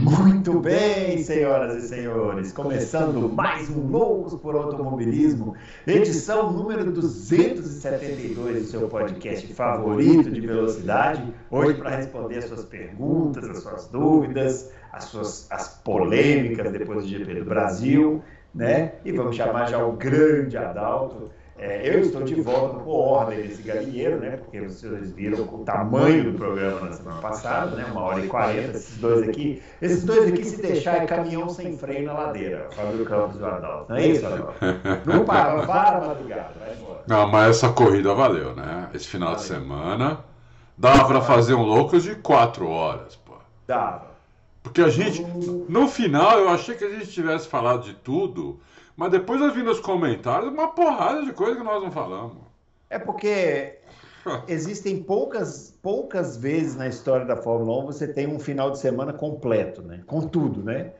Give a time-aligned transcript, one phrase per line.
[0.00, 8.68] Muito bem, senhoras e senhores, começando mais um Loucos por Automobilismo, edição número 272 do
[8.68, 11.34] seu podcast favorito de velocidade.
[11.50, 17.08] Hoje para responder as suas perguntas, as suas dúvidas, as suas as polêmicas depois do
[17.08, 18.22] GP do Brasil,
[18.54, 18.92] né?
[19.04, 21.28] E vamos chamar já o grande Adalto.
[21.60, 24.36] É, eu estou de volta por ordem desse galinheiro, né?
[24.36, 27.84] Porque vocês viram o tamanho do programa na semana passada, né?
[27.90, 29.60] Uma hora e quarenta, esses dois aqui.
[29.82, 32.68] Esses dois aqui, se deixar, é caminhão sem freio na ladeira.
[32.70, 33.86] Fábio Campos do Adalto.
[33.88, 34.54] Não é isso, Adalto?
[35.04, 37.02] Não para, para a madrugada, vai embora.
[37.08, 38.88] Não, mas essa corrida valeu, né?
[38.94, 39.42] Esse final valeu.
[39.42, 40.24] de semana.
[40.76, 43.32] Dava para fazer um loucos de quatro horas, pô.
[43.66, 44.06] Dava.
[44.62, 45.26] Porque a gente,
[45.68, 48.60] no final, eu achei que a gente tivesse falado de tudo.
[48.98, 52.38] Mas depois eu vi nos comentários uma porrada de coisa que nós não falamos.
[52.90, 53.78] É porque
[54.48, 59.12] existem poucas, poucas vezes na história da Fórmula 1 você tem um final de semana
[59.12, 60.02] completo, né?
[60.04, 60.94] Com tudo, né?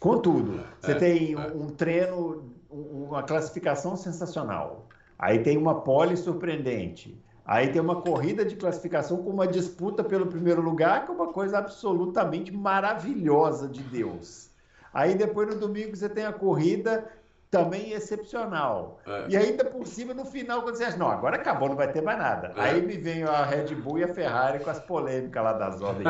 [0.00, 0.64] Com tudo.
[0.80, 1.52] Você é, tem é.
[1.54, 4.88] um treino, uma classificação sensacional.
[5.16, 7.16] Aí tem uma pole surpreendente.
[7.46, 11.32] Aí tem uma corrida de classificação com uma disputa pelo primeiro lugar, que é uma
[11.32, 14.50] coisa absolutamente maravilhosa de Deus.
[14.92, 17.08] Aí depois no domingo você tem a corrida
[17.54, 18.98] também excepcional.
[19.06, 19.26] É.
[19.28, 22.02] E ainda por cima, no final, quando você acha, não, agora acabou, não vai ter
[22.02, 22.52] mais nada.
[22.56, 22.60] É.
[22.60, 26.04] Aí me vem a Red Bull e a Ferrari com as polêmicas lá das ordens.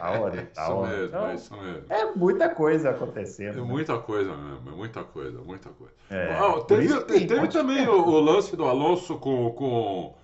[0.00, 0.88] a hora, a isso hora.
[0.88, 1.84] Mesmo, então, é isso mesmo.
[1.88, 3.58] É muita coisa acontecendo.
[3.58, 3.66] É né?
[3.66, 5.92] muita coisa mesmo, é muita coisa, muita coisa.
[6.10, 9.50] É, ah, teve teve também o, o, lance do Alonso com...
[9.50, 10.14] com...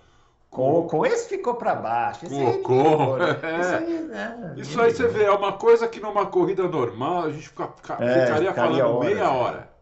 [0.49, 2.29] Com, com esse ficou para baixo.
[2.29, 3.17] Com o com.
[3.17, 3.39] Né?
[3.43, 3.59] É.
[3.59, 4.53] Isso aí, né?
[4.55, 7.97] Isso aí você vê, é uma coisa que numa corrida normal a gente fica, fica,
[7.99, 9.74] é, ficaria falando meia hora.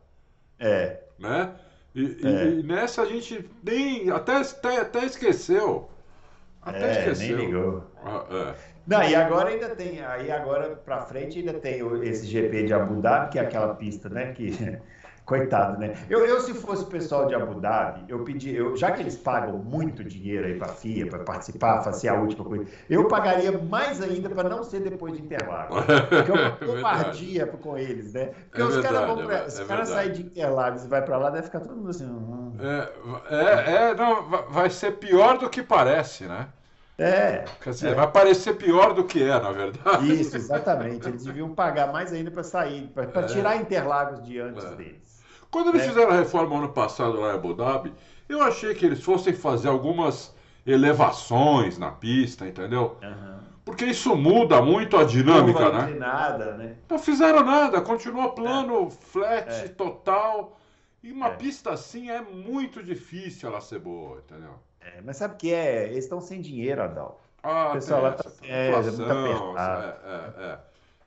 [0.64, 1.00] É.
[1.20, 1.52] Né?
[1.94, 2.46] E, é.
[2.46, 4.10] e, nessa a gente nem.
[4.10, 5.90] Até, até, até esqueceu.
[6.62, 7.38] Até é, esqueceu.
[7.38, 7.84] Nem ligou.
[8.04, 8.74] Ah, é.
[8.86, 13.02] Não, e agora ainda tem, aí agora para frente ainda tem esse GP de Abu
[13.02, 14.52] Dhabi, que é aquela pista, né, que
[15.26, 15.96] Coitado, né?
[16.10, 19.16] Eu, eu, se fosse o pessoal de Abu Dhabi, eu pedi, eu, já que eles
[19.16, 23.58] pagam muito dinheiro aí para a FIA, para participar, fazer a última coisa, eu pagaria
[23.58, 25.78] mais ainda para não ser depois de Interlagos.
[26.10, 28.32] Porque é uma covardia é com eles, né?
[28.50, 31.18] Porque é os caras vão pra, é, os caras saem de Interlagos e vai para
[31.18, 32.06] lá, deve ficar todo mundo assim.
[32.06, 32.58] Hum.
[32.60, 32.90] É,
[33.30, 36.50] é, é, não, vai ser pior do que parece, né?
[36.98, 37.46] É.
[37.62, 37.94] Quer dizer, é.
[37.96, 40.14] vai parecer pior do que é, na verdade.
[40.20, 41.08] Isso, exatamente.
[41.08, 43.26] Eles deviam pagar mais ainda para sair, para é.
[43.26, 45.13] tirar Interlagos de antes deles.
[45.54, 45.90] Quando eles é.
[45.90, 47.94] fizeram a reforma ano passado lá em Abu Dhabi,
[48.28, 52.98] eu achei que eles fossem fazer algumas elevações na pista, entendeu?
[53.04, 53.38] Uhum.
[53.64, 55.96] Porque isso muda muito a dinâmica, não né?
[55.96, 56.78] nada, né?
[56.90, 58.90] Não fizeram nada, continua plano, é.
[58.90, 59.68] flat, é.
[59.68, 60.60] total.
[61.04, 61.36] E uma é.
[61.36, 64.56] pista assim é muito difícil ela ser boa, entendeu?
[64.82, 65.86] É, mas sabe o que é?
[65.86, 67.22] Eles estão sem dinheiro, Adal.
[67.44, 70.60] Ah, o pessoal lá tá, é, inflação, tá é, é,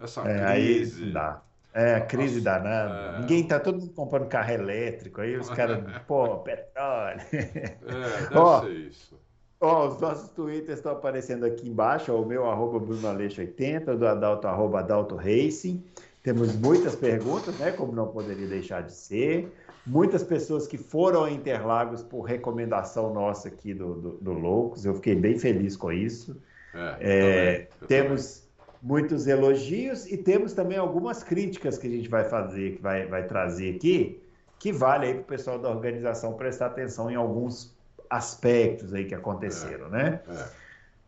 [0.04, 1.04] Essa crise.
[1.04, 1.42] Aí dá.
[1.76, 3.16] É, a crise Nossa, danada.
[3.16, 3.20] É...
[3.20, 7.20] Ninguém tá todo mundo comprando carro elétrico, aí os caras, pô, petróleo.
[7.30, 7.76] É,
[8.22, 9.20] deve ó, ser isso.
[9.60, 13.92] Ó, os nossos twitters estão aparecendo aqui embaixo, ó, o meu arroba Bruno Aleixo 80,
[13.92, 15.84] o do Adalto arroba Adalto Racing.
[16.22, 17.70] Temos muitas perguntas, né?
[17.72, 19.52] Como não poderia deixar de ser.
[19.86, 24.86] Muitas pessoas que foram a Interlagos por recomendação nossa aqui do, do, do Loucos.
[24.86, 26.40] Eu fiquei bem feliz com isso.
[26.74, 28.45] É, é, temos
[28.86, 33.26] muitos elogios e temos também algumas críticas que a gente vai fazer, que vai, vai
[33.26, 34.22] trazer aqui,
[34.60, 37.76] que vale aí para o pessoal da organização prestar atenção em alguns
[38.08, 40.20] aspectos aí que aconteceram, é, né?
[40.28, 40.44] É.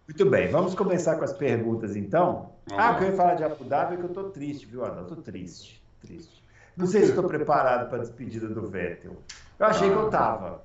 [0.09, 2.51] Muito bem, vamos começar com as perguntas então.
[2.73, 5.03] Ah, que eu ia falar de Abu Dhabi é que eu estou triste, viu, Ana?
[5.03, 6.43] Eu tô triste, triste.
[6.77, 9.17] Não sei se estou preparado para a despedida do Vettel.
[9.57, 10.65] Eu achei que eu estava.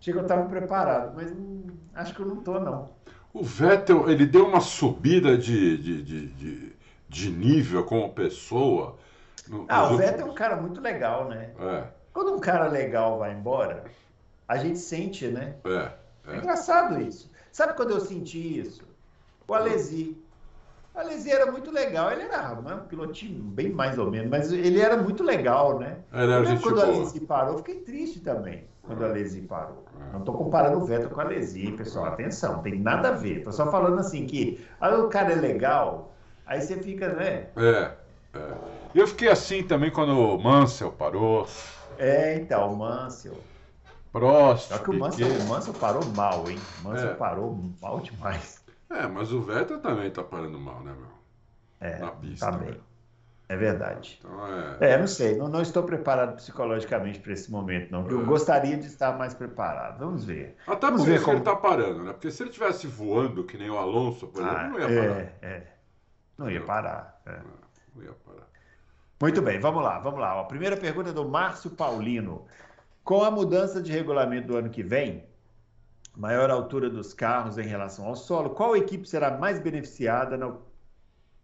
[0.00, 2.88] Achei que eu estava preparado, mas hum, acho que eu não estou, não.
[3.32, 6.72] O Vettel, ele deu uma subida de, de, de, de,
[7.08, 8.96] de nível como pessoa.
[9.46, 11.50] No, ah, o Vettel é um cara muito legal, né?
[11.58, 11.84] É.
[12.12, 13.84] Quando um cara legal vai embora,
[14.46, 15.54] a gente sente, né?
[15.64, 15.90] É,
[16.30, 16.34] é.
[16.34, 17.30] é engraçado isso.
[17.52, 18.82] Sabe quando eu senti isso?
[19.46, 20.16] O Alesi.
[20.94, 24.50] O Alesi era muito legal, ele era né, um pilotinho bem mais ou menos, mas
[24.50, 25.98] ele era muito legal, né?
[26.12, 29.84] Era quando o Alesi parou, fiquei triste também quando a Lesi parou.
[30.12, 32.06] Não estou comparando o Vettel com a Lesi, pessoal.
[32.06, 33.38] Atenção, não tem nada a ver.
[33.38, 36.12] Estou só falando assim que aí o cara é legal,
[36.46, 37.48] aí você fica, né?
[37.56, 37.92] É,
[38.34, 38.54] é.
[38.94, 41.46] Eu fiquei assim também quando o Mansell parou.
[41.98, 43.36] É, então, o Mansell.
[44.10, 44.68] Prost.
[44.68, 46.58] Só que o Mansell, o Mansell parou mal, hein?
[46.80, 47.14] O Mansell é.
[47.14, 48.64] parou mal demais.
[48.90, 51.18] É, mas o Vettel também tá parando mal, né, meu?
[51.80, 52.50] É, Na pista.
[52.50, 52.74] Tá bem.
[53.48, 54.20] É verdade.
[54.20, 54.46] Então,
[54.80, 54.92] é...
[54.92, 58.06] é, não sei, não, não estou preparado psicologicamente para esse momento, não.
[58.08, 58.24] Eu é.
[58.24, 59.98] gostaria de estar mais preparado.
[59.98, 60.56] Vamos ver.
[60.66, 61.38] Até Vamos por ver isso como...
[61.38, 62.12] ele está parando, né?
[62.12, 65.20] Porque se ele estivesse voando, que nem o Alonso, por exemplo, ah, não ia parar.
[65.20, 65.66] É, é.
[66.36, 67.22] Não ia parar.
[67.24, 67.40] É.
[67.94, 68.48] Não ia parar.
[69.20, 70.38] Muito bem, vamos lá, vamos lá.
[70.38, 72.46] A primeira pergunta é do Márcio Paulino.
[73.02, 75.24] Com a mudança de regulamento do ano que vem,
[76.14, 80.54] maior altura dos carros em relação ao solo, qual equipe será mais beneficiada na,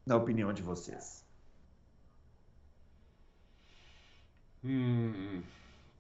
[0.05, 1.24] na opinião de vocês?
[4.65, 5.43] Hum,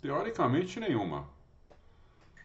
[0.01, 1.27] teoricamente nenhuma.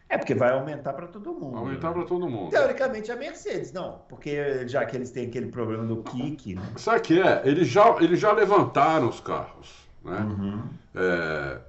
[0.10, 1.52] É porque vai aumentar para todo mundo.
[1.52, 1.94] Vai aumentar né?
[1.94, 2.50] para todo mundo.
[2.50, 4.02] Teoricamente a Mercedes, não.
[4.10, 6.56] Porque já que eles têm aquele problema do kick.
[6.56, 6.64] Né?
[6.78, 7.44] Sabe que é?
[7.46, 9.88] Eles já, eles já levantaram os carros.
[10.04, 10.18] Né?
[10.18, 10.64] Uhum.
[10.96, 11.60] É,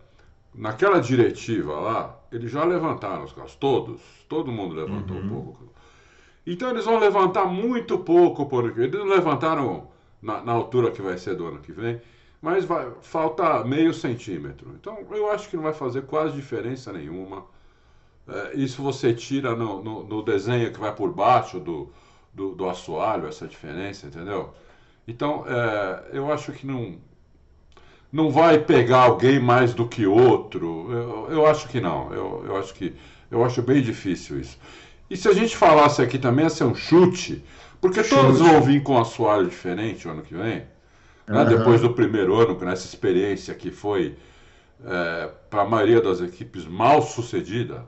[0.55, 3.55] naquela diretiva lá, eles já levantaram os carros.
[3.57, 4.01] Todos.
[4.27, 5.25] Todo mundo levantou uhum.
[5.25, 5.71] um pouco.
[6.47, 9.89] Então eles vão levantar muito pouco por Eles não levantaram
[10.23, 12.01] na, na altura que vai ser do ano que vem
[12.41, 14.75] mas vai, falta meio centímetro.
[14.81, 17.45] Então eu acho que não vai fazer quase diferença nenhuma.
[18.27, 21.93] É, isso você tira no, no, no, desenho que vai por baixo do,
[22.33, 24.55] do, do assoalho, essa diferença, entendeu?
[25.07, 26.97] Então é, eu acho que não,
[28.13, 30.91] não vai pegar alguém mais do que outro.
[30.93, 32.13] Eu, eu acho que não.
[32.13, 32.95] Eu, eu acho que
[33.31, 34.59] eu acho bem difícil isso.
[35.11, 37.45] E se a gente falasse aqui também ia ser um chute,
[37.81, 38.15] porque chute.
[38.15, 40.65] todos vão vir com assoalho diferente o ano que vem.
[41.31, 41.45] Né?
[41.45, 41.49] Uhum.
[41.49, 44.17] Depois do primeiro ano, com essa experiência que foi,
[44.85, 47.87] é, para a maioria das equipes, mal sucedida,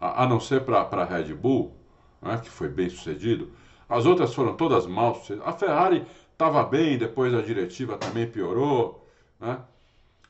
[0.00, 1.72] a, a não ser para a Red Bull,
[2.20, 3.52] né, que foi bem sucedido,
[3.88, 5.46] as outras foram todas mal sucedidas.
[5.46, 9.06] A Ferrari estava bem, depois a diretiva também piorou.
[9.38, 9.60] Né?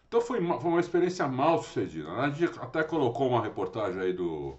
[0.06, 2.12] Então foi uma, foi uma experiência mal sucedida.
[2.12, 2.20] Né?
[2.20, 4.56] A gente até colocou uma reportagem aí do,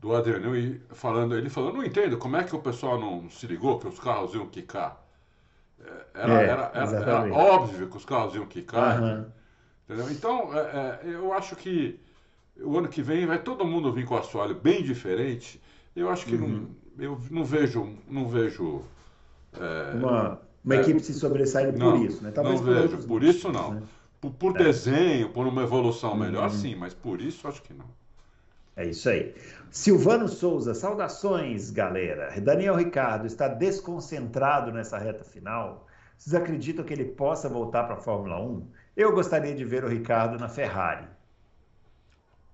[0.00, 3.78] do Adriano falando, ele falou, não entendo como é que o pessoal não se ligou
[3.78, 5.09] que os carros iam quicar.
[6.14, 9.02] Era, é, era, era, era, óbvio que os carros iam quicar.
[9.02, 9.24] Uhum.
[9.84, 10.10] Entendeu?
[10.10, 11.98] Então, é, é, eu acho que
[12.56, 15.60] o ano que vem vai todo mundo vir com assoalho bem diferente.
[15.96, 16.68] Eu acho que uhum.
[16.96, 17.96] não, eu não vejo.
[18.08, 18.82] Não vejo
[19.52, 22.30] é, uma, uma é, equipe se sobressaindo por isso, né?
[22.30, 23.74] Talvez não vejo, por isso não.
[23.74, 23.82] Né?
[24.20, 24.64] Por, por é.
[24.64, 26.50] desenho, por uma evolução melhor, uhum.
[26.50, 27.86] sim, mas por isso acho que não.
[28.80, 29.34] É isso aí.
[29.70, 32.32] Silvano Souza, saudações, galera.
[32.40, 35.86] Daniel Ricardo está desconcentrado nessa reta final.
[36.16, 38.66] Vocês acreditam que ele possa voltar para a Fórmula 1?
[38.96, 41.06] Eu gostaria de ver o Ricardo na Ferrari.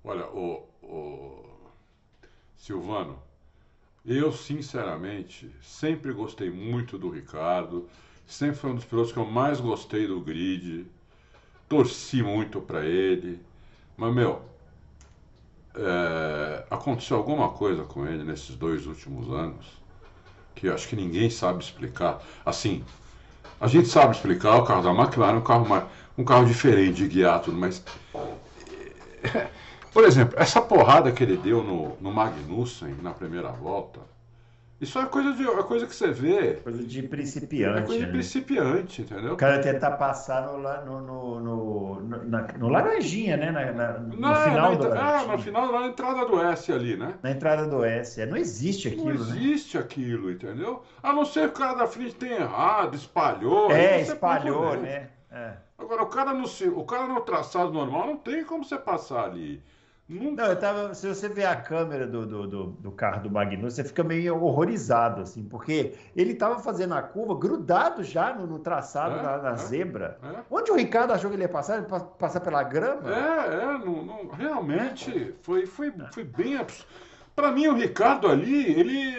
[0.02, 1.44] Olha, o, o...
[2.56, 3.22] Silvano,
[4.04, 7.88] eu sinceramente sempre gostei muito do Ricardo,
[8.26, 10.86] sempre foi um dos pilotos que eu mais gostei do grid,
[11.68, 13.40] torci muito para ele,
[13.96, 14.42] mas meu,
[15.76, 19.76] é, aconteceu alguma coisa com ele nesses dois últimos anos
[20.56, 22.20] que acho que ninguém sabe explicar.
[22.44, 22.82] Assim,
[23.60, 25.84] a gente sabe explicar o carro da McLaren, um carro, mais,
[26.16, 27.84] um carro diferente de guiar tudo, mas.
[29.92, 34.00] Por exemplo, essa porrada que ele deu no, no Magnussen na primeira volta
[34.78, 36.54] isso é coisa, de, é coisa que você vê.
[36.56, 37.78] Coisa de principiante.
[37.78, 38.12] É coisa de né?
[38.12, 39.32] principiante, entendeu?
[39.32, 43.50] O cara tentar passar no, no, no, no, na, no laranjinha, né?
[43.50, 46.94] Na, na no não, final na, do É, no final, na entrada do S ali,
[46.94, 47.14] né?
[47.22, 48.20] Na entrada do S.
[48.20, 49.36] É, não existe aquilo, Não né?
[49.38, 49.82] existe né?
[49.82, 50.82] aquilo, entendeu?
[51.02, 53.70] A não ser que o cara da frente tenha errado, espalhou.
[53.70, 55.08] É, espalhou, né?
[55.30, 55.52] É.
[55.78, 56.44] Agora, o cara, no,
[56.78, 59.62] o cara no traçado normal não tem como você passar ali.
[60.08, 60.42] Nunca...
[60.42, 60.94] Não, eu tava.
[60.94, 64.40] Se você ver a câmera do, do, do, do carro do Magnus, você fica meio
[64.40, 69.38] horrorizado, assim, porque ele estava fazendo a curva grudado já no, no traçado, é, na,
[69.38, 70.18] na é, zebra.
[70.22, 70.42] É.
[70.48, 71.78] Onde o Ricardo achou que ele ia passar?
[71.78, 71.86] Ele
[72.18, 73.12] passar pela grama?
[73.12, 76.86] É, é, não, não, realmente foi, foi, foi bem absurdo.
[77.36, 79.14] Para mim, o Ricardo ali, ele.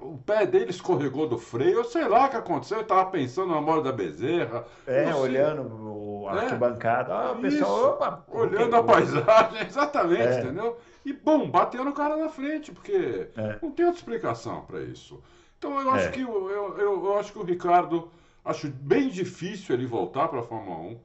[0.00, 3.52] O pé dele escorregou do freio, eu sei lá o que aconteceu, eu tava pensando
[3.52, 4.64] na moda da bezerra.
[4.86, 6.38] É, olhando o é.
[6.38, 7.12] arquibancada.
[7.12, 10.40] Ah, o pessoal, opa, Olhando a paisagem, exatamente, é.
[10.40, 10.78] entendeu?
[11.04, 13.58] E, bom, bateu no cara na frente, porque é.
[13.60, 15.22] não tem outra explicação para isso.
[15.58, 16.10] Então, eu acho, é.
[16.10, 18.10] que, eu, eu, eu, acho que o Ricardo,
[18.42, 20.98] acho bem difícil ele voltar para a Fórmula 1.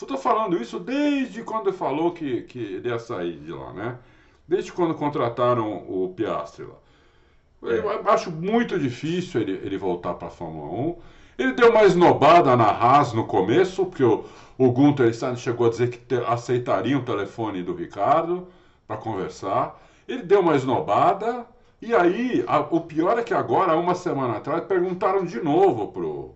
[0.00, 3.98] Estou falando isso desde quando falou que, que ele ia sair de lá, né?
[4.50, 6.74] Desde quando contrataram o Piastri lá.
[7.70, 8.00] Eu é.
[8.10, 10.96] acho muito difícil ele, ele voltar para a Fórmula 1.
[11.38, 14.24] Ele deu uma esnobada na Haas no começo, porque o,
[14.58, 18.48] o Gunther chegou a dizer que te, aceitaria o telefone do Ricardo
[18.88, 19.80] para conversar.
[20.08, 21.46] Ele deu uma esnobada,
[21.80, 26.34] e aí a, o pior é que agora, uma semana atrás, perguntaram de novo pro,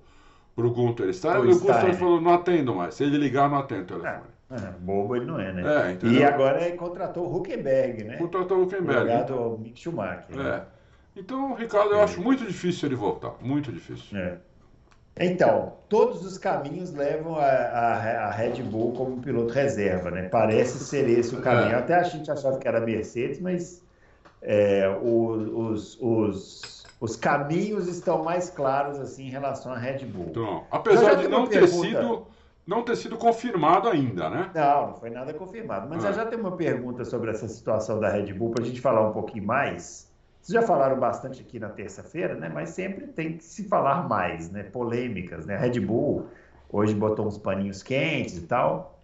[0.55, 2.95] pro Gunther Stein, e o Gunther falou, não atendo mais.
[2.95, 4.29] Se ele ligar, não atendo o telefone.
[4.31, 4.34] É.
[4.51, 5.63] É, bobo ele não é, né?
[6.03, 8.17] É, e agora ele contratou o Huckenberg, né?
[8.19, 9.05] Contratou o Huckenberg.
[9.05, 10.39] Ligado ao Mick Schumacher.
[10.39, 10.43] É.
[10.43, 10.63] Né?
[11.17, 13.35] Então, Ricardo, eu acho muito difícil ele voltar.
[13.41, 14.19] Muito difícil.
[14.19, 14.37] É.
[15.19, 20.29] Então, todos os caminhos levam a, a, a, Red Bull como piloto reserva, né?
[20.29, 21.73] Parece ser esse o caminho.
[21.73, 21.77] É.
[21.77, 23.81] Até a gente achava que era Mercedes, mas
[24.43, 30.27] é, os, os, os, caminhos estão mais claros assim em relação à Red Bull.
[30.31, 32.27] Então, apesar de não ter sido
[32.67, 34.51] não ter sido confirmado ainda, né?
[34.55, 35.87] Não, não foi nada confirmado.
[35.89, 36.13] Mas ah.
[36.13, 39.13] já tem uma pergunta sobre essa situação da Red Bull para a gente falar um
[39.13, 40.11] pouquinho mais.
[40.41, 42.51] Vocês já falaram bastante aqui na terça-feira, né?
[42.53, 44.63] Mas sempre tem que se falar mais, né?
[44.63, 45.57] Polêmicas, né?
[45.57, 46.27] A Red Bull
[46.71, 49.01] hoje botou uns paninhos quentes e tal.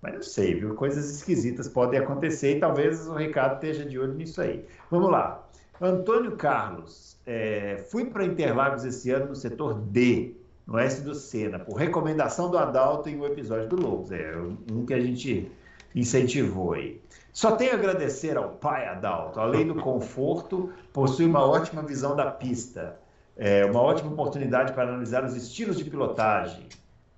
[0.00, 0.74] Mas não sei, viu?
[0.74, 4.66] Coisas esquisitas podem acontecer e talvez o Ricardo esteja de olho nisso aí.
[4.90, 5.42] Vamos lá.
[5.80, 10.34] Antônio Carlos, é, fui para Interlagos esse ano no setor D,
[10.66, 14.10] no S do Senna, por recomendação do Adalto em um episódio do Lobos.
[14.12, 14.34] É
[14.70, 15.50] um que a gente
[15.94, 17.00] incentivou aí.
[17.32, 19.40] Só tenho a agradecer ao pai Adalto.
[19.40, 22.96] Além do conforto, possui uma ótima visão da pista,
[23.36, 26.68] é, uma ótima oportunidade para analisar os estilos de pilotagem.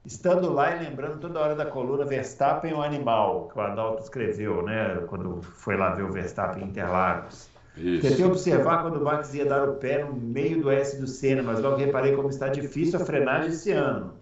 [0.04, 4.62] Estando lá e lembrando toda hora da coluna Verstappen o animal, que o Adalto escreveu,
[4.62, 7.50] né, quando foi lá ver o Verstappen em Interlagos.
[7.76, 8.08] Isso.
[8.08, 11.42] Tentei observar quando o Max ia dar o pé no meio do S do Senna,
[11.42, 14.14] mas logo reparei como está difícil a frenagem esse ano.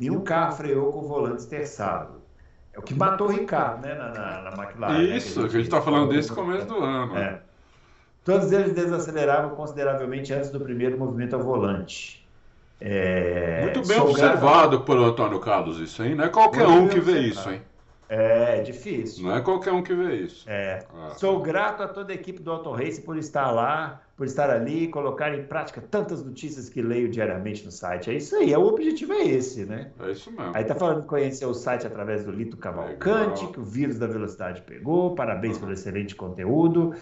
[0.00, 2.20] Nenhum carro freou com o volante esterçado.
[2.72, 4.98] É o que matou o Ricardo, né, na, na, na McLaren.
[4.98, 7.18] Né, Isso, né, que a gente está falando desde o começo do ano.
[7.18, 7.40] É.
[8.24, 12.26] Todos eles desaceleravam consideravelmente antes do primeiro movimento ao volante.
[12.80, 13.62] É...
[13.64, 14.84] Muito bem observado grato...
[14.84, 16.14] pelo Antônio Carlos isso, hein?
[16.14, 17.60] Não é qualquer Muito um que vê isso, hein?
[18.12, 19.22] É, difícil.
[19.22, 20.44] Não é qualquer um que vê isso.
[20.50, 20.80] É.
[20.92, 21.14] Ah.
[21.16, 24.84] Sou grato a toda a equipe do Auto Race por estar lá, por estar ali
[24.84, 28.10] e colocar em prática tantas notícias que leio diariamente no site.
[28.10, 29.92] É isso aí, é, o objetivo é esse, né?
[30.00, 30.50] É isso mesmo.
[30.56, 33.52] Aí tá falando que conheceu o site através do Lito Cavalcante, Legal.
[33.52, 35.14] que o vírus da velocidade pegou.
[35.14, 35.60] Parabéns uhum.
[35.60, 36.92] pelo excelente conteúdo.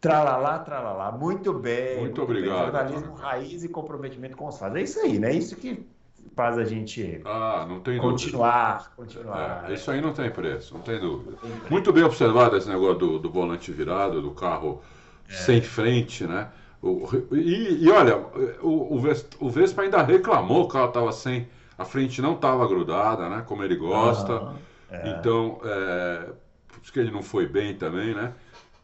[0.00, 1.12] Tralalá, tralalá.
[1.12, 2.00] Muito bem.
[2.00, 2.72] Muito, muito obrigado.
[2.72, 2.72] Bem.
[2.72, 4.76] Jornalismo raiz e comprometimento com os fatos.
[4.76, 5.30] É isso aí, né?
[5.30, 5.86] É isso que
[6.34, 7.66] faz a gente ah,
[8.00, 9.66] continuar, continuar.
[9.68, 11.32] É, isso aí não tem preço, não tem dúvida.
[11.42, 14.82] Não tem Muito bem observado esse negócio do, do volante virado, do carro
[15.28, 15.32] é.
[15.32, 16.48] sem frente, né?
[16.82, 18.18] O, e, e, olha,
[18.62, 19.00] o,
[19.40, 23.44] o, Vespa ainda reclamou que o carro estava sem, a frente não estava grudada, né?
[23.46, 24.54] Como ele gosta.
[24.90, 25.10] é.
[25.10, 26.28] Então, é,
[26.68, 28.32] por isso que ele não foi bem também, né?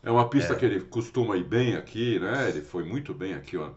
[0.02, 0.56] É uma pista é.
[0.56, 2.49] que ele costuma ir bem aqui, né?
[2.49, 3.70] Ele foi muito bem aqui, ó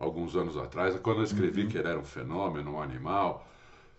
[0.00, 1.68] alguns anos atrás, quando eu escrevi uhum.
[1.68, 3.46] que ele era um fenômeno, um animal.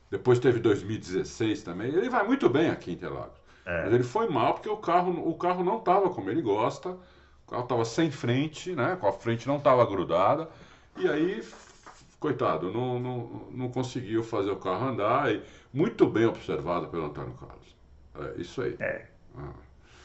[0.09, 1.87] Depois teve 2016 também.
[1.87, 3.39] Ele vai muito bem aqui em Interlagos.
[3.65, 3.83] É.
[3.83, 6.89] Mas ele foi mal porque o carro, o carro não estava como ele gosta.
[6.89, 8.97] O carro estava sem frente, né?
[8.99, 10.49] Com a frente não estava grudada.
[10.97, 11.41] E aí,
[12.19, 15.31] coitado, não, não, não conseguiu fazer o carro andar.
[15.31, 15.41] E
[15.71, 17.75] muito bem observado pelo Antônio Carlos.
[18.15, 18.75] É isso aí.
[18.79, 19.05] É.
[19.37, 19.53] Ah.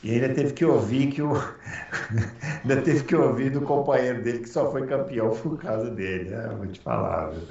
[0.07, 1.33] E ainda teve que ouvir que o.
[2.63, 6.49] ainda teve que ouvir do companheiro dele que só foi campeão por causa dele, né?
[6.57, 7.31] Vou te falar.
[7.31, 7.43] Viu?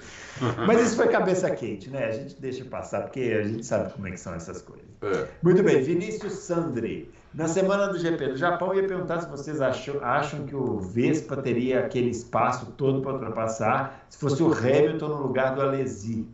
[0.65, 2.05] Mas isso foi cabeça quente, né?
[2.05, 4.85] A gente deixa passar, porque a gente sabe como é que são essas coisas.
[5.01, 5.27] É.
[5.43, 7.11] Muito bem, Vinícius Sandri.
[7.33, 10.79] Na semana do GP do Japão, eu ia perguntar se vocês acham, acham que o
[10.79, 16.25] Vespa teria aquele espaço todo para ultrapassar se fosse o Hamilton no lugar do Alesi.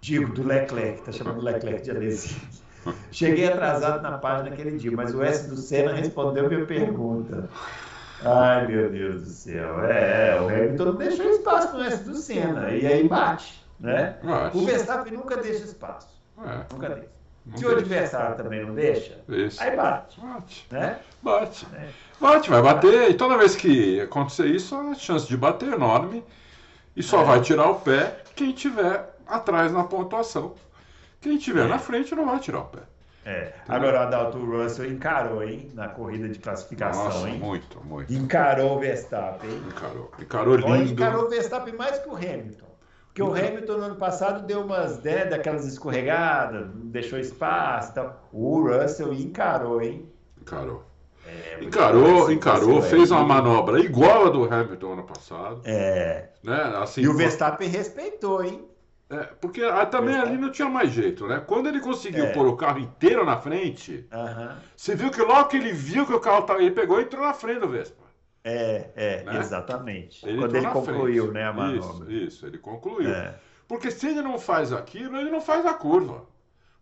[0.00, 2.36] Digo, do Leclerc, tá chamando o Leclerc de Alesi.
[3.10, 7.48] Cheguei atrasado na página naquele dia, mas o S do Senna respondeu minha pergunta.
[8.24, 9.84] Ai, meu Deus do céu.
[9.84, 12.70] É, o Hamilton deixou espaço no S do Senna.
[12.70, 14.16] E aí bate, né?
[14.52, 16.08] O Verstappen nunca deixa espaço.
[16.44, 16.72] É.
[16.72, 17.14] Nunca deixa.
[17.56, 19.62] Se o adversário também não deixa, Isso.
[19.62, 20.18] aí bate.
[20.18, 20.66] Bate.
[20.70, 20.98] Né?
[21.22, 21.66] Bate.
[21.74, 21.88] É.
[22.18, 23.10] Bate, vai bater.
[23.10, 26.24] E toda vez que acontecer isso, a chance de bater é enorme.
[26.96, 27.24] E só é.
[27.24, 30.54] vai tirar o pé quem tiver atrás na pontuação.
[31.24, 31.68] Quem estiver é.
[31.68, 32.80] na frente não vai tirar o pé.
[33.24, 33.54] É.
[33.66, 35.70] Agora o Adalto Russell encarou, hein?
[35.72, 37.38] Na corrida de classificação, Nossa, hein?
[37.38, 38.12] Muito, muito.
[38.12, 39.50] Encarou o Verstappen.
[39.66, 40.10] Encarou.
[40.20, 40.92] Encarou lindo.
[40.92, 42.66] encarou o Verstappen mais que o Hamilton.
[43.06, 48.28] Porque o Hamilton no ano passado deu umas né, daquelas escorregadas, deixou espaço e tal.
[48.30, 50.06] O Russell encarou, hein?
[50.38, 50.84] Encarou.
[51.26, 55.62] É, encarou, encarou, fez uma manobra igual a do Hamilton ano passado.
[55.64, 56.28] É.
[56.42, 56.74] Né?
[56.76, 58.68] Assim, e o Verstappen respeitou, hein?
[59.14, 61.42] É, porque ah, também ali não tinha mais jeito, né?
[61.46, 62.32] Quando ele conseguiu é.
[62.32, 64.06] pôr o carro inteiro na frente,
[64.76, 66.60] você viu que logo que ele viu que o carro estava.
[66.60, 68.04] Ele pegou e entrou na frente do Vespa.
[68.42, 69.38] É, é, né?
[69.38, 70.26] exatamente.
[70.28, 71.34] Ele Quando ele concluiu, frente.
[71.34, 72.12] né, a manobra.
[72.12, 73.10] Isso, isso ele concluiu.
[73.10, 73.34] É.
[73.66, 76.26] Porque se ele não faz aquilo, ele não faz a curva.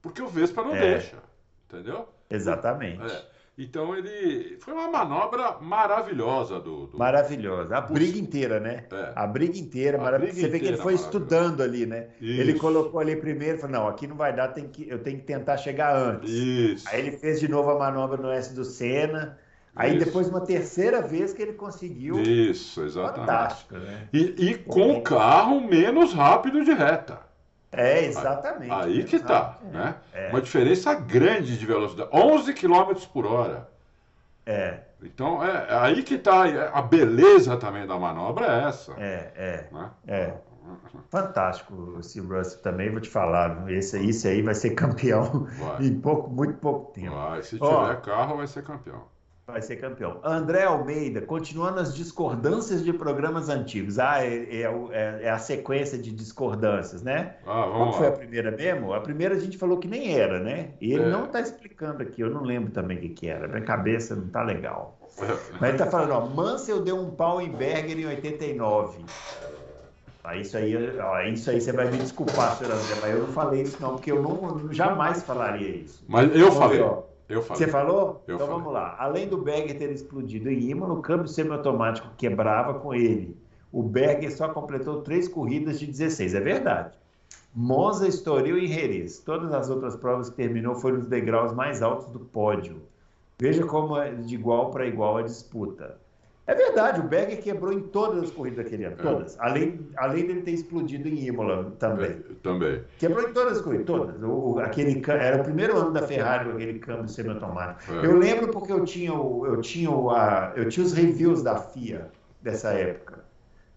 [0.01, 0.81] Porque o Vespa não é.
[0.81, 1.17] deixa.
[1.69, 2.09] Entendeu?
[2.29, 3.05] Exatamente.
[3.05, 3.32] É.
[3.56, 4.56] Então ele.
[4.61, 6.87] Foi uma manobra maravilhosa do.
[6.87, 6.99] do...
[6.99, 7.76] Maravilhosa.
[7.76, 8.85] A briga inteira, né?
[8.90, 9.12] É.
[9.14, 10.40] A briga inteira, a maravilhosa.
[10.40, 12.09] Você vê que ele foi estudando ali, né?
[12.21, 12.40] Isso.
[12.40, 15.25] Ele colocou ali primeiro, falou: não, aqui não vai dar, tem que, eu tenho que
[15.25, 16.30] tentar chegar antes.
[16.30, 16.88] Isso.
[16.88, 19.38] Aí ele fez de novo a manobra no S do Senna.
[19.75, 20.04] Aí Isso.
[20.04, 22.21] depois uma terceira vez que ele conseguiu.
[22.21, 23.21] Isso, exatamente.
[23.21, 24.09] Fantástico, né?
[24.12, 27.32] E, e com o carro menos rápido de reta.
[27.73, 28.71] É, exatamente.
[28.71, 29.95] Aí que tá, né?
[30.12, 30.29] É.
[30.29, 32.11] Uma diferença grande de velocidade.
[32.12, 33.69] 11 km por hora.
[34.45, 34.81] É.
[35.02, 38.93] Então, é, é aí que tá a beleza também da manobra é essa.
[38.99, 39.69] É, é.
[39.73, 39.91] Né?
[40.07, 40.35] É.
[41.11, 43.69] Fantástico esse Russell também, vou te falar.
[43.71, 45.87] Esse, esse aí vai ser campeão vai.
[45.87, 47.17] em pouco, muito pouco tempo.
[47.17, 49.12] Vai, se tiver carro, vai ser campeão
[49.52, 50.18] vai ser campeão.
[50.25, 53.99] André Almeida, continuando as discordâncias de programas antigos.
[53.99, 57.37] Ah, é, é, é, é a sequência de discordâncias, né?
[57.47, 58.92] Ah, Qual foi a primeira mesmo?
[58.92, 60.71] A primeira a gente falou que nem era, né?
[60.80, 61.09] E ele é.
[61.09, 63.47] não está explicando aqui, eu não lembro também o que, que era.
[63.47, 64.99] Minha cabeça não está legal.
[65.61, 69.04] Mas ele está falando, ó, Mansell deu um pau em Berger em 89.
[70.25, 73.32] Ah, isso aí, ó, isso aí você vai me desculpar, senhor André, mas eu não
[73.32, 76.04] falei isso não, porque eu não, jamais falaria isso.
[76.09, 76.80] Mas eu falei.
[76.80, 77.02] Ó,
[77.33, 77.65] eu falei.
[77.65, 78.23] Você falou?
[78.27, 78.62] Eu então falei.
[78.62, 78.97] vamos lá.
[78.99, 83.37] Além do Berger ter explodido em Imola, o câmbio semiautomático quebrava com ele.
[83.73, 86.99] O Berger só completou três corridas de 16, é verdade.
[87.55, 89.19] Monza, Estoril e Jerez.
[89.19, 92.83] Todas as outras provas que terminou foram nos degraus mais altos do pódio.
[93.41, 95.99] Veja como é de igual para igual a disputa.
[96.45, 99.03] É verdade, o Berger quebrou em todas as corridas daquele ano, é.
[99.03, 99.39] todas.
[99.39, 102.11] Além, além dele ter explodido em Imola também.
[102.11, 102.83] É, também.
[102.99, 104.21] Quebrou em todas as corridas, todas.
[104.21, 107.93] O, aquele, era o primeiro ano da Ferrari com aquele câmbio semiautomático.
[107.93, 108.07] É.
[108.07, 112.11] Eu lembro porque eu tinha, eu, tinha a, eu tinha os reviews da FIA
[112.43, 113.25] dessa época,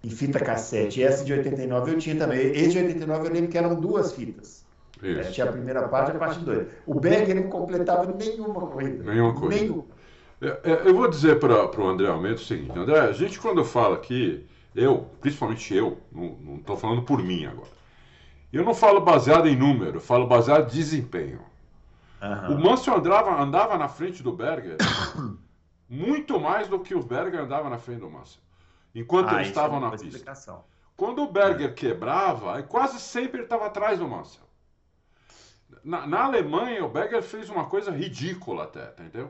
[0.03, 1.01] em fita cassete.
[1.01, 2.47] E essa de 89 eu tinha também.
[2.47, 4.65] Esse de 89 eu lembro que eram duas fitas.
[5.03, 5.31] Isso.
[5.33, 6.67] Tinha a primeira parte e a parte 2.
[6.87, 9.03] O Berger não completava nenhuma corrida.
[9.03, 9.61] Nenhuma corrida.
[9.61, 9.85] Nenhuma.
[10.41, 13.63] É, é, eu vou dizer para o André Almeida o seguinte, André, a gente quando
[13.63, 17.69] fala aqui, eu, principalmente eu, não estou falando por mim agora,
[18.51, 21.41] eu não falo baseado em número, eu falo baseado em desempenho.
[22.21, 22.55] Uhum.
[22.55, 24.77] O Mansell andava, andava na frente do Berger
[25.87, 28.41] muito mais do que o Berger andava na frente do Mansell,
[28.93, 30.07] enquanto ah, eles estavam é na pista.
[30.07, 30.63] Explicação.
[30.97, 34.45] Quando o Berger quebrava, quase sempre ele estava atrás do Mansell.
[35.83, 39.29] Na, na Alemanha, o Berger fez uma coisa ridícula até, entendeu?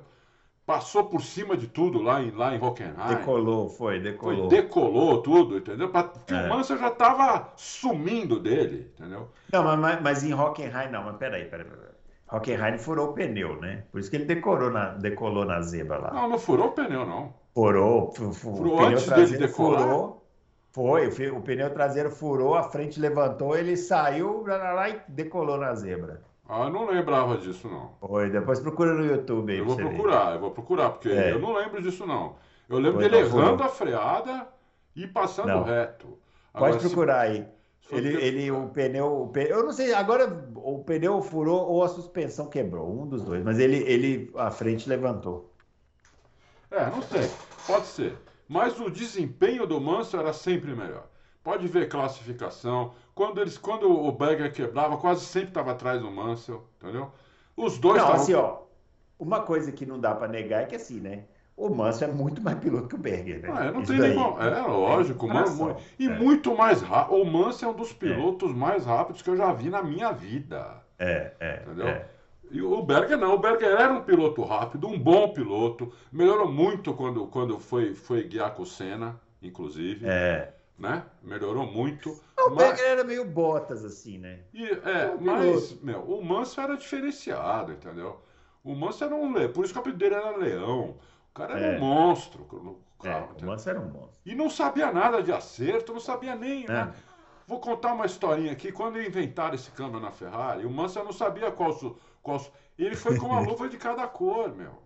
[0.65, 3.07] Passou por cima de tudo lá em, lá em Hockenheim.
[3.09, 4.49] Decolou, foi, decolou.
[4.49, 5.89] Foi, decolou tudo, entendeu?
[5.89, 6.45] Porque é.
[6.45, 9.29] o Mansell já estava sumindo dele, entendeu?
[9.51, 11.95] Não, mas, mas em Hockenheim não, mas peraí, peraí, peraí.
[12.31, 13.83] Hockenheim furou o pneu, né?
[13.91, 16.13] Por isso que ele decorou na, decolou na zebra lá.
[16.13, 17.33] Não, não furou o pneu, não.
[17.53, 18.11] Furou.
[18.11, 19.81] furou o pneu antes dele decolar?
[19.83, 20.25] Furou,
[20.71, 25.73] foi, o, o pneu traseiro furou, a frente levantou, ele saiu lá e decolou na
[25.75, 26.21] zebra.
[26.47, 27.91] Ah, não lembrava disso, não.
[28.01, 29.59] Oi, depois procura no YouTube aí.
[29.59, 30.35] Eu vou procurar, ver.
[30.35, 31.31] eu vou procurar, porque é.
[31.31, 32.35] eu não lembro disso, não.
[32.69, 34.47] Eu lembro dele errando a freada
[34.95, 35.63] e passando não.
[35.63, 36.17] reto.
[36.53, 37.31] Agora, Pode procurar se...
[37.31, 37.47] aí.
[37.91, 41.87] Ele, ele, o pneu, o pneu, eu não sei, agora o pneu furou ou a
[41.87, 45.53] suspensão quebrou, um dos dois, mas ele, ele a frente levantou.
[46.71, 47.29] É, não sei,
[47.67, 48.17] pode ser.
[48.47, 51.07] Mas o desempenho do Manso era sempre melhor.
[51.45, 52.93] Pode ver classificação.
[53.13, 57.11] Quando, eles, quando o Berger quebrava, quase sempre estava atrás do Mansell, entendeu?
[57.55, 58.21] Os dois Não, tavam...
[58.21, 58.57] assim, ó,
[59.19, 61.25] uma coisa que não dá para negar é que assim, né?
[61.55, 63.49] O Mansell é muito mais piloto que o Berger, né?
[63.51, 64.41] Ah, não Isso tem nenhum.
[64.41, 65.27] É, lógico.
[65.27, 66.09] É man, e é.
[66.17, 67.21] muito mais rápido.
[67.21, 67.93] O Mansell é um dos é.
[67.93, 68.53] pilotos é.
[68.55, 70.83] mais rápidos que eu já vi na minha vida.
[70.97, 71.61] É, é.
[71.63, 71.87] Entendeu?
[71.87, 72.07] É.
[72.49, 76.91] E o Berger não, o Berger era um piloto rápido, um bom piloto, melhorou muito
[76.95, 80.07] quando, quando foi, foi guiar com o Senna, inclusive.
[80.07, 81.05] É né?
[81.23, 82.11] Melhorou muito.
[82.37, 82.57] O mas...
[82.69, 84.39] Berger era meio botas, assim, né?
[84.53, 88.21] E, é, mas, meu, o Manso era diferenciado, entendeu?
[88.63, 90.97] O Manso era um leão, por isso que o apelido dele era Leão.
[91.29, 91.77] O cara era é.
[91.77, 92.43] um monstro.
[92.43, 94.19] O, carro, é, o Manso era um monstro.
[94.25, 96.63] E não sabia nada de acerto, não sabia nem.
[96.63, 96.67] É.
[96.67, 96.93] Né?
[97.47, 98.71] Vou contar uma historinha aqui.
[98.71, 101.73] Quando inventaram esse câmbio na Ferrari, o Manso não sabia qual.
[102.23, 102.41] qual
[102.77, 104.84] ele foi com uma luva de cada cor, meu.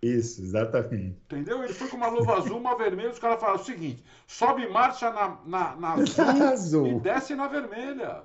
[0.00, 1.18] Isso, exatamente.
[1.24, 1.62] Entendeu?
[1.62, 5.10] Ele foi com uma luva azul, uma vermelha, os caras falaram o seguinte: sobe marcha
[5.10, 8.22] na, na, na azul, azul, e desce na vermelha.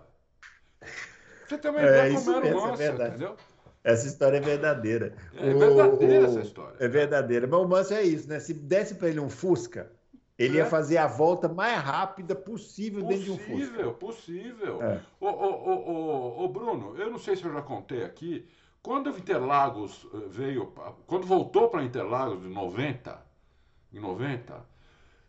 [1.47, 3.35] Você tem uma é, ideia é, como era o Manso, é entendeu?
[3.83, 5.15] Essa história é verdadeira.
[5.35, 6.75] É verdadeira o, essa história.
[6.79, 7.47] É verdadeira.
[7.47, 8.39] Mas o Manso é isso, né?
[8.39, 9.91] Se desse para ele um Fusca,
[10.37, 10.57] ele é.
[10.59, 13.53] ia fazer a volta mais rápida possível, possível dentro de um Fusca.
[13.55, 14.83] Possível, possível.
[14.83, 15.01] É.
[15.19, 18.47] Ô, ô, ô, ô, Bruno, eu não sei se eu já contei aqui,
[18.83, 20.73] quando o Interlagos eh, veio,
[21.07, 23.17] quando voltou para Interlagos em 90,
[23.93, 24.53] em 90,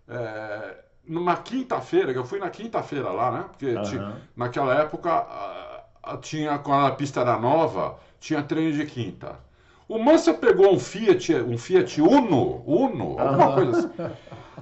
[0.09, 3.45] é, numa quinta-feira, que eu fui na quinta-feira lá, né?
[3.49, 3.83] Porque uhum.
[3.83, 9.39] tinha, naquela época a, a, tinha, quando a pista era nova, tinha treino de quinta.
[9.87, 13.55] O Mansell pegou um Fiat, um Fiat Uno, Uno, alguma Aham.
[13.55, 13.91] coisa assim,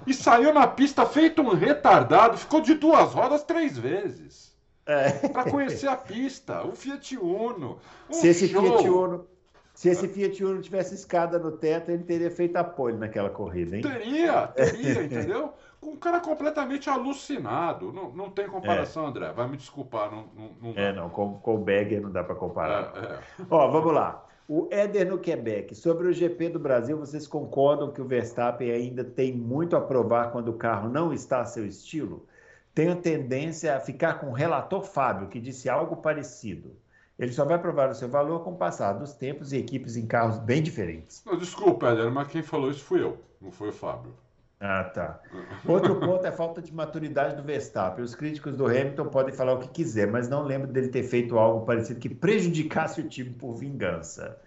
[0.06, 4.51] e saiu na pista feito um retardado, ficou de duas rodas três vezes.
[4.86, 5.28] É.
[5.28, 7.78] Pra conhecer a pista, o Fiat Uno.
[8.10, 8.62] Um Se esse show.
[8.62, 9.26] Fiat Uno,
[9.74, 13.82] se esse Fiat Uno tivesse escada no teto, ele teria feito apoio naquela corrida, hein?
[13.82, 15.52] Teria, teria, entendeu?
[15.82, 17.92] Um cara completamente alucinado.
[17.92, 19.32] Não, não tem comparação, André.
[19.32, 20.72] Vai me desculpar, não, não, não.
[20.76, 22.92] É, não, com, com o Berger não dá para comparar.
[22.94, 23.46] É, é.
[23.50, 24.24] Ó, vamos lá.
[24.48, 25.74] O Éder no Quebec.
[25.74, 30.30] Sobre o GP do Brasil, vocês concordam que o Verstappen ainda tem muito a provar
[30.30, 32.26] quando o carro não está a seu estilo?
[32.74, 36.74] Tenho tendência a ficar com o relator Fábio, que disse algo parecido.
[37.18, 40.06] Ele só vai provar o seu valor com o passar dos tempos e equipes em
[40.06, 41.22] carros bem diferentes.
[41.26, 44.14] Não, desculpa, Éder, mas quem falou isso fui eu, não foi o Fábio.
[44.58, 45.20] Ah, tá.
[45.66, 48.02] Outro ponto é a falta de maturidade do Verstappen.
[48.04, 51.36] Os críticos do Hamilton podem falar o que quiser, mas não lembro dele ter feito
[51.36, 54.38] algo parecido que prejudicasse o time por vingança.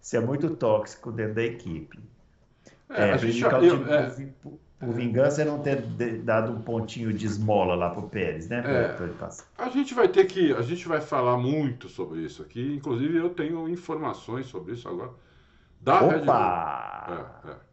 [0.00, 1.98] Isso é muito tóxico dentro da equipe.
[2.88, 5.80] É, É, a gente prejudicar o eu- time é, por, por- vingança é não ter
[6.22, 8.58] dado um pontinho de esmola lá pro Pérez, né?
[8.64, 8.88] É.
[8.94, 10.52] Pra a gente vai ter que.
[10.54, 12.74] A gente vai falar muito sobre isso aqui.
[12.76, 15.10] Inclusive, eu tenho informações sobre isso agora.
[15.80, 16.22] Da Red Bull.
[16.22, 17.40] Opa!
[17.44, 17.68] É, é.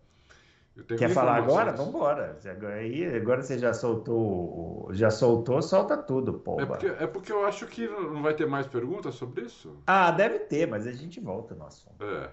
[0.97, 1.71] Quer falar agora?
[1.71, 2.37] Vamos embora.
[2.45, 6.59] Agora, aí- agora você já soltou, já soltou, solta tudo, pô.
[6.59, 9.77] É porque, é porque eu acho que não vai ter mais perguntas sobre isso.
[9.87, 12.03] Ah, deve ter, mas a gente volta no assunto.
[12.03, 12.29] É.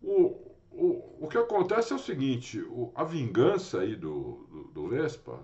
[0.00, 4.88] O, o, o que acontece é o seguinte: o- a vingança aí do, do, do
[4.88, 5.40] Vespa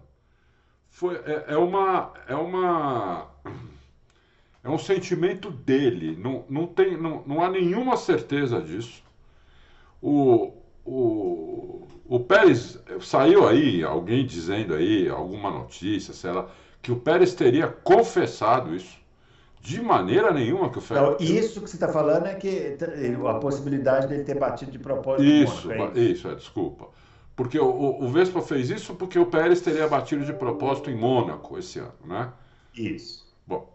[0.91, 2.13] foi, é, é uma.
[2.29, 3.29] É uma.
[4.63, 6.15] É um sentimento dele.
[6.17, 9.03] Não, não, tem, não, não há nenhuma certeza disso.
[10.03, 10.53] O,
[10.85, 16.49] o, o Pérez saiu aí, alguém dizendo aí, alguma notícia, sei lá,
[16.83, 18.99] que o Pérez teria confessado isso.
[19.67, 21.29] De maneira nenhuma que o Então, Pérez.
[21.31, 22.77] isso que você está falando é que
[23.29, 25.25] a possibilidade dele ter batido de propósito.
[25.25, 26.89] Isso, Mônaco, é ba- isso, é, desculpa.
[27.35, 30.97] Porque o, o, o Vespa fez isso porque o Pérez teria batido de propósito em
[30.97, 32.33] Mônaco esse ano, né?
[32.75, 33.27] Isso.
[33.47, 33.69] Bom,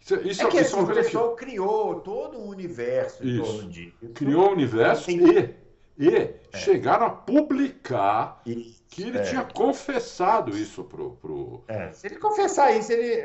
[0.00, 2.48] isso, isso, É que isso assim, é uma o coisa que pessoal criou todo um
[2.48, 3.42] universo em Isso.
[3.42, 3.96] torno disso.
[4.14, 5.54] criou o universo e,
[5.98, 9.22] e chegaram a publicar Isso, que ele é.
[9.22, 11.64] tinha confessado isso pro, pro...
[11.68, 13.22] É, Se ele confessar isso, ele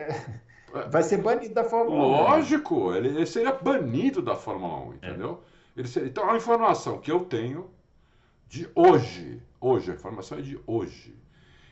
[0.90, 2.12] vai ser banido da Fórmula 1.
[2.12, 2.18] né?
[2.30, 5.42] Lógico, ele, ele seria banido da Fórmula 1, entendeu?
[5.76, 7.70] Ele seria- então, a informação que eu tenho
[8.48, 11.16] de hoje, hoje, a informação é de hoje,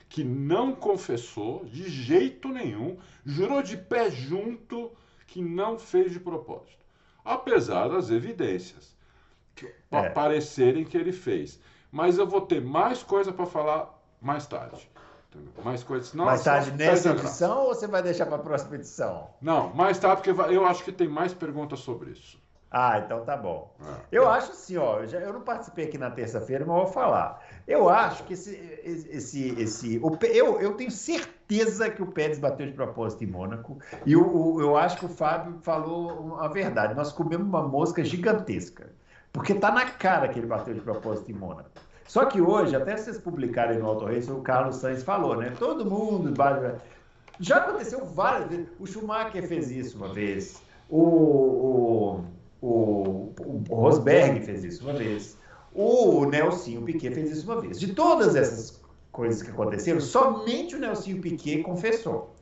[0.08, 4.92] que não confessou de jeito nenhum, jurou de pé junto
[5.28, 6.80] que não fez de propósito.
[7.24, 8.96] Apesar das evidências
[9.56, 10.10] que É.
[10.10, 11.60] parecerem que ele fez.
[11.92, 14.90] Mas eu vou ter mais coisa para falar mais tarde.
[15.64, 19.30] Mais coisa, senão Mais tarde nessa edição ou você vai deixar para a próxima edição?
[19.42, 22.40] Não, mais tarde, porque eu acho que tem mais perguntas sobre isso.
[22.72, 23.76] Ah, então tá bom.
[23.82, 23.94] É.
[24.12, 27.44] Eu acho assim, ó, eu, já- eu não participei aqui na terça-feira, mas vou falar.
[27.68, 28.52] Eu acho que esse,
[28.84, 33.80] esse, esse, o eu, eu tenho certeza que o Pérez bateu de propósito em Mônaco
[34.06, 34.22] e o,
[34.56, 36.94] o- eu acho que o Fábio falou a verdade.
[36.94, 38.92] Nós comemos uma mosca gigantesca,
[39.34, 41.70] porque tá na cara que ele bateu de propósito em Mônaco.
[42.10, 45.54] Só que hoje, até vocês publicarem no Auto Race, o Carlos Sainz falou, né?
[45.60, 46.34] Todo mundo
[47.40, 48.68] já aconteceu várias vezes.
[48.80, 50.60] O Schumacher fez isso uma vez.
[50.90, 52.26] O, o,
[52.64, 53.34] o,
[53.70, 55.38] o Rosberg fez isso uma vez.
[55.72, 57.80] O Nelsinho Piquet fez isso uma vez.
[57.80, 62.34] De todas essas coisas que aconteceram, somente o Nelsinho Piquet confessou.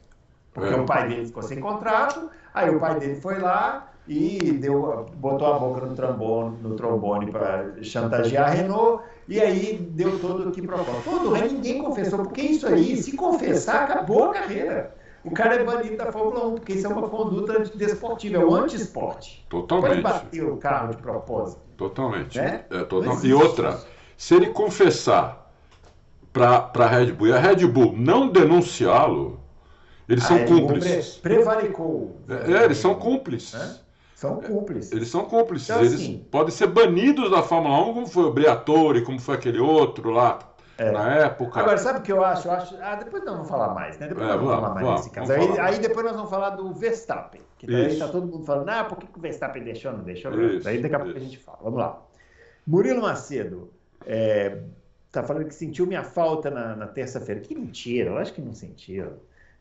[0.54, 0.78] Porque É.
[0.78, 5.54] o pai dele ficou sem contrato, aí o pai dele foi lá e deu, botou
[5.54, 10.52] a boca no trombone, no trombone para chantagear a Renault, e aí deu todo o
[10.52, 11.04] que propôs.
[11.04, 14.96] Todo resto ninguém confessou, porque isso aí, se confessar, acabou a carreira.
[15.24, 18.56] O cara é banido da Fórmula 1, porque isso é uma conduta desportiva, é o
[18.56, 19.46] anti-esporte.
[19.50, 20.02] Totalmente.
[20.02, 21.60] bater o carro de propósito.
[21.76, 22.38] Totalmente.
[22.38, 22.64] Né?
[22.70, 23.80] É, total- E outra,
[24.16, 25.52] se ele confessar
[26.32, 29.40] para a Red Bull e a Red Bull não denunciá-lo,
[30.08, 31.16] eles A são Red Bull cúmplices.
[31.18, 32.18] pre- Prevaricou.
[32.30, 33.54] É, é, eles são cúmplices.
[33.54, 33.76] Né?
[34.18, 34.92] São cúmplices.
[34.92, 35.70] Eles são cúmplices.
[35.70, 39.36] Então, eles assim- podem ser banidos da Fórmula 1, como foi o Briatore, como foi
[39.36, 40.40] aquele outro lá
[40.76, 40.90] É.
[40.90, 41.60] na época.
[41.60, 42.48] Agora, sabe o que eu acho?
[42.48, 42.76] Eu acho...
[42.82, 44.08] Ah, depois nós vamos falar mais, né?
[44.08, 45.32] Depois É, nós vamos vamos, falar mais vamos, nesse caso.
[45.34, 47.42] Aí, aí depois nós vamos falar do Verstappen.
[47.60, 48.00] Que daí Isso.
[48.00, 50.32] tá todo mundo falando, ah, por que, que o Verstappen deixou, não deixou?
[50.34, 51.60] Isso, daí daqui a pouco a gente fala.
[51.62, 52.02] Vamos lá.
[52.66, 53.70] Murilo Macedo
[54.04, 54.64] é,
[55.12, 57.40] tá falando que sentiu minha falta na, na terça-feira.
[57.40, 59.14] Que mentira, eu acho que não sentiu.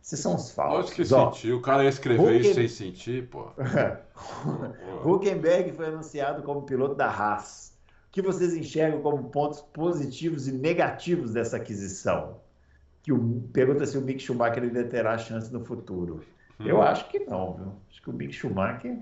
[0.07, 0.93] Vocês são uns falsos.
[0.93, 1.57] Lógico que Ó, sentiu.
[1.57, 3.51] O cara ia escrever isso sem sentir, pô.
[5.05, 7.77] Huckenberg foi anunciado como piloto da Haas.
[8.09, 12.37] O que vocês enxergam como pontos positivos e negativos dessa aquisição?
[13.03, 16.23] Que o, pergunta se o Mick Schumacher ainda terá chance no futuro.
[16.61, 16.83] Eu Hum.
[16.83, 17.73] acho que não, viu?
[17.91, 18.99] Acho que o Mick Schumacher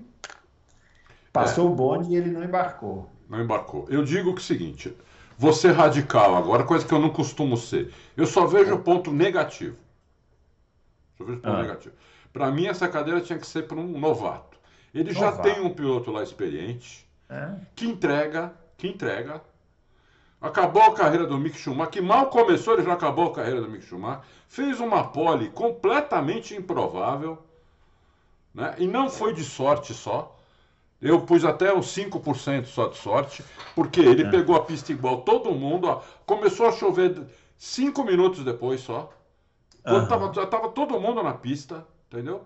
[1.31, 3.07] passou o bonde e ele não embarcou.
[3.29, 3.85] Não embarcou.
[3.89, 4.97] Eu digo que é o seguinte,
[5.37, 7.93] vou ser radical agora, coisa que eu não costumo ser.
[8.17, 9.84] Eu só vejo o ponto negativo.
[11.17, 11.61] Só vejo ponto Ah.
[11.61, 11.95] negativo.
[12.33, 14.57] Para mim, essa cadeira tinha que ser para um novato.
[14.93, 15.43] Ele já Novato.
[15.43, 17.49] tem um piloto lá experiente, É.
[17.75, 19.41] que entrega, que entrega.
[20.41, 23.69] Acabou a carreira do Mick Schumacher, que mal começou, ele já acabou a carreira do
[23.69, 24.23] Mick Schumacher.
[24.47, 27.37] Fez uma pole completamente improvável,
[28.53, 28.75] né?
[28.77, 30.37] E não foi de sorte só.
[31.01, 33.43] Eu pus até os 5% só de sorte,
[33.75, 34.29] porque ele É.
[34.31, 37.21] pegou a pista igual todo mundo, ó, começou a chover
[37.57, 39.11] cinco minutos depois só.
[39.85, 42.43] Quando tava, já estava todo mundo na pista, entendeu?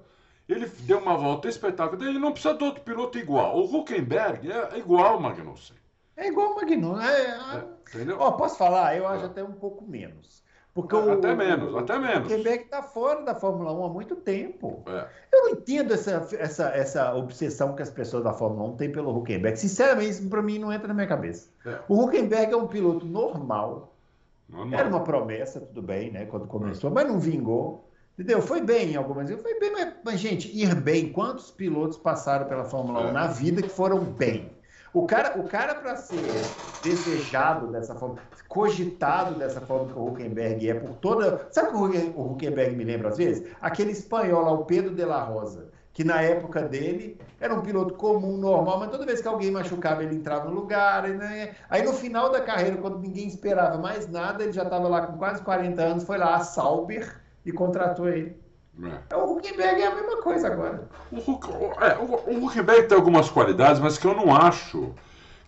[0.48, 2.04] Ele deu uma volta espetáculo.
[2.04, 3.58] Ele não precisa de outro piloto igual.
[3.58, 5.78] O Huckenberg é igual ao Magnussen.
[6.18, 7.08] É igual o Magnussen.
[7.08, 7.22] É,
[7.58, 7.64] é-
[7.96, 8.18] Entendeu?
[8.20, 8.96] Ó, posso falar?
[8.98, 9.28] Eu acho Ah.
[9.28, 10.44] até um pouco menos.
[10.74, 12.32] Porque Ah, o, até menos, até menos.
[12.32, 14.84] O Quebec está fora da Fórmula 1 há muito tempo.
[14.88, 15.08] É.
[15.32, 19.16] Eu não entendo essa, essa, essa obsessão que as pessoas da Fórmula 1 têm pelo
[19.18, 19.58] Huckenberg.
[19.58, 21.50] Sinceramente, isso para mim não entra na minha cabeça.
[21.66, 21.80] É.
[21.88, 23.89] O Huckenberg é um piloto normal.
[24.50, 24.80] Normal.
[24.80, 26.26] Era uma promessa, tudo bem, né?
[26.26, 27.88] Quando começou, mas não vingou.
[28.18, 28.42] Entendeu?
[28.42, 29.42] Foi bem em algumas vezes.
[29.42, 31.12] Foi bem, mas, mas, gente, ir bem.
[31.14, 33.12] Quantos pilotos passaram pela Fórmula 1 É.
[33.14, 34.52] na vida que foram bem?
[34.92, 36.20] O cara, o cara para ser
[36.84, 38.16] desejado dessa forma,
[38.48, 41.48] cogitado dessa forma que o Huckenberg é por toda.
[41.52, 43.48] Sabe o que o Huckenberg me lembra às vezes?
[43.62, 47.94] Aquele espanhol lá, o Pedro de la Rosa, que na época dele era um piloto
[47.96, 51.06] comum, normal, mas toda vez que alguém machucava, ele entrava no lugar.
[51.10, 51.56] Né?
[51.70, 55.18] Aí no final da carreira, quando ninguém esperava mais nada, ele já estava lá com
[55.18, 58.38] quase 40 anos, foi lá a Sauber e contratou ele.
[59.12, 59.14] É.
[59.14, 60.88] O Huckenberg é a mesma coisa agora.
[61.12, 61.50] O, Huck-
[61.82, 64.94] é, o- Huckenberg tem algumas qualidades, mas que eu não acho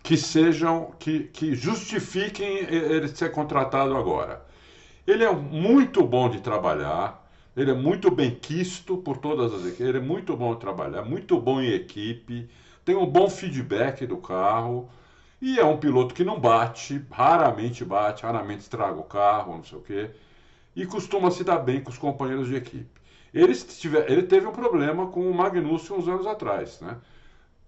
[0.02, 4.42] que sejam, que, que justifiquem ele ser contratado agora.
[5.06, 7.21] Ele é muito bom de trabalhar,
[7.56, 11.38] ele é muito bem quisto por todas as equipes, ele é muito bom trabalhar, muito
[11.40, 12.48] bom em equipe,
[12.84, 14.88] tem um bom feedback do carro,
[15.40, 19.78] e é um piloto que não bate, raramente bate, raramente estraga o carro, não sei
[19.78, 20.10] o quê,
[20.74, 23.00] e costuma se dar bem com os companheiros de equipe.
[23.34, 23.52] Ele,
[24.08, 26.96] ele teve um problema com o Magnussen uns anos atrás, né?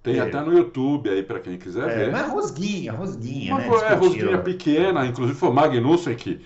[0.03, 0.29] Tem Teve.
[0.29, 2.13] até no YouTube aí para quem quiser É, ver.
[2.13, 3.67] mas rosguinha, rosguinha, Uma né?
[3.67, 6.45] é, rosquinha pequena, inclusive foi o Magnussen que,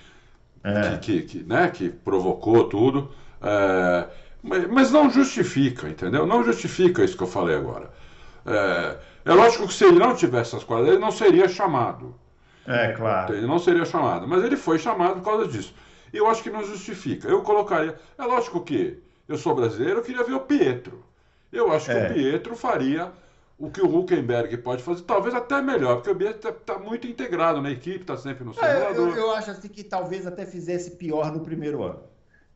[0.62, 0.98] É.
[0.98, 3.10] que, que, que, né, que provocou tudo.
[3.42, 4.08] É,
[4.42, 6.26] mas, mas não justifica, entendeu?
[6.26, 7.90] Não justifica isso que eu falei agora.
[8.46, 12.14] É, é lógico que se ele não tivesse essas qualidades, ele não seria chamado.
[12.66, 13.34] É, claro.
[13.34, 15.74] Ele não seria chamado, mas ele foi chamado por causa disso.
[16.12, 17.28] Eu acho que não justifica.
[17.28, 17.98] Eu colocaria.
[18.16, 18.98] É lógico que
[19.28, 21.04] eu sou brasileiro, eu queria ver o Pietro.
[21.52, 22.10] Eu acho que É.
[22.10, 23.12] o Pietro faria
[23.58, 27.60] o que o Huckenberg pode fazer, talvez até melhor, porque o Pietro está muito integrado
[27.60, 31.32] na equipe, está sempre no É, eu, eu acho assim que talvez até fizesse pior
[31.32, 32.00] no primeiro ano.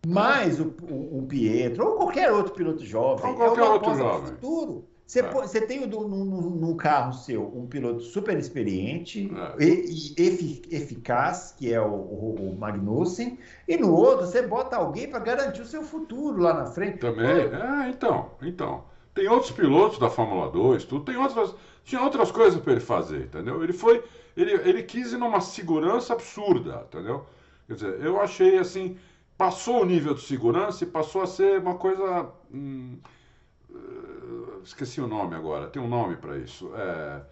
[0.06, 3.94] Mas o, o, o Pietro, ou qualquer outro piloto jovem, Ou qualquer é uma outro
[3.94, 4.26] jovem.
[4.32, 4.84] futuro.
[5.06, 5.22] Você, É.
[5.24, 9.64] pô- você tem no, carro seu um piloto super experiente É.
[9.64, 13.38] e, e efi- eficaz, que é o, o, o Magnussen,
[13.68, 16.98] e no outro você bota alguém para garantir o seu futuro lá na frente.
[16.98, 17.26] Também.
[17.26, 18.84] É, então, então.
[19.14, 21.54] Tem outros pilotos da Fórmula 2, tudo, tem outras.
[21.84, 23.62] Tinha outras coisas para ele fazer, entendeu?
[23.62, 24.02] Ele foi.
[24.34, 27.26] Ele, ele quis ir numa segurança absurda, entendeu?
[27.66, 28.96] Quer dizer, eu achei assim.
[29.42, 32.30] Passou o nível de segurança e passou a ser uma coisa.
[32.54, 32.96] hum,
[33.74, 36.70] eh, esqueci o nome agora, tem um nome para isso.
[36.76, 37.22] É,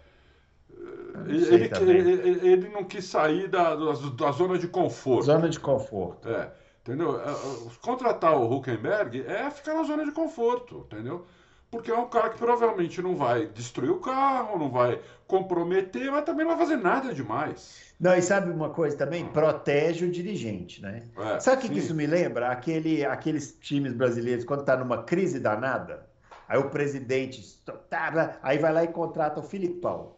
[1.13, 5.23] não ele, ele, ele- não quis sair da, da, zona de conforto.
[5.23, 6.27] Zona de conforto.
[6.27, 7.17] É, entendeu?
[7.17, 7.33] É,
[7.81, 11.25] Contratar o Huckenberg é ficar na zona de conforto, entendeu?
[11.71, 16.25] Porque é um cara que provavelmente não vai destruir o carro, não vai comprometer, mas
[16.25, 17.93] também não vai fazer nada demais.
[17.97, 19.25] Não, e sabe uma coisa também?
[19.25, 21.03] Protege o dirigente, né?
[21.17, 22.49] É, Sabe o que, isso me lembra?
[22.49, 26.05] Aquele, aqueles times brasileiros, quando tá numa crise danada,
[26.45, 27.41] aí o presidente
[27.89, 30.13] tá, aí vai lá e contrata o Filipão.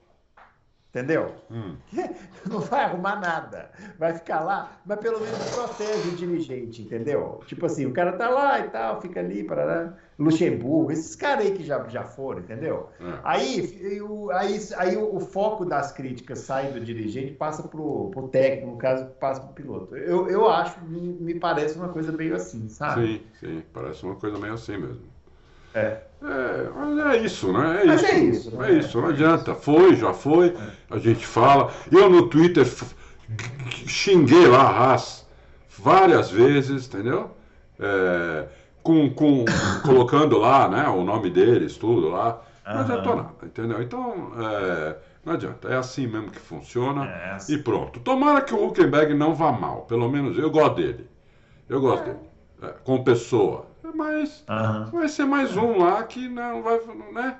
[0.94, 1.34] Entendeu?
[1.50, 1.76] Hum,
[2.46, 3.72] Não vai arrumar nada.
[3.98, 7.42] Vai ficar lá, mas pelo menos protege o dirigente, entendeu?
[7.48, 11.54] Tipo assim, o cara tá lá e tal, fica ali, para Luxemburgo, esses caras aí
[11.54, 12.90] que já, já foram, entendeu?
[13.02, 13.20] é.
[13.24, 18.28] Aí, o- aí, aí o, o foco das críticas sai do dirigente passa pro, pro
[18.28, 19.96] técnico, no caso, passa pro piloto.
[19.96, 23.18] Eu, eu acho, me, me parece uma coisa meio assim, sabe?
[23.18, 25.13] Sim, sim, parece uma coisa meio assim mesmo.
[25.74, 26.02] É.
[26.22, 27.82] É, mas é isso, né?
[27.82, 28.06] É Mas isso.
[28.06, 28.80] é isso, É né?
[28.80, 29.56] isso, não adianta.
[29.56, 30.56] Foi, já foi,
[30.90, 31.72] a gente fala.
[31.92, 32.66] Eu no Twitter
[33.88, 35.26] xinguei lá a Haas
[35.78, 37.32] várias vezes, entendeu?
[37.80, 38.48] É,
[38.82, 39.46] com, com,
[39.84, 42.42] colocando lá, né, o nome deles, tudo lá.
[42.72, 42.82] Não Aham.
[42.82, 43.82] adiantou nada, entendeu?
[43.82, 45.68] Então, é, não adianta.
[45.70, 47.06] É assim mesmo que funciona.
[47.06, 47.56] É assim.
[47.56, 48.00] E pronto.
[48.00, 49.82] Tomara que o Huckenberg não vá mal.
[49.82, 51.10] Pelo menos eu gosto dele.
[51.70, 52.20] Eu gosto dele.
[52.62, 53.68] É, como pessoa.
[53.94, 54.90] Mas Aham.
[54.92, 56.80] vai ser mais um lá que não vai,
[57.14, 57.40] né?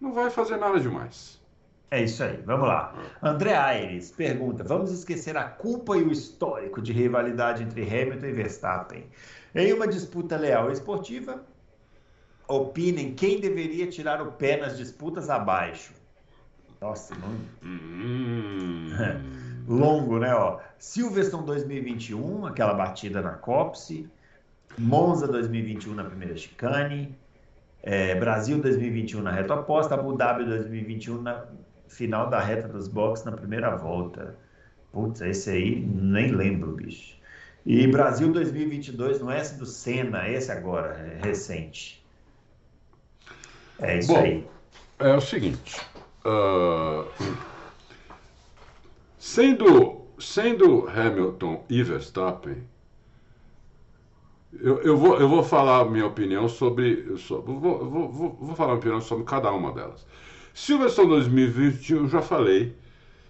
[0.00, 1.40] não vai fazer nada demais.
[1.90, 2.94] É isso aí, vamos lá.
[3.22, 8.32] André Aires pergunta: vamos esquecer a culpa e o histórico de rivalidade entre Hamilton e
[8.32, 9.06] Verstappen.
[9.54, 11.42] Em uma disputa leal e esportiva,
[12.48, 15.94] opinem quem deveria tirar o pé nas disputas abaixo.
[16.80, 17.28] Nossa, não...
[17.62, 18.90] hum.
[19.66, 20.34] longo, né?
[20.34, 20.58] Ó.
[20.78, 24.08] Silverstone 2021, aquela batida na Copse.
[24.78, 27.16] Monza 2021 na primeira chicane.
[27.82, 29.94] É, Brasil 2021 na reta oposta.
[29.94, 31.44] Abu Dhabi 2021 na
[31.88, 34.36] final da reta dos boxes na primeira volta.
[34.92, 37.16] Putz, esse aí nem lembro, bicho.
[37.64, 42.04] E Brasil 2022 no S do Senna, esse agora, é recente.
[43.80, 44.46] É isso Bom, aí.
[44.98, 45.80] É o seguinte.
[46.24, 47.06] Uh,
[49.18, 52.62] sendo, sendo Hamilton e Verstappen,
[54.60, 57.16] eu, eu, vou, eu vou falar minha opinião sobre.
[57.18, 60.06] sobre vou, vou, vou, vou falar minha opinião sobre cada uma delas.
[60.54, 62.74] Silverstone 2020, eu já falei.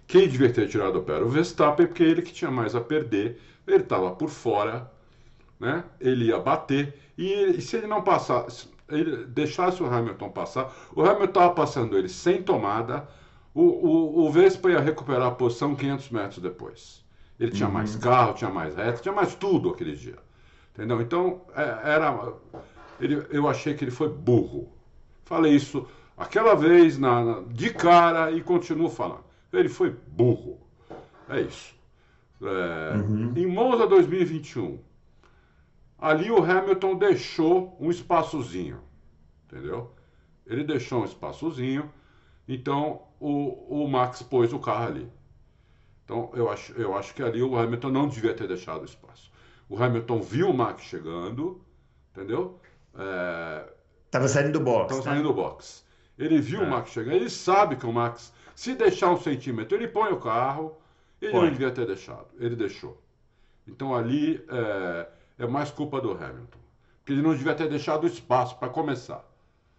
[0.07, 2.81] Quem devia ter tirado o pé era o Verstappen, porque ele que tinha mais a
[2.81, 3.41] perder.
[3.67, 4.91] Ele estava por fora,
[5.59, 5.83] né?
[6.01, 6.95] ele ia bater.
[7.19, 11.99] E, e se ele não passasse, ele deixasse o Hamilton passar, o Hamilton estava passando
[11.99, 13.09] ele sem tomada,
[13.53, 17.05] o, o, o Vespa ia recuperar a posição 500 metros depois.
[17.41, 17.75] Ele tinha uhum.
[17.75, 20.26] mais carro, tinha mais reta, tinha mais tudo aquele dia.
[20.77, 21.01] Entendeu?
[21.01, 22.35] Então, é, era.
[23.01, 24.69] Ele, eu achei que ele foi burro.
[25.25, 29.25] Falei isso aquela vez na, na, de cara e continuo falando.
[29.51, 30.61] Ele foi burro.
[31.31, 31.75] É isso.
[32.43, 33.33] É, uhum.
[33.35, 34.79] Em Monza 2021,
[35.99, 38.81] ali o Hamilton deixou um espaçozinho,
[39.47, 39.95] entendeu?
[40.47, 41.91] Ele deixou um espaçozinho,
[42.47, 45.09] então o, o Max pôs o carro ali.
[46.05, 49.33] Então eu acho, eu acho que ali o Hamilton não devia ter deixado espaço.
[49.69, 51.61] O Hamilton viu o Max chegando,
[52.13, 52.61] entendeu?
[52.97, 53.69] É,
[54.29, 54.93] saindo do box.
[54.95, 55.15] Estava né?
[55.15, 55.85] saindo do box.
[56.19, 56.65] Ele viu é.
[56.65, 60.21] o Max chegando, ele sabe que o Max, se deixar um centímetro, ele põe o
[60.21, 60.77] carro.
[61.21, 61.43] Ele põe.
[61.43, 63.03] não devia ter deixado, ele deixou.
[63.67, 66.59] Então ali é, é mais culpa do Hamilton.
[66.99, 69.25] Porque ele não devia ter deixado espaço para começar.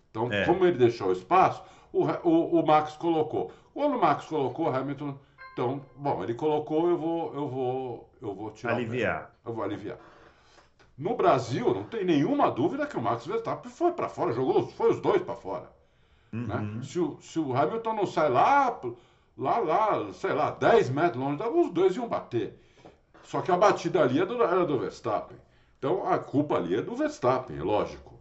[0.10, 0.46] Então, é.
[0.46, 3.52] como ele deixou o espaço, o, o, o, Max colocou.
[3.74, 5.18] Quando o Max colocou, o Hamilton.
[5.58, 8.76] Então, bom, ele colocou, eu vou, eu vou, eu vou tirar.
[8.76, 9.32] Aliviar.
[9.44, 9.98] Eu vou aliviar.
[10.96, 14.92] No Brasil, não tem nenhuma dúvida que o Max Verstappen foi para fora, jogou, foi
[14.92, 15.68] os dois para fora.
[16.32, 16.56] Né?
[16.56, 16.76] Uhum.
[16.76, 16.84] Né?
[16.84, 18.80] Se, o, se o Hamilton não sai lá,
[19.36, 22.56] lá, lá, sei lá, 10 metros longe, os dois iam bater.
[23.24, 25.40] Só que a batida ali era do, era do Verstappen.
[25.80, 28.14] Então a culpa ali é do Verstappen, lógico.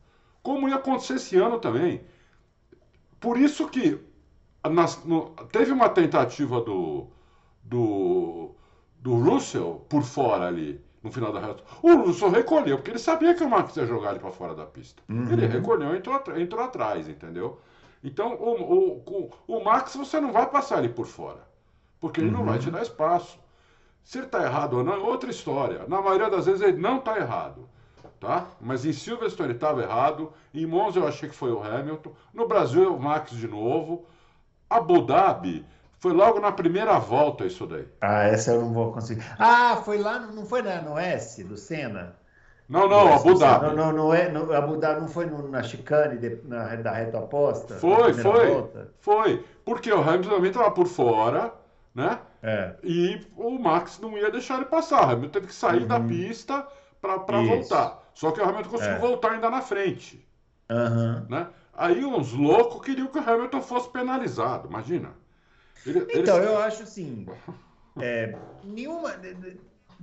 [0.42, 2.01] Como ia acontecer esse ano também.
[3.20, 4.01] Por isso que
[4.66, 7.09] nas, no, teve uma tentativa do,
[7.69, 8.51] do,
[9.01, 11.63] do Russell por fora ali, no final da reta.
[11.83, 14.65] O Russell recolheu, porque ele sabia que o Max ia jogar ele para fora da
[14.65, 15.03] pista.
[15.09, 15.33] Uhum.
[15.33, 17.61] Ele recolheu e entrou, entrou atrás, entendeu?
[18.03, 21.41] Então o, o, o, Max você não vai passar ele por fora,
[22.01, 22.39] porque ele uhum.
[22.39, 23.39] não vai te dar espaço.
[24.05, 25.85] Se ele está errado ou não é outra história.
[25.89, 27.69] Na maioria das vezes ele não está errado.
[28.21, 28.47] Tá?
[28.61, 30.33] Mas em Silverstone ele estava errado.
[30.55, 32.13] Em Monza eu achei que foi o Hamilton.
[32.33, 34.07] No Brasil é o Max de novo.
[34.71, 35.67] Abu Dhabi
[35.99, 37.87] foi logo na primeira volta isso daí.
[38.01, 39.25] Ah, essa eu não vou conseguir.
[39.39, 42.17] Ah, foi lá, não foi no S do Senna?
[42.69, 43.67] Não, não, Abu Dhabi.
[43.67, 46.91] Não, não, não é, no, Abu Dhabi não foi no, na chicane de, na, da
[46.91, 47.77] reta oposta?
[47.77, 48.91] Foi, foi, volta?
[48.99, 49.45] foi.
[49.65, 51.53] Porque o Hamilton também estava por fora,
[51.95, 52.19] né?
[52.43, 52.75] É.
[52.83, 55.07] E o Max não ia deixar ele passar.
[55.07, 55.89] O Hamilton teve que sair uhum.
[55.89, 56.67] da pista
[57.01, 58.03] para voltar.
[58.15, 58.99] Só que o Hamilton conseguiu é.
[58.99, 60.27] voltar ainda na frente.
[60.69, 61.27] Uhum.
[61.29, 61.47] Né?
[61.73, 65.11] Aí uns loucos queriam que o Hamilton fosse penalizado, imagina.
[66.14, 67.27] Então, eu acho assim.
[68.01, 69.14] É, nenhuma.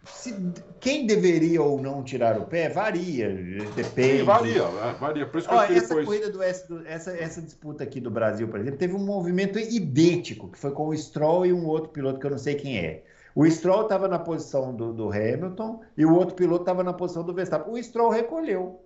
[0.06, 0.36] Se,
[0.80, 3.30] quem deveria ou não tirar o pé varia,
[3.76, 4.20] depende.
[4.20, 5.26] Sim, varia, é, varia.
[5.26, 6.06] Por isso que Ó, essa depois...
[6.06, 10.52] corrida do S, essa, essa disputa aqui do Brasil, por exemplo, teve um movimento idêntico,
[10.52, 13.04] que foi com o Stroll e um outro piloto que eu não sei quem é.
[13.36, 17.24] O Stroll estava na posição do, do, Hamilton e o outro piloto estava na posição
[17.24, 17.74] do Verstappen.
[17.74, 18.84] O Stroll recolheu,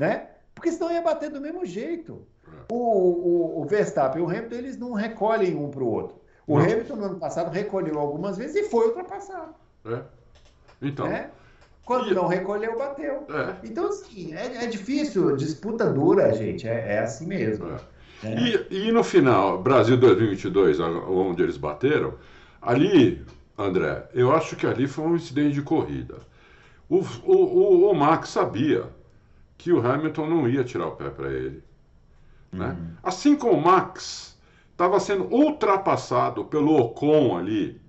[0.00, 0.28] né?
[0.54, 2.26] Porque senão ia bater do mesmo jeito.
[2.70, 6.16] O, o, o Verstappen e o Hamilton, eles não recolhem um para o outro.
[6.46, 6.64] O não.
[6.64, 9.54] Hamilton, no ano passado, recolheu algumas vezes e foi ultrapassado.
[9.84, 10.00] É.
[10.80, 11.06] Então.
[11.06, 11.30] É?
[11.84, 12.14] Quando e...
[12.14, 13.26] não recolheu, bateu.
[13.28, 13.56] É.
[13.64, 17.68] Então, assim, é, é, difícil, disputa dura, gente, é, é assim mesmo.
[17.68, 17.92] É.
[18.24, 18.66] É.
[18.70, 22.14] E, e, no final, Brasil 2022, onde eles bateram,
[22.60, 23.24] ali,
[23.58, 26.16] André, eu acho que ali foi um incidente de corrida.
[26.88, 28.84] O, o, o, o Max sabia
[29.58, 31.62] que o Hamilton não ia tirar o pé para ele.
[32.52, 32.66] Né?
[32.66, 32.90] Uhum.
[33.02, 34.38] Assim como o Max
[34.70, 37.80] estava sendo ultrapassado pelo Ocon ali,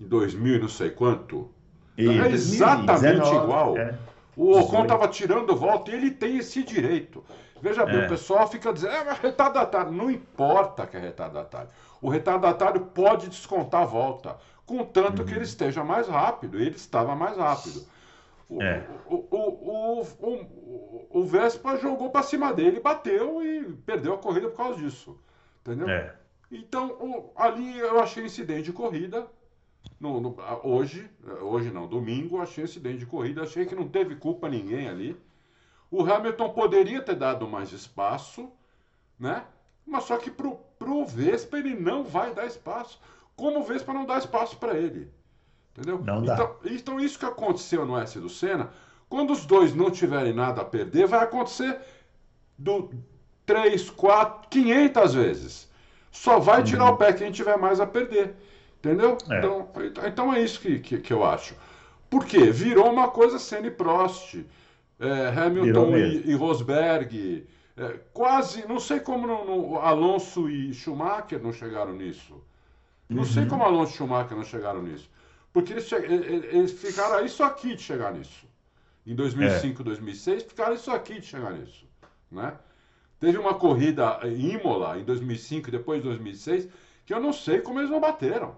[0.00, 1.50] em 2000 e não sei quanto.
[1.96, 3.78] E é exatamente 19, igual.
[3.78, 3.94] É.
[4.36, 7.24] O Ocon estava tirando volta e ele tem esse direito.
[7.62, 8.06] Veja bem, é.
[8.06, 9.90] o pessoal fica dizendo, é, mas retardatário.
[9.90, 11.68] Não importa que é retardatário.
[12.02, 15.26] O retardatário pode descontar a volta, contanto uhum.
[15.26, 16.58] que ele esteja mais rápido.
[16.58, 17.82] Ele estava mais rápido.
[18.48, 18.86] O, é.
[19.06, 24.56] o, o, o, o, Vespa jogou para cima dele, bateu e perdeu a corrida por
[24.56, 25.18] causa disso.
[25.60, 25.88] Entendeu?
[25.88, 26.14] É.
[26.50, 29.26] Então, ali eu achei incidente de corrida.
[29.98, 33.42] No, no, hoje, hoje não, domingo, achei incidente de corrida.
[33.42, 35.20] Achei que não teve culpa ninguém ali.
[35.90, 38.50] O Hamilton poderia ter dado mais espaço,
[39.18, 39.44] né?
[39.84, 43.00] Mas só que pro, pro Vespa ele não vai dar espaço.
[43.36, 45.10] Como o Vespa não dá espaço para ele.
[45.76, 46.02] Entendeu?
[46.02, 46.34] Não dá.
[46.34, 48.70] Então, então, isso que aconteceu no S do Senna,
[49.08, 51.78] quando os dois não tiverem nada a perder, vai acontecer
[52.58, 52.90] do
[53.44, 55.68] 3, 4, 500 vezes.
[56.10, 56.92] Só vai tirar uhum.
[56.92, 58.34] o pé quem tiver mais a perder.
[58.78, 59.18] Entendeu?
[59.30, 59.38] É.
[59.38, 59.68] Então,
[60.06, 61.54] então é isso que, que, que, eu acho.
[62.08, 62.50] Por quê?
[62.50, 64.38] Virou uma coisa Senna e Prost,
[64.98, 67.46] é, Hamilton e, e, Rosberg.
[67.76, 72.42] É, quase, não sei como no, Alonso e Schumacher não chegaram nisso.
[73.08, 73.24] Não uhum.
[73.24, 75.10] sei como Alonso e Schumacher não chegaram nisso.
[75.56, 78.46] Porque eles, eles ficaram isso aqui de chegar nisso.
[79.06, 79.84] Em 2005, é.
[79.86, 81.86] 2006, ficaram isso aqui de chegar nisso.
[82.30, 82.52] Né?
[83.18, 86.68] Teve uma corrida em Imola em 2005 e depois de 2006
[87.06, 88.54] que eu não sei como eles não bateram.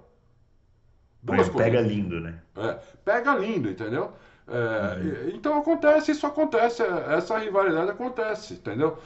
[1.23, 2.43] Duas pega lindo, né?
[2.57, 2.73] É,
[3.05, 4.13] pega lindo, entendeu?
[4.49, 5.37] É, uhum.
[5.37, 8.99] Então acontece, isso acontece, essa rivalidade acontece, entendeu?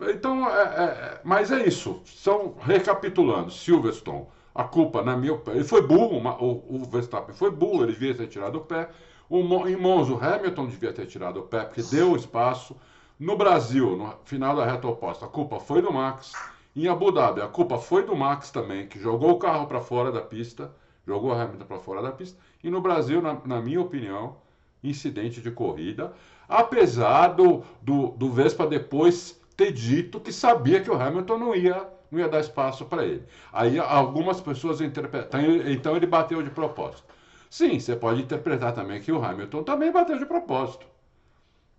[0.00, 2.00] Então, é, é, mas é isso.
[2.04, 7.84] São, recapitulando, Silverstone, a culpa, na minha opinião, ele foi burro, o, Verstappen foi burro,
[7.84, 8.90] ele devia ter tirado o pé.
[9.30, 9.38] O,
[9.68, 12.74] em Monza, o Hamilton devia ter tirado o pé, porque deu espaço.
[13.20, 16.32] No Brasil, no final da reta oposta, a culpa foi do Max.
[16.74, 20.10] Em Abu Dhabi, a culpa foi do Max também, que jogou o carro para fora
[20.10, 20.72] da pista,
[21.06, 22.36] jogou a Hamilton para fora da pista.
[22.62, 24.38] E no Brasil, na, na, minha opinião,
[24.82, 26.12] incidente de corrida,
[26.48, 31.96] apesar do, do, do Vespa depois ter dito que sabia que o Hamilton não ia
[32.10, 33.24] não ia dar espaço para ele.
[33.52, 37.04] Aí algumas pessoas interpretam, então ele bateu de propósito.
[37.50, 40.86] Sim, você pode interpretar também que o Hamilton também bateu de propósito.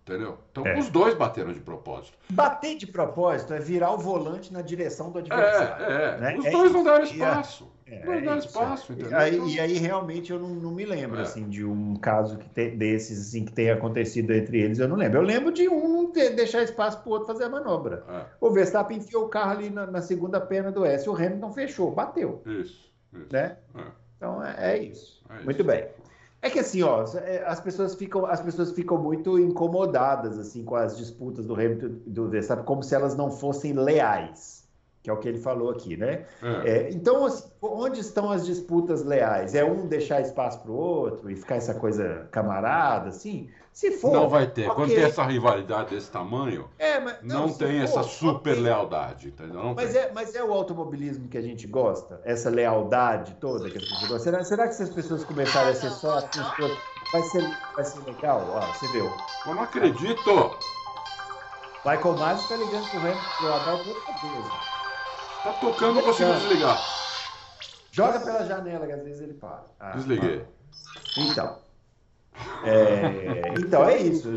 [0.10, 0.40] Entendeu?
[0.52, 0.80] Então é.
[0.80, 2.18] os dois bateram de propósito.
[2.32, 5.86] Bater de propósito é virar o volante na direção do adversário.
[5.86, 6.18] É, é.
[6.18, 6.38] Né?
[6.40, 7.72] Os é dois não deram espaço.
[7.86, 9.16] É, não deram espaço, entendeu?
[9.16, 9.48] Aí, então...
[9.48, 13.28] E aí realmente eu não, não me lembro assim, de um caso que te, desses
[13.28, 14.80] assim, que tenha acontecido entre eles.
[14.80, 15.20] Eu não lembro.
[15.20, 18.04] Eu lembro de um ter, deixar espaço para o outro fazer a manobra.
[18.42, 21.08] O Verstappen enfiou o carro ali na, na, segunda perna do S.
[21.08, 22.42] O Hamilton fechou, bateu.
[22.48, 22.92] Isso.
[23.14, 23.28] isso.
[23.32, 23.58] Né?
[24.18, 25.24] Então é, isso.
[25.46, 25.88] Muito bem.
[26.42, 30.76] É que assim, ó, é, as pessoas ficam, as pessoas ficam muito incomodadas assim com
[30.76, 34.59] as disputas do Hamilton do Verstappen, como se elas não fossem leais,
[35.02, 36.26] que é o que ele falou aqui, né?
[36.42, 36.70] É.
[36.70, 39.56] É, então, assim, onde estão as disputas leais?
[39.56, 43.50] É um deixar espaço para o outro e ficar essa coisa camarada, assim?
[43.72, 44.12] Se for.
[44.12, 44.64] Não vai ter.
[44.64, 44.76] Okay.
[44.76, 48.64] Quando tem essa rivalidade desse tamanho, é, mas, não, não tem for, essa super okay.
[48.64, 49.64] lealdade, entendeu?
[49.64, 52.20] Não mas, é, mas é o automobilismo que a gente gosta?
[52.26, 54.20] Essa lealdade toda que as pessoas gostam?
[54.20, 56.42] Será, será que se as pessoas começarem a ser só assim,
[57.14, 58.46] vai ser, vai ser legal?
[58.50, 59.10] Ó, você viu?
[59.46, 60.58] Eu não acredito!
[61.86, 64.69] Michael Myers está ligando pro Hamilton pro Adal toda vez.
[65.44, 66.78] Tá tocando, não consigo desligar.
[67.92, 69.64] Joga pela janela que às vezes ele para.
[69.80, 70.44] Ah, Desliguei.
[71.18, 71.58] Então.
[72.64, 74.30] É, então é isso.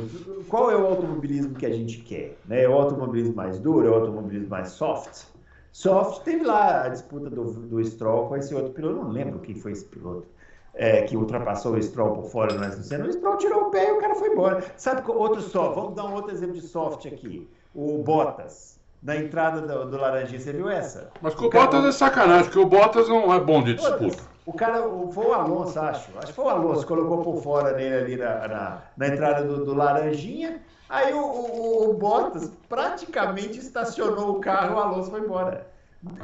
[0.48, 2.36] Qual é o automobilismo que a gente quer?
[2.46, 2.62] Né?
[2.62, 3.86] É o automobilismo mais duro?
[3.86, 5.24] É o automobilismo mais soft?
[5.72, 8.96] Soft teve lá a disputa do, do Stroll com esse outro piloto.
[8.96, 10.26] Eu não lembro quem foi esse piloto.
[10.74, 13.06] É, que ultrapassou o Stroll por fora no Senna.
[13.06, 14.64] O Stroll tirou o pé e o cara foi embora.
[14.76, 15.74] Sabe outro soft?
[15.74, 17.48] Vamos dar um outro exemplo de soft aqui.
[17.74, 20.38] O Bottas na entrada do, do Laranjinha.
[20.40, 21.10] Você viu essa?
[21.20, 21.88] Mas com o, o Bottas cara...
[21.88, 24.22] é sacanagem, porque o Bottas não é bom de disputa.
[24.44, 24.82] O cara,
[25.12, 26.10] foi o Alonso, acho.
[26.18, 29.64] Acho que foi o Alonso, colocou por fora nele ali na, na, na entrada do,
[29.64, 30.60] do, Laranjinha.
[30.88, 35.71] Aí o, o, o, Bottas praticamente estacionou o carro, o Alonso foi embora.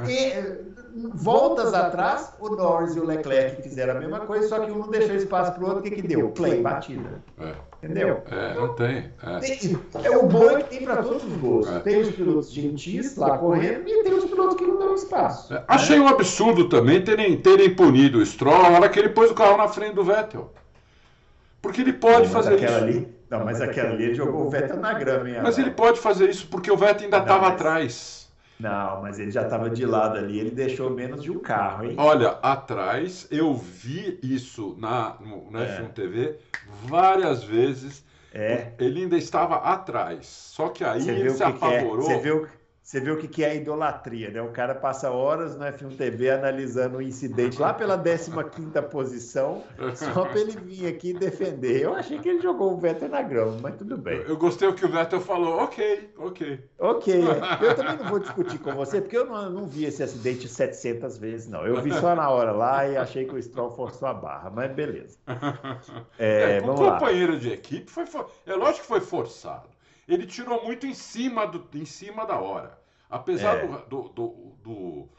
[0.07, 0.33] E,
[1.13, 4.89] voltas atrás, o Norris e o Leclerc fizeram a mesma coisa, só que um não
[4.89, 5.79] deixou espaço para o outro.
[5.79, 6.29] O que, que deu?
[6.31, 7.21] Play, batida.
[7.39, 7.53] É.
[7.81, 8.21] Entendeu?
[8.29, 9.09] É, não tem.
[9.23, 11.75] É, tem, é o bom é que tem para todos os gostos.
[11.77, 11.79] É.
[11.79, 15.53] Tem os pilotos gentis lá correndo e tem os pilotos que não dão espaço.
[15.53, 15.63] É.
[15.65, 19.33] Achei um absurdo também terem, terem punido o Stroll na hora que ele pôs o
[19.33, 20.51] carro na frente do Vettel.
[21.61, 22.75] Porque ele pode Bom, fazer isso.
[22.75, 25.29] Ali, não, mas aquela ali ele jogou o Vettel na grama.
[25.29, 27.53] Hein, mas ele pode fazer isso porque o Vettel ainda estava mas...
[27.53, 28.28] atrás.
[28.59, 31.95] Não, mas ele já estava de lado ali, ele deixou menos de um carro, hein?
[31.97, 35.79] Olha, atrás, eu vi isso na, no, no é.
[35.79, 36.37] F1 TV
[36.83, 38.03] várias vezes.
[38.33, 38.73] É.
[38.77, 40.27] Ele ainda estava atrás.
[40.27, 42.03] Só que aí ele se apavorou.
[42.03, 42.47] Você viu,
[42.89, 44.41] você vê o que, é a idolatria, né?
[44.41, 48.31] O cara passa horas no F1 TV analisando o incidente lá pela 15
[48.89, 49.63] posição,
[49.95, 51.83] só para ele vir aqui defender.
[51.83, 54.23] Eu achei que ele jogou o Vettel na grama, mas tudo bem.
[54.27, 56.59] Eu gostei o que o Vettel falou, ok, ok.
[56.79, 57.13] Ok,
[57.61, 61.15] eu também não vou discutir com você, porque eu não, não vi esse acidente 700
[61.19, 61.67] vezes, não.
[61.67, 64.71] Eu vi só na hora lá e achei que o Stroll forçou a barra, mas
[64.71, 65.15] beleza.
[66.17, 67.39] É, é, vamos o companheiro lá.
[67.39, 68.05] de equipe foi,
[68.45, 69.69] é lógico que foi forçado.
[70.07, 72.78] Ele tirou muito em cima, do, em cima da hora.
[73.09, 73.67] Apesar é.
[73.67, 74.29] do, do,
[74.63, 75.09] do,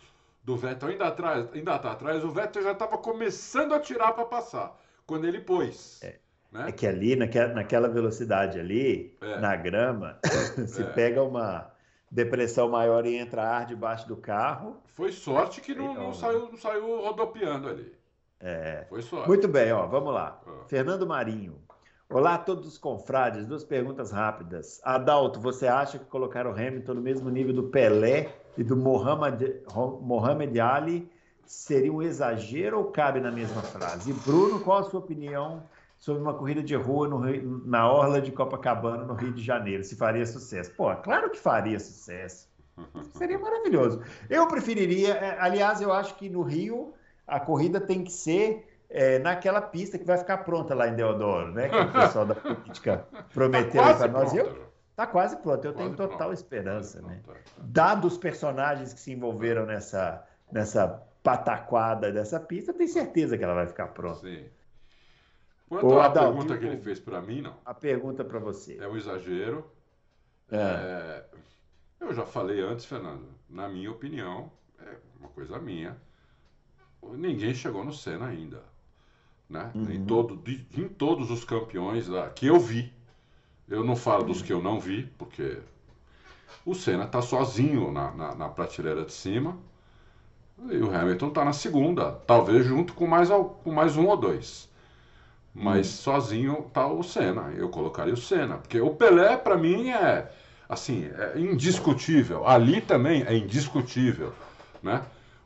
[0.44, 4.24] do, Vettel ainda atrás, ainda tá atrás, o Vettel já estava começando a tirar para
[4.24, 6.00] passar quando ele pôs.
[6.02, 6.18] É.
[6.52, 6.68] Né?
[6.68, 9.38] é que ali, naquela, naquela velocidade ali, é.
[9.38, 10.18] na grama,
[10.66, 10.86] se é.
[10.86, 11.72] pega uma
[12.10, 14.82] depressão maior e entra ar debaixo do carro.
[14.86, 17.94] Foi sorte que não, não, saiu, não saiu rodopiando ali.
[18.40, 18.84] É.
[18.88, 19.28] Foi sorte.
[19.28, 20.40] Muito bem, ó, vamos lá.
[20.46, 20.64] Ah.
[20.66, 21.60] Fernando Marinho.
[22.12, 24.80] Olá a todos os confrades, duas perguntas rápidas.
[24.82, 29.62] Adalto, você acha que colocar o Hamilton no mesmo nível do Pelé e do Mohamed,
[30.00, 31.08] Mohamed Ali
[31.46, 34.10] seria um exagero ou cabe na mesma frase?
[34.10, 35.62] E Bruno, qual a sua opinião
[36.00, 37.20] sobre uma corrida de rua no,
[37.64, 39.84] na Orla de Copacabana, no Rio de Janeiro?
[39.84, 40.72] Se faria sucesso?
[40.72, 42.48] Pô, claro que faria sucesso.
[43.14, 44.02] Seria maravilhoso.
[44.28, 46.92] Eu preferiria, é, aliás, eu acho que no Rio
[47.24, 51.52] a corrida tem que ser é, naquela pista que vai ficar pronta lá em Deodoro,
[51.52, 51.68] né?
[51.68, 54.34] Que o pessoal da política prometeu tá para nós.
[54.34, 56.34] Eu, tá quase pronto, eu quase tenho total pronto.
[56.34, 57.22] esperança, né?
[57.28, 57.32] É.
[57.58, 60.88] Dados os personagens que se envolveram nessa, nessa
[61.22, 64.20] pataquada dessa pista, eu tenho certeza que ela vai ficar pronta.
[64.20, 64.44] Sim.
[65.68, 67.56] Quanto à pergunta que ele fez para mim, não.
[67.64, 68.76] A pergunta para você.
[68.78, 69.70] É um exagero.
[70.50, 70.56] É.
[70.56, 71.24] É,
[72.00, 75.96] eu já falei antes, Fernando, na minha opinião, é uma coisa minha,
[77.00, 78.69] ninguém chegou no Senna ainda
[79.50, 79.70] né?
[79.74, 79.90] Uhum.
[79.90, 82.92] Em, todo, de, em todos os campeões lá, que eu vi.
[83.68, 85.58] Eu não falo dos que eu não vi, porque
[86.64, 89.56] o Senna está sozinho na, na, na, prateleira de cima
[90.70, 94.68] e o Hamilton está na segunda, talvez junto com mais, com mais um ou dois.
[95.54, 96.02] Mas uhum.
[96.02, 97.52] sozinho está o Senna.
[97.56, 100.30] Eu colocaria o Senna, porque o Pelé para mim é
[100.68, 102.46] assim, é indiscutível.
[102.46, 104.32] Ali também é indiscutível,
[104.80, 105.02] né?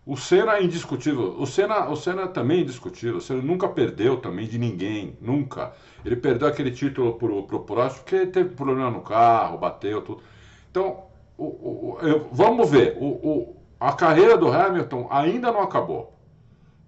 [0.07, 1.35] O Senna é indiscutível.
[1.41, 3.17] O Senna, o Senna também é indiscutível.
[3.17, 5.17] O Senna nunca perdeu também de ninguém.
[5.21, 5.73] Nunca.
[6.05, 10.23] Ele perdeu aquele título pro, pro Prost porque teve problema no carro, bateu, tudo.
[10.71, 11.05] Então,
[11.39, 12.99] o, o, eu, vamos ver.
[13.01, 16.15] O, a carreira do Hamilton ainda não acabou.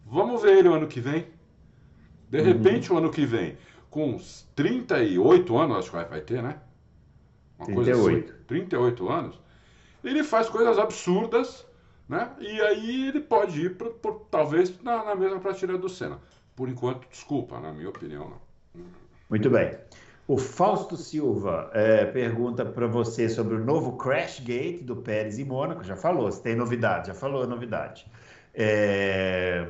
[0.04, 1.26] Vamos ver ele o ano que vem.
[2.28, 2.44] De uhum.
[2.44, 3.56] repente, o ano que vem,
[3.88, 6.58] com uns 38 anos, acho que vai, vai ter, né?
[7.58, 7.74] Uma 38.
[7.74, 9.40] Coisa assim, 38 anos.
[10.04, 11.65] Ele faz coisas absurdas
[12.09, 12.30] né?
[12.38, 16.18] E aí ele pode ir, por talvez, na, na, mesma prateleira do Senna.
[16.54, 18.84] Por enquanto, desculpa, na minha opinião, não.
[19.28, 19.76] Muito bem.
[20.28, 25.44] O Fausto Silva é, pergunta para você sobre o novo Crash Gate do Pérez e
[25.44, 25.84] Mônaco.
[25.84, 28.07] Já falou, se tem novidade, já falou a novidade.
[28.52, 29.68] É...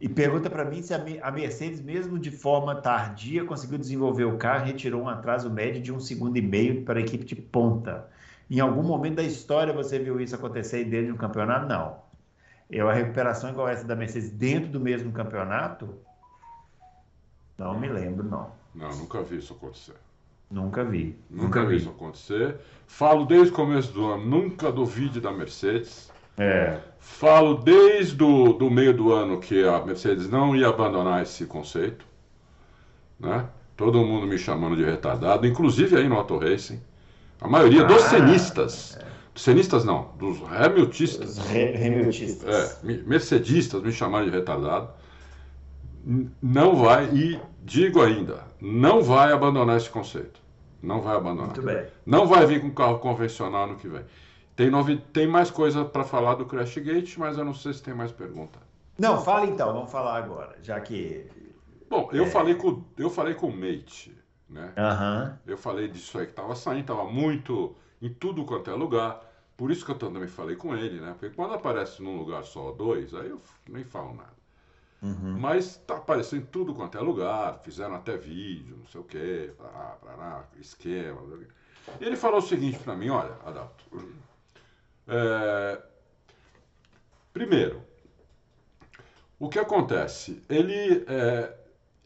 [0.00, 4.66] E pergunta para mim se a Mercedes, mesmo de forma tardia, conseguiu desenvolver o carro
[4.66, 8.10] e retirou um atraso médio de um segundo e meio para a equipe de ponta.
[8.52, 11.66] Em algum momento da história você viu isso acontecer dentro de um campeonato?
[11.66, 11.96] Não.
[12.70, 15.88] Eu, a recuperação igual essa da Mercedes dentro do mesmo campeonato?
[17.56, 18.50] Não me lembro, não.
[18.74, 19.94] Não, nunca vi isso acontecer.
[20.50, 21.18] Nunca vi.
[21.30, 21.76] Nunca, nunca vi.
[21.76, 22.58] isso acontecer.
[22.86, 26.12] Falo desde o começo do ano, nunca duvide da Mercedes.
[26.36, 26.78] É.
[26.98, 32.04] Falo desde o do meio do ano que a Mercedes não ia abandonar esse conceito.
[33.18, 33.48] Né?
[33.78, 36.91] Todo mundo me chamando de retardado, inclusive aí no Auto Racing.
[37.42, 38.96] A maioria dos ah, cenistas.
[39.00, 39.12] É.
[39.34, 41.38] Cenistas não, dos Hamiltistas.
[41.38, 42.78] Hamiltistas.
[42.84, 44.90] É, mercedistas me chamaram de retardado.
[46.42, 50.40] Não vai, e digo ainda, não vai abandonar esse conceito.
[50.82, 51.46] Não vai abandonar.
[51.46, 51.86] Muito bem.
[52.04, 54.02] Não vai vir com carro convencional no que vem.
[54.56, 54.96] Tem, novi...
[55.12, 58.12] tem mais coisa para falar do Crash Gate, mas eu não sei se tem mais
[58.12, 58.58] pergunta.
[58.98, 61.24] Não, fala então, vamos falar agora, já que.
[61.88, 62.26] Bom, eu, é...
[62.26, 64.12] falei, com, eu falei com o Mate.
[64.52, 64.72] Né?
[64.76, 65.38] Uhum.
[65.46, 69.28] Eu falei disso aí que estava saindo, estava muito em tudo quanto é lugar.
[69.56, 71.14] Por isso que eu também falei com ele, né?
[71.18, 74.42] Porque quando aparece num lugar só dois, aí eu nem falo nada.
[75.02, 75.38] Uhum.
[75.38, 79.52] Mas tá aparecendo em tudo quanto é lugar, fizeram até vídeo, não sei o quê,
[79.58, 81.20] pará, pará, esquema.
[82.00, 83.84] E ele falou o seguinte para mim, olha, Adalto.
[85.08, 85.82] É...
[87.32, 87.82] Primeiro,
[89.38, 90.42] o que acontece?
[90.48, 91.56] Ele é,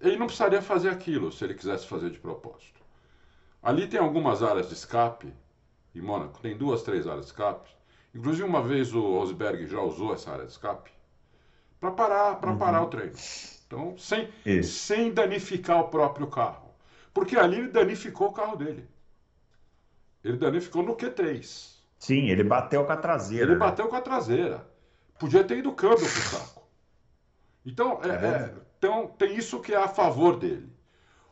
[0.00, 2.80] ele não precisaria fazer aquilo se ele quisesse fazer de propósito.
[3.62, 5.32] Ali tem algumas áreas de escape,
[5.94, 7.68] em Mônaco tem duas, três áreas de escape.
[8.14, 10.90] Inclusive uma vez o Rosberg já usou essa área de escape
[11.80, 12.58] para parar, para uhum.
[12.58, 13.14] parar o treino.
[13.66, 14.28] Então, sem,
[14.62, 16.74] sem danificar o próprio carro.
[17.12, 18.88] Porque ali ele danificou o carro dele.
[20.22, 21.76] Ele danificou no Q3.
[21.98, 23.44] Sim, ele bateu com a traseira.
[23.44, 23.58] Ele né?
[23.58, 24.66] bateu com a traseira.
[25.18, 26.62] Podia ter ido câmbio pro saco.
[27.64, 28.54] Então, é, É é,
[28.86, 30.68] então, tem isso que é a favor dele.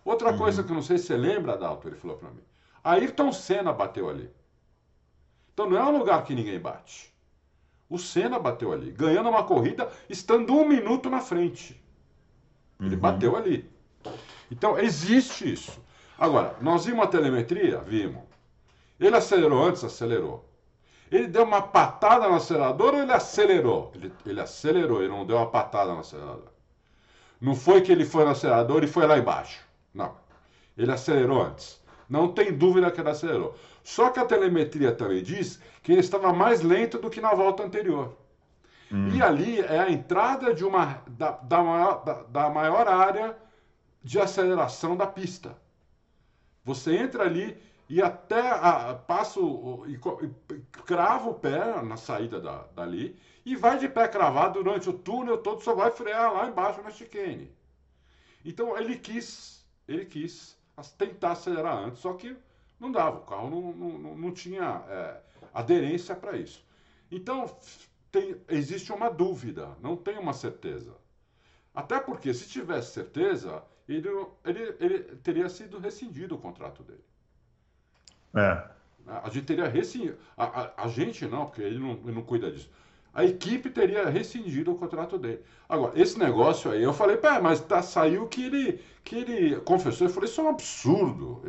[0.05, 0.39] Outra Uhum.
[0.39, 2.43] coisa que eu não sei se você lembra, Dalton, ele falou para mim.
[2.83, 4.31] Ayrton Senna bateu ali.
[5.53, 7.15] Então não é um lugar que ninguém bate.
[7.89, 11.81] O Senna bateu ali, ganhando uma corrida, estando um minuto na frente.
[12.81, 13.01] Ele Uhum.
[13.01, 13.71] bateu ali.
[14.51, 15.81] Então existe isso.
[16.19, 17.79] Agora, nós vimos a telemetria?
[17.79, 18.23] Vimos.
[19.01, 19.83] Ele acelerou antes?
[19.85, 20.45] Acelerou.
[21.11, 23.93] Ele deu uma patada no acelerador ou ele acelerou?
[23.95, 26.54] Ele, ele acelerou, ele não deu uma patada no acelerador.
[27.41, 29.61] Não foi que ele foi no acelerador e foi lá embaixo.
[29.93, 30.17] Não.
[30.77, 31.81] Ele acelerou antes.
[32.09, 33.55] Não tem dúvida que ele acelerou.
[33.83, 37.63] Só que a telemetria também diz que ele estava mais lento do que na volta
[37.63, 38.17] anterior.
[39.13, 43.37] E ali é a entrada de uma, da, da maior, da, da maior área
[44.03, 45.57] de aceleração da pista.
[46.65, 47.57] Você entra ali
[47.89, 49.99] e até a, passa o, e,
[50.87, 55.39] crava o pé na saída da, dali e vai de pé cravado durante o túnel
[55.39, 57.53] todo, só vai frear lá embaixo na chicane.
[58.45, 60.57] Então ele quis, ele quis
[60.99, 62.37] tentar acelerar antes, só que
[62.79, 65.21] não dava, o carro não, não, não- tinha é,
[65.53, 66.65] aderência para isso.
[67.11, 67.47] Então
[68.11, 70.95] tem- existe uma dúvida, não tem uma certeza.
[71.75, 74.09] Até porque se tivesse certeza, ele,
[74.45, 77.05] ele, ele teria sido rescindido o contrato dele.
[78.35, 78.55] É.
[79.07, 79.21] né?
[79.23, 80.17] A gente teria rescindido.
[80.37, 82.71] A, a, a gente não, porque ele não, ele não cuida disso.
[83.13, 85.41] A equipe teria rescindido o contrato dele.
[85.69, 90.09] Agora, esse negócio aí, eu falei, pá, mas tá, saiu que ele, que ele confessou.
[90.09, 91.41] Eu falei, isso é um absurdo.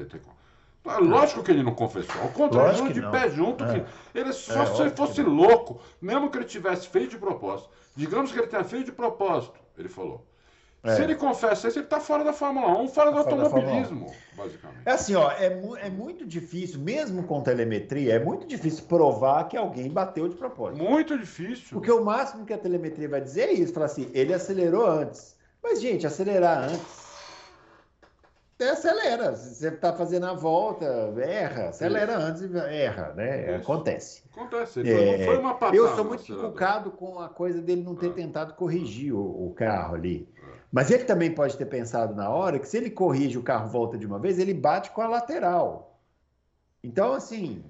[0.86, 2.22] Ah, Lógico que ele não confessou.
[2.22, 3.10] Ao contrário, de não.
[3.12, 3.64] pé junto.
[3.64, 3.80] É.
[3.80, 7.12] Que ele só É, se óbvio ele que fosse louco, mesmo que ele tivesse feito
[7.12, 7.70] de propósito.
[7.96, 10.24] Digamos que ele tenha feito de propósito, ele falou.
[10.86, 10.96] É.
[10.96, 13.72] Se ele confessa isso, ele está fora da Fórmula 1, fora do Tá fora Fórmula
[13.72, 13.76] 1.
[13.80, 14.82] automobilismo, basicamente.
[14.86, 19.48] É assim, ó, é, mu- é muito difícil, mesmo com telemetria, é muito difícil provar
[19.48, 20.84] que alguém bateu de propósito.
[20.84, 21.68] Muito difícil.
[21.74, 25.36] Porque o máximo que a telemetria vai dizer é isso, falar assim, ele acelerou antes.
[25.64, 27.06] Mas, gente, acelerar antes.
[28.58, 29.36] Você acelera.
[29.36, 30.86] Você está fazendo a volta,
[31.18, 31.70] erra.
[31.70, 33.56] Acelera antes e erra, né?
[33.58, 33.64] Isso.
[33.64, 34.24] acontece.
[34.34, 34.90] Acontece.
[34.90, 35.76] É, foi uma patada.
[35.76, 38.14] eu sou muito inculcado com a coisa dele não ter É.
[38.14, 40.30] tentado corrigir o, o carro ali.
[40.72, 43.98] Mas ele também pode ter pensado na hora que se ele corrige o carro volta
[43.98, 46.00] de uma vez, ele bate com a lateral.
[46.84, 47.64] Então, assim,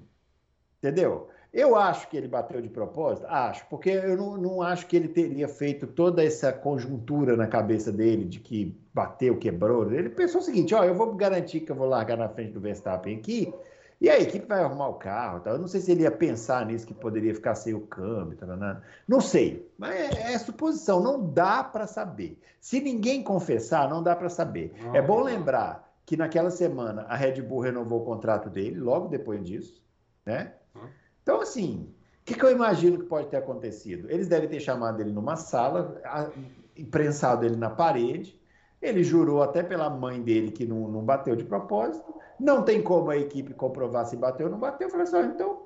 [0.78, 1.28] entendeu?
[1.52, 3.26] Eu acho que ele bateu de propósito?
[3.28, 7.90] Acho, porque eu não, não acho que ele teria feito toda essa conjuntura na cabeça
[7.90, 9.90] dele de que bateu, quebrou.
[9.90, 12.60] Ele pensou o seguinte: ó, eu vou garantir que eu vou largar na frente do
[12.60, 13.54] Verstappen aqui,
[14.00, 15.40] e a equipe vai arrumar o carro.
[15.40, 15.50] Tá?
[15.50, 18.36] Eu não sei se ele ia pensar nisso, que poderia ficar sem o câmbio.
[18.36, 18.80] Tá, né?
[19.08, 22.38] Não sei, mas é, é suposição, não dá para saber.
[22.60, 24.74] Se ninguém confessar, não dá para saber.
[24.82, 29.08] Não, é bom lembrar que naquela semana a Red Bull renovou o contrato dele, logo
[29.08, 29.82] depois disso,
[30.24, 30.52] né?
[30.74, 30.80] Hum.
[31.22, 34.10] Então, assim, o que, que eu imagino que pode ter acontecido?
[34.10, 36.30] Eles devem ter chamado ele numa sala, a-
[36.76, 38.40] imprensado ele na parede.
[38.80, 42.14] Ele jurou até pela mãe dele que não, não bateu de propósito.
[42.38, 44.88] Não tem como a equipe comprovar se bateu ou não bateu.
[44.88, 45.62] Eu falei assim, então,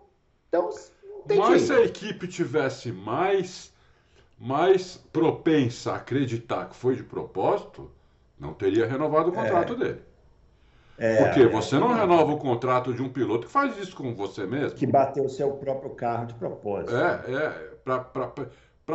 [0.49, 0.71] então
[1.03, 3.73] não tem Mas se a equipe tivesse mais,
[4.39, 7.91] mais propensa a acreditar que foi de propósito,
[8.39, 10.03] não teria renovado o contrato dele.
[10.97, 14.47] É, Porque você não renova o contrato de um piloto que faz isso com você
[14.47, 14.77] mesmo.
[14.77, 16.95] Que bateu o seu próprio carro de propósito.
[16.95, 17.71] É, é,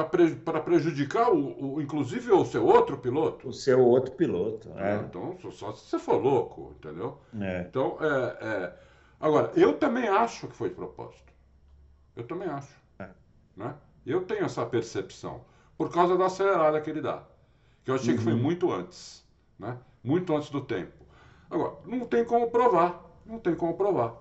[0.03, 3.47] para prejudicar, o, o- inclusive, o seu outro piloto.
[3.49, 4.69] O seu outro piloto.
[4.77, 4.95] É.
[4.97, 7.17] Então, só, se você for louco, entendeu?
[7.39, 7.61] É.
[7.69, 8.73] Então, é, é...
[9.19, 11.31] agora, eu também acho que foi de propósito.
[12.15, 12.73] Eu também acho.
[12.99, 13.09] É.
[13.55, 13.73] Né?
[14.05, 15.41] Eu tenho essa percepção.
[15.77, 17.23] Por causa da acelerada que ele dá.
[17.83, 18.39] Que eu achei que foi Uhum.
[18.39, 19.23] muito antes.
[19.59, 19.77] Né?
[20.03, 21.05] Muito antes do tempo.
[21.49, 23.03] Agora, não tem como provar.
[23.25, 24.15] Não tem como provar.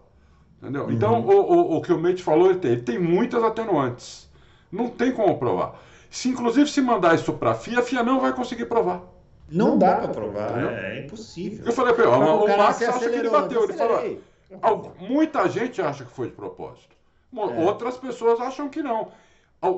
[0.61, 0.91] Entendeu?
[0.91, 1.29] Então, Uhum.
[1.29, 1.41] o,
[1.75, 4.31] o, o que o Mate falou, ele tem, ele tem muitas atenuantes.
[4.75, 5.81] Não tem como provar.
[6.11, 9.03] Se, inclusive, se mandar isso para a FIA, a FIA não vai conseguir provar.
[9.49, 10.71] Não, dá para provar, entendeu?
[10.71, 11.67] é, impossível.
[11.67, 13.65] Eu falei para ele, o Max acha que ele bateu.
[13.65, 16.95] Ele falou, Muita gente acha que foi de propósito.
[17.37, 17.65] É.
[17.65, 19.09] Outras pessoas acham que não.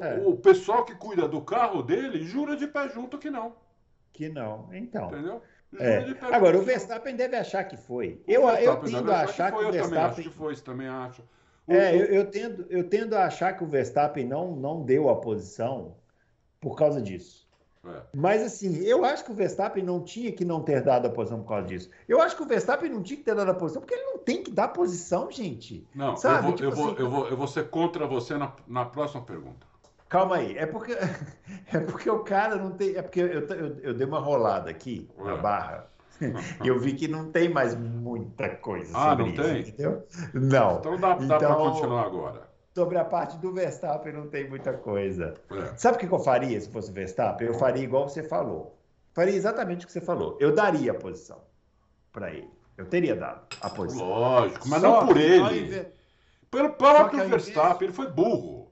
[0.03, 0.21] É.
[0.27, 3.55] O pessoal que cuida do carro dele jura de pé junto que não.
[4.13, 5.07] Que não, então.
[5.09, 5.43] Entendeu?
[5.73, 6.01] Jura É.
[6.01, 8.21] de pé Agora, o que Verstappen deve achar que foi.
[8.27, 8.35] não.
[8.35, 10.25] Eu, O eu Verstappen tendo a achar que, foi, o Eu também acho Verstappen.
[10.25, 11.23] que foi, isso também acho.
[11.69, 15.09] É, o- eu, eu tendo, eu tendo a achar que o Verstappen não, não deu
[15.09, 15.97] a posição
[16.61, 17.47] por causa disso.
[17.85, 18.03] é.
[18.15, 21.41] Mas assim, eu acho que o Verstappen não tinha que não ter dado a posição
[21.43, 21.91] por causa disso.
[22.09, 24.19] Eu acho que o Verstappen não tinha que ter dado a posição, porque ele não
[24.19, 25.87] tem que dar posição, gente.
[25.95, 28.37] Não, Sabe, eu, vou, tipo eu, vou, assim- eu, vou, eu vou ser contra você
[28.37, 29.67] na, na próxima pergunta.
[30.09, 30.93] Calma aí, é porque,
[31.73, 32.95] é porque o cara não tem.
[32.97, 35.37] É porque eu, eu, eu dei uma rolada aqui na É.
[35.37, 35.91] barra.
[36.65, 39.61] Eu vi que não tem mais muita coisa Ah, sobre não isso, tem?
[39.61, 40.07] entendeu?
[40.35, 40.79] Não.
[40.79, 42.47] Então dá, dá para Então- continuar agora.
[42.75, 45.35] Sobre a parte do Verstappen não tem muita coisa.
[45.51, 45.77] É.
[45.79, 47.47] Sabe o que eu faria se fosse o Verstappen?
[47.49, 48.79] Eu faria igual você falou.
[49.15, 50.37] Faria exatamente o que você falou.
[50.39, 51.39] Eu daria a posição
[52.13, 52.51] para ele.
[52.77, 54.07] Eu teria dado a posição.
[54.07, 55.61] Lógico, mas Só não por ele.
[55.65, 55.87] invés-
[56.51, 58.71] Pelo próprio Verstappen, ele foi burro.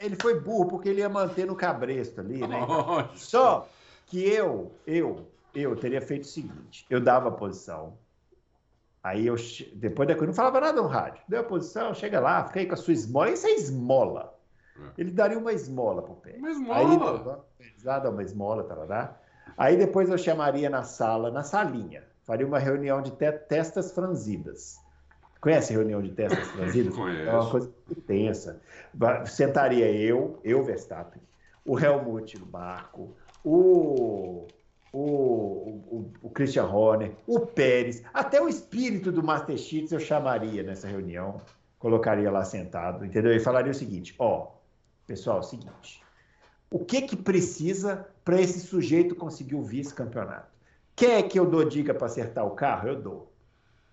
[0.00, 2.64] Ele foi burro porque ele ia manter no cabresto ali, né?
[2.66, 3.16] Lógico.
[3.16, 3.68] Só
[4.06, 5.24] que eu, eu,
[5.60, 7.98] eu teria feito o seguinte: eu dava a posição.
[9.02, 9.36] Aí eu,
[9.74, 11.22] depois da coisa, não falava nada no rádio.
[11.28, 13.30] Deu a posição, chega lá, fica aí com a sua esmola.
[13.30, 14.36] Isso é esmola.
[14.76, 14.82] É.
[14.98, 16.34] Ele daria uma esmola pro pé.
[16.36, 17.44] Uma Aí, esmola.
[17.84, 19.16] lá, dá uma esmola, tarará.
[19.56, 22.02] Aí depois eu chamaria na sala, na salinha.
[22.24, 24.76] Faria uma reunião de te- testas franzidas.
[25.40, 26.94] Conhece reunião de testas franzidas?
[26.96, 27.22] Conheço.
[27.30, 28.60] É uma coisa muito tensa.
[28.92, 31.22] Va- Sentaria eu, eu Verstappen,
[31.64, 34.52] o Helmut Marco, o,
[34.96, 40.62] o, o, o Christian Horner, o Pérez, até o espírito do Master Cheats eu chamaria
[40.62, 41.38] nessa reunião,
[41.78, 43.32] colocaria lá sentado, entendeu?
[43.32, 44.52] E falaria o seguinte: ó,
[45.06, 46.02] pessoal, é o seguinte,
[46.70, 50.56] o que que precisa para esse sujeito conseguir o vice-campeonato?
[50.94, 52.88] Quer que eu dou dica para acertar o carro?
[52.88, 53.32] Eu dou.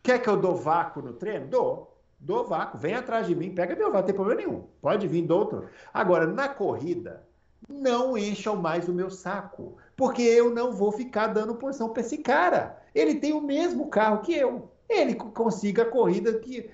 [0.01, 1.47] Quer que eu dou vácuo no treino?
[1.47, 2.01] Dou.
[2.17, 2.79] Dou vácuo.
[2.79, 4.67] Vem atrás de mim, pega meu vácuo, não tem problema nenhum.
[4.81, 5.67] Pode vir do outro.
[5.93, 7.27] Agora, na corrida,
[7.69, 9.77] não encham mais o meu saco.
[9.95, 12.81] Porque eu não vou ficar dando posição para esse cara.
[12.95, 14.69] Ele tem o mesmo carro que eu.
[14.89, 16.69] Ele co- consiga a corrida que.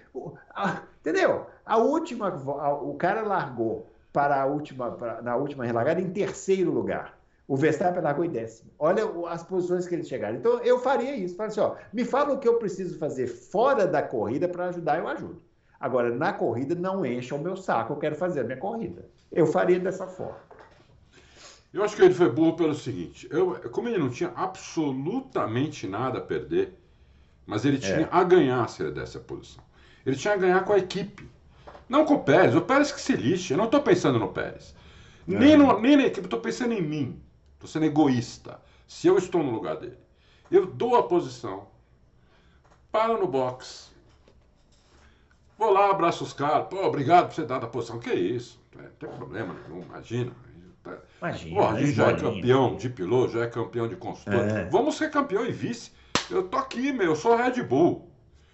[0.99, 1.45] entendeu?
[1.65, 2.29] A última.
[2.83, 7.17] o cara largou para a última, na última relargada em terceiro lugar.
[7.47, 8.69] O Verstappen largou em décimo.
[8.77, 10.37] Olha as posições que eles chegaram.
[10.37, 11.35] Então eu faria isso.
[11.35, 14.99] Fala assim, ó, me fala o que eu preciso fazer fora da corrida para ajudar,
[14.99, 15.41] eu ajudo.
[15.79, 19.05] Agora, na corrida, não encha o meu saco, eu quero fazer a minha corrida.
[19.31, 20.48] Eu faria dessa forma.
[21.73, 26.17] Eu acho que ele foi burro pelo seguinte: eu, como ele não tinha absolutamente nada
[26.17, 26.73] a perder,
[27.45, 29.63] mas ele tinha a ganhar se ele desse a posição.
[30.05, 31.29] Ele tinha a ganhar com a equipe.
[31.87, 32.55] Não com o Pérez.
[32.55, 33.53] O Pérez que se lixe.
[33.53, 34.75] Eu não estou pensando no Pérez.
[35.39, 37.21] Nem, no- nem na equipe, estou pensando em mim.
[37.55, 38.59] Estou sendo egoísta.
[38.87, 39.97] Se eu estou no lugar dele,
[40.49, 41.67] eu dou a posição,
[42.91, 43.91] paro no box,
[45.57, 46.67] vou lá, abraço os caras.
[46.67, 47.99] Pô, obrigado por você dar a posição.
[47.99, 48.59] Que isso?
[48.77, 50.31] É, Não tem problema nenhum, imagina.
[51.21, 51.55] Imagina.
[51.55, 54.41] Pô, a gente já é campeão de piloto, já é campeão de construtor.
[54.41, 54.65] É.
[54.65, 55.91] Vamos ser campeão e vice.
[56.29, 58.09] Eu tô aqui, meu, eu sou Red Bull.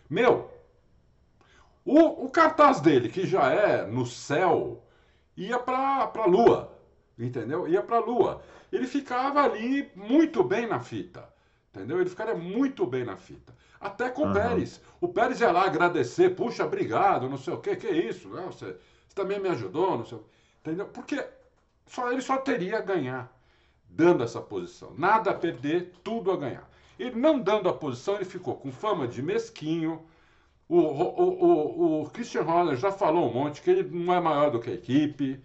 [0.09, 0.51] Meu,
[1.83, 4.83] o, o cartaz dele, que já é no céu,
[5.37, 6.75] ia pra, pra lua,
[7.17, 7.67] entendeu?
[7.67, 8.41] Ia pra lua.
[8.71, 11.27] Ele ficava ali muito bem na fita,
[11.73, 12.01] entendeu?
[12.01, 13.53] Ele ficaria muito bem na fita.
[13.79, 14.33] Até com o Aham.
[14.33, 14.81] Pérez.
[14.99, 18.65] O Pérez ia lá agradecer, puxa, obrigado, não sei o quê, que isso, não, você,
[19.07, 20.27] você também me ajudou, não sei o quê.
[20.61, 20.87] Entendeu?
[20.87, 21.23] Porque
[21.85, 23.31] só, ele só teria a ganhar
[23.89, 24.93] dando essa posição.
[24.97, 26.69] Nada a perder, tudo a ganhar.
[26.99, 30.01] Ele não dando a posição, ele ficou com fama de mesquinho.
[30.67, 31.45] O, o,
[31.99, 34.69] o, o Christian Horner já falou um monte que ele não é maior do que
[34.69, 35.39] a equipe.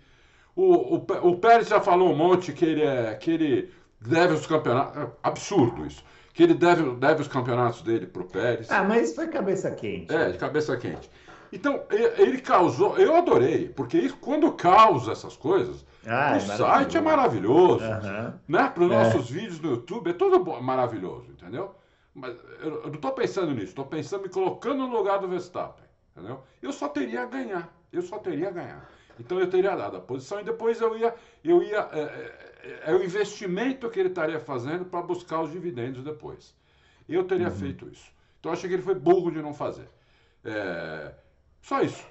[0.56, 4.46] O, o, o Pérez já falou um monte que ele, é, que ele deve os
[4.46, 4.96] campeonatos.
[5.02, 6.02] é Absurdo isso.
[6.32, 8.70] Que ele deve, deve os campeonatos dele pro Pérez.
[8.70, 10.12] Ah, mas foi cabeça quente.
[10.12, 11.10] É, de cabeça quente.
[11.52, 12.96] Então, e- ele causou.
[12.96, 17.84] Eu adorei, porque isso, quando causa essas coisas, Ah, o é site é maravilhoso.
[17.84, 18.40] Aham.
[18.48, 18.68] Né?
[18.70, 18.94] Para os É.
[18.94, 21.74] nossos vídeos no YouTube, é tudo maravilhoso, entendeu?
[22.14, 25.84] Mas eu, eu não estou pensando nisso, estou pensando me colocando no lugar do Verstappen,
[26.16, 26.42] entendeu?
[26.60, 28.90] Eu só teria a ganhar, eu só teria a ganhar.
[29.18, 32.00] Então eu teria dado a posição e depois eu ia, eu ia, é,
[32.64, 36.54] é, é o investimento que ele estaria fazendo para buscar os dividendos depois.
[37.08, 37.54] Eu teria Uhum.
[37.54, 38.10] feito isso.
[38.38, 39.88] Então eu achei que ele foi burro de não fazer.
[40.44, 41.12] É,
[41.60, 42.04] só isso.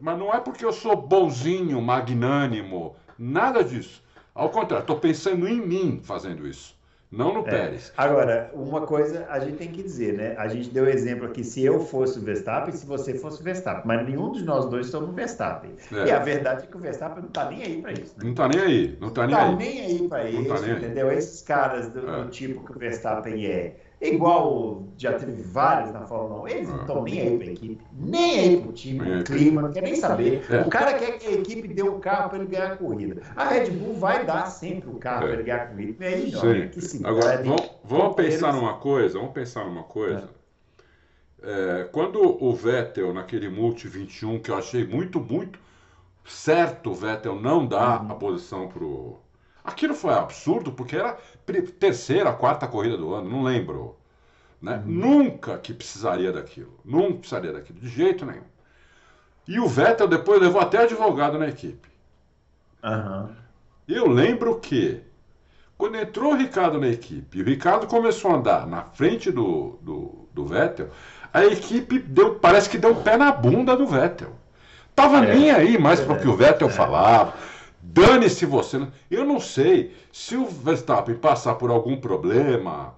[0.00, 4.02] Mas não é porque eu sou bonzinho, magnânimo, nada disso.
[4.34, 6.74] Ao contrário, estou pensando em mim fazendo isso,
[7.10, 7.50] não no É.
[7.50, 7.92] Pérez.
[7.96, 10.34] Agora, uma coisa a gente tem que dizer, né?
[10.36, 13.82] A gente deu exemplo aqui, se eu fosse o Verstappen, se você fosse o Verstappen,
[13.86, 15.70] mas nenhum de nós dois somos o Verstappen.
[15.92, 16.06] É.
[16.06, 18.24] E a verdade é que o Verstappen não tá nem aí para isso, né?
[18.24, 19.54] Não tá nem aí, não tá nem tá aí.
[19.56, 20.76] nem aí para Não isso, tá nem aí.
[20.78, 21.12] entendeu?
[21.12, 22.28] Esses caras do, do É.
[22.28, 23.76] tipo que o Verstappen é,
[24.08, 27.84] igual já teve vários na Fórmula 1, eles não estão nem aí para a equipe,
[27.92, 30.44] nem aí para o time, Nem aí o pra- clima, não quer nem saber.
[30.50, 30.60] É.
[30.62, 33.22] O cara quer que a equipe dê o carro para ele ganhar a corrida.
[33.34, 35.26] A Red Bull vai dar sempre o carro É.
[35.26, 36.04] para ele ganhar a corrida.
[36.04, 36.68] E aí, não, Sim.
[36.68, 40.28] que se Agora, vamos, vamos pensar Eles- numa coisa, vamos pensar numa coisa.
[41.42, 45.58] É, quando o Vettel, naquele Multi 21, que eu achei muito, muito
[46.24, 48.12] certo o Vettel não dar Uhum.
[48.12, 49.18] a posição pro.
[49.64, 51.16] Aquilo foi absurdo, porque era
[51.80, 53.96] terceira, quarta corrida do ano, não lembro.
[54.60, 54.82] Né?
[54.84, 54.92] Uhum.
[54.92, 56.78] Nunca que precisaria daquilo.
[56.84, 58.44] Nunca precisaria daquilo, de jeito nenhum.
[59.48, 61.88] E o Vettel depois levou até advogado na equipe.
[62.82, 63.30] Aham.
[63.88, 65.02] Eu lembro que
[65.76, 69.78] quando entrou o Ricardo na equipe e o Ricardo começou a andar na frente do,
[69.82, 70.88] do, do Vettel,
[71.32, 74.32] a equipe deu, parece que deu um pé na bunda do Vettel.
[74.94, 75.34] Tava é.
[75.34, 76.04] nem aí mais é.
[76.04, 76.70] para o que o Vettel é.
[76.70, 77.34] falava.
[77.86, 78.86] Dane-se você.
[79.10, 82.94] Eu não sei se o Verstappen passar por algum problema,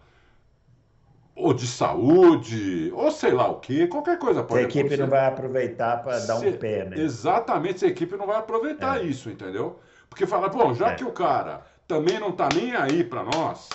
[1.34, 4.78] ou de saúde, ou sei lá o que, qualquer coisa pode acontecer.
[4.78, 6.98] A equipe não vai aproveitar para dar um pé, né?
[6.98, 9.04] Exatamente, a equipe não vai aproveitar é.
[9.04, 9.78] isso, entendeu?
[10.08, 10.94] Porque fala, bom, já é.
[10.94, 13.68] que o cara também não tá nem aí para nós,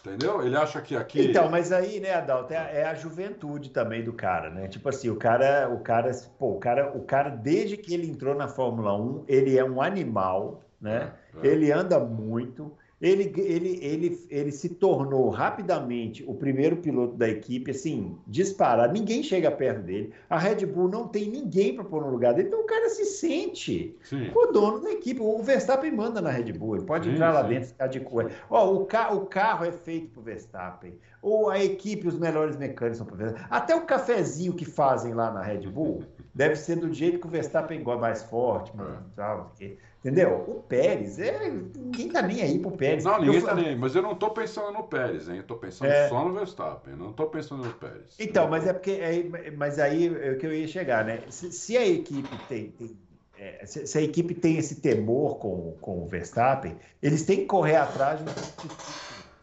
[0.00, 0.44] entendeu?
[0.44, 1.28] Ele acha que aqui.
[1.28, 4.68] Então, mas aí, né, Adalto, é a, é a, juventude também do cara, né?
[4.68, 8.34] Tipo assim, o cara, o cara, pô, o cara, o cara, desde que ele entrou
[8.34, 11.12] na Fórmula 1, ele é um animal, né?
[11.42, 11.50] É, é.
[11.50, 17.70] Ele anda muito ele, ele, ele, ele se tornou rapidamente o primeiro piloto da equipe,
[17.70, 18.92] assim, disparado.
[18.92, 20.12] Ninguém chega perto dele.
[20.28, 22.48] A Red Bull não tem ninguém para pôr no lugar dele.
[22.48, 24.30] Então o cara se sente sim.
[24.34, 25.20] o dono da equipe.
[25.20, 26.76] O Verstappen manda na Red Bull.
[26.76, 27.50] Ele pode sim, entrar lá sim.
[27.50, 28.30] dentro e ficar de coisa.
[28.50, 30.98] Ó, o, ca o carro é feito para o Verstappen.
[31.22, 33.46] Ou a equipe, os melhores mecânicos são para o Verstappen.
[33.48, 36.02] Até o cafezinho que fazem lá na Red Bull
[36.34, 38.94] deve ser do jeito que o Verstappen gosta, mais forte, mais, é.
[39.16, 40.44] tal, porque Entendeu?
[40.46, 43.04] O Pérez, é, ninguém tá nem aí pro Pérez.
[43.04, 45.38] Não, ninguém eu, tá nem aí, mas eu não tô pensando no Pérez, hein?
[45.38, 46.08] Eu tô pensando é...
[46.08, 48.14] só no Verstappen, não tô pensando no Pérez.
[48.18, 48.92] Então, mas é porque.
[48.92, 51.20] É, mas aí é o que eu ia chegar, né?
[51.28, 52.70] Se, se a equipe tem.
[52.70, 52.96] tem
[53.36, 57.46] é, se, se, a equipe tem esse temor com, com o Verstappen, eles têm que
[57.46, 58.74] correr atrás de, de,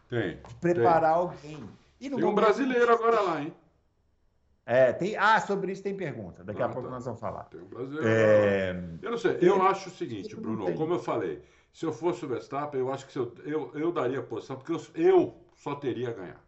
[0.08, 1.54] tem, de preparar tem.
[1.54, 1.70] alguém.
[2.00, 3.54] E tem um brasileiro agora lá, hein?
[4.68, 6.42] É, tem, ah, sobre isso tem pergunta.
[6.42, 6.94] Daqui ah, a pouco tá.
[6.94, 7.44] nós vamos falar.
[7.44, 7.68] Tem um.
[8.02, 8.76] É...
[9.00, 11.40] Eu não sei, eu acho o seguinte, Bruno, como eu falei,
[11.72, 14.82] se eu fosse o Verstappen, eu acho que eu, eu, eu daria posição, porque eu,
[14.94, 16.44] eu só teria a ganhar.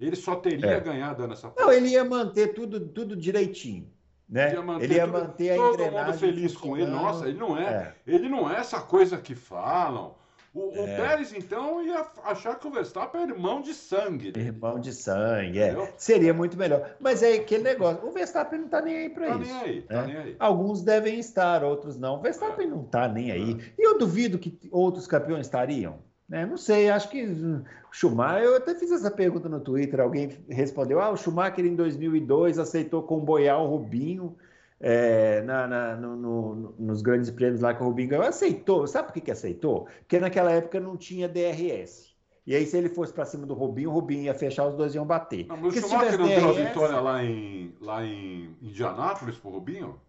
[0.00, 0.80] Ele só teria é.
[0.80, 1.66] ganhar dando essa posição.
[1.66, 3.92] Não, ele ia manter tudo, tudo direitinho.
[4.26, 4.54] Né?
[4.54, 6.90] Ia ele ia tudo, manter a todo mundo feliz com ele.
[6.90, 10.14] Nossa, ele não é, é, ele não é essa coisa que falam.
[10.58, 10.80] O, é.
[10.80, 14.32] o, Pérez, então, ia achar que o Verstappen é irmão de sangue.
[14.36, 14.44] Né?
[14.46, 15.92] Irmão de sangue, é.
[15.96, 16.96] Seria muito melhor.
[16.98, 18.04] Mas é aquele negócio.
[18.04, 19.52] O Verstappen não está nem aí para tá isso.
[19.52, 20.06] Nem aí, tá né?
[20.06, 20.36] nem aí.
[20.38, 22.16] Alguns devem estar, outros não.
[22.16, 22.70] O Verstappen é.
[22.70, 23.52] não está nem aí.
[23.52, 23.80] É.
[23.80, 26.00] E eu duvido que outros campeões estariam.
[26.28, 26.44] Né?
[26.44, 31.00] Não sei, acho que o Schumacher, eu até fiz essa pergunta no Twitter, alguém respondeu,
[31.00, 34.36] ah, o Schumacher em 2002 aceitou comboiar o Rubinho
[34.80, 38.86] é, na, na, no, no, nos grandes prêmios lá que o Rubinho ganhou, aceitou.
[38.86, 39.86] Sabe por que, que aceitou?
[40.00, 42.08] Porque naquela época não tinha DRS.
[42.46, 44.94] E aí, se ele fosse para cima do Rubinho, o Rubinho ia fechar, os dois
[44.94, 45.46] iam bater.
[45.46, 46.40] Não, mas o Schumacher não DRS...
[46.40, 50.00] deu a vitória lá em, lá em Indianápolis pro Rubinho?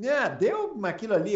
[0.00, 1.32] É, deu mas aquilo ali,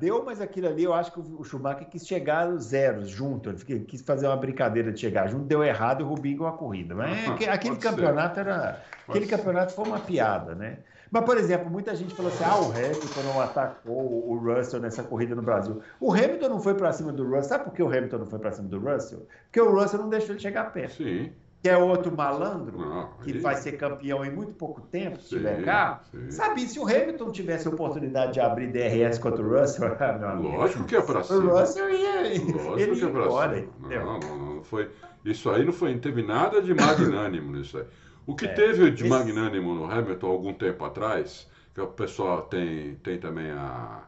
[0.00, 3.84] deu, mas aquilo ali eu acho que o Schumacher quis chegar aos zeros junto, ele
[3.84, 6.92] quis fazer uma brincadeira de chegar junto, deu errado e o Rubinho ganhou a corrida.
[6.92, 8.40] Mas aquele campeonato ser.
[8.40, 8.82] era.
[9.08, 10.78] Aquele campeonato foi uma piada, né?
[11.10, 15.02] Mas, por exemplo, muita gente falou assim: ah, o Hamilton não atacou o Russell nessa
[15.02, 15.80] corrida no Brasil.
[15.98, 17.42] O Hamilton não foi para cima do Russell.
[17.42, 19.26] Sabe por que o Hamilton não foi para cima do Russell?
[19.44, 21.02] Porque o Russell não deixou ele chegar perto.
[21.02, 21.32] Sim.
[21.62, 25.62] Que é outro malandro não, que vai ser campeão em muito pouco tempo, se tiver
[25.62, 26.00] cá.
[26.10, 26.30] Sim.
[26.30, 29.90] Sabe, se o Hamilton tivesse a oportunidade de abrir DRS contra o Russell,
[30.40, 31.38] Lógico que é para cima.
[31.38, 33.68] O Russell ia, Lógico ele ia é embora.
[33.78, 34.90] Não, não, não, foi.
[35.22, 37.84] Isso aí não foi, não teve nada de magnânimo nisso aí.
[38.30, 39.08] O que é, teve de esse...
[39.08, 44.04] magnânimo no Hamilton algum tempo atrás, que o pessoal tem, tem também a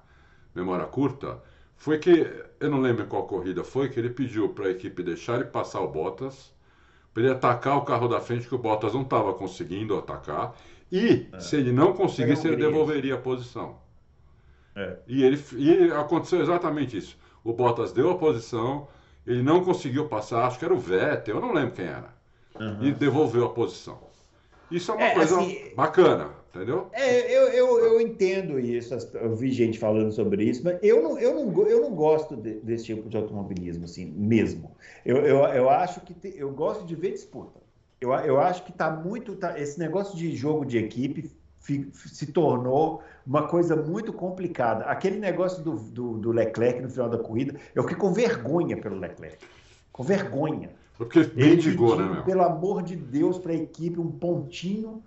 [0.55, 1.41] memória curta,
[1.77, 5.37] foi que, eu não lembro qual corrida foi, que ele pediu para a equipe deixar
[5.37, 6.55] ele passar o Bottas,
[7.13, 10.55] para ele atacar o carro da frente, que o Bottas não estava conseguindo atacar,
[10.91, 11.41] e é.
[11.41, 13.79] se ele não conseguisse, ele devolveria a posição.
[14.77, 14.99] É.
[15.09, 17.19] E, ele, e aconteceu exatamente isso.
[17.43, 18.87] O Bottas deu a posição,
[19.27, 22.15] ele não conseguiu passar, acho que era o Vettel, eu não lembro quem era
[22.55, 22.85] uhum.
[22.85, 24.12] e devolveu a posição.
[24.73, 26.89] Isso é uma é, coisa assim, bacana, entendeu?
[26.93, 31.19] É, eu, eu, eu entendo isso, eu vi gente falando sobre isso, mas eu não,
[31.19, 34.75] eu não, eu não gosto de, desse tipo de automobilismo, assim, mesmo.
[35.05, 37.61] Eu, eu, eu acho que te, eu gosto de ver disputa.
[38.01, 39.37] Eu, eu acho que está muito.
[39.37, 44.85] Tá, esse negócio de jogo de equipe se tornou uma coisa muito complicada.
[44.87, 48.99] Aquele negócio do, do, do Leclerc no final da corrida, eu fiquei com vergonha pelo
[48.99, 49.39] Leclerc.
[49.93, 50.71] Com vergonha.
[51.05, 52.23] Porque mendigou, né, meu?
[52.23, 55.03] Pelo amor de Deus, para a equipe, um pontinho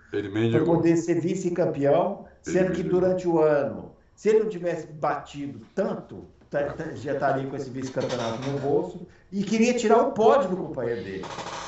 [0.52, 6.26] para poder ser vice-campeão, sendo que durante o ano, se ele não tivesse batido tanto,
[6.50, 10.58] tá, tá, já estaria com esse vice-campeonato no bolso e queria tirar o pódio do
[10.58, 11.26] companheiro dele.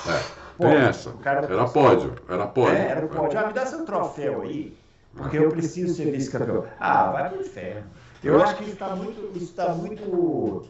[0.08, 1.14] É, Pô, essa.
[1.24, 2.76] Era pódio, era pódio.
[2.76, 3.40] É, era pódio.
[3.40, 4.76] Ah, me dá seu troféu aí,
[5.16, 6.66] porque eu preciso ser vice-campeão.
[6.80, 7.84] Ah, vai pro inferno.
[8.24, 10.66] Eu acho que está muito, está muito,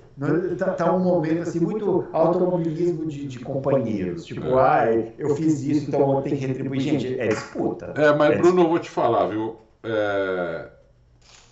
[0.52, 4.86] está tá um momento assim muito automobilismo de, de companheiros, tipo, ah,
[5.18, 6.82] eu fiz isso, então eu tenho que retribuir.
[6.82, 7.94] Gente, é disputa.
[7.96, 9.58] É, mas é Bruno, eu vou te falar, viu?
[9.84, 10.70] É...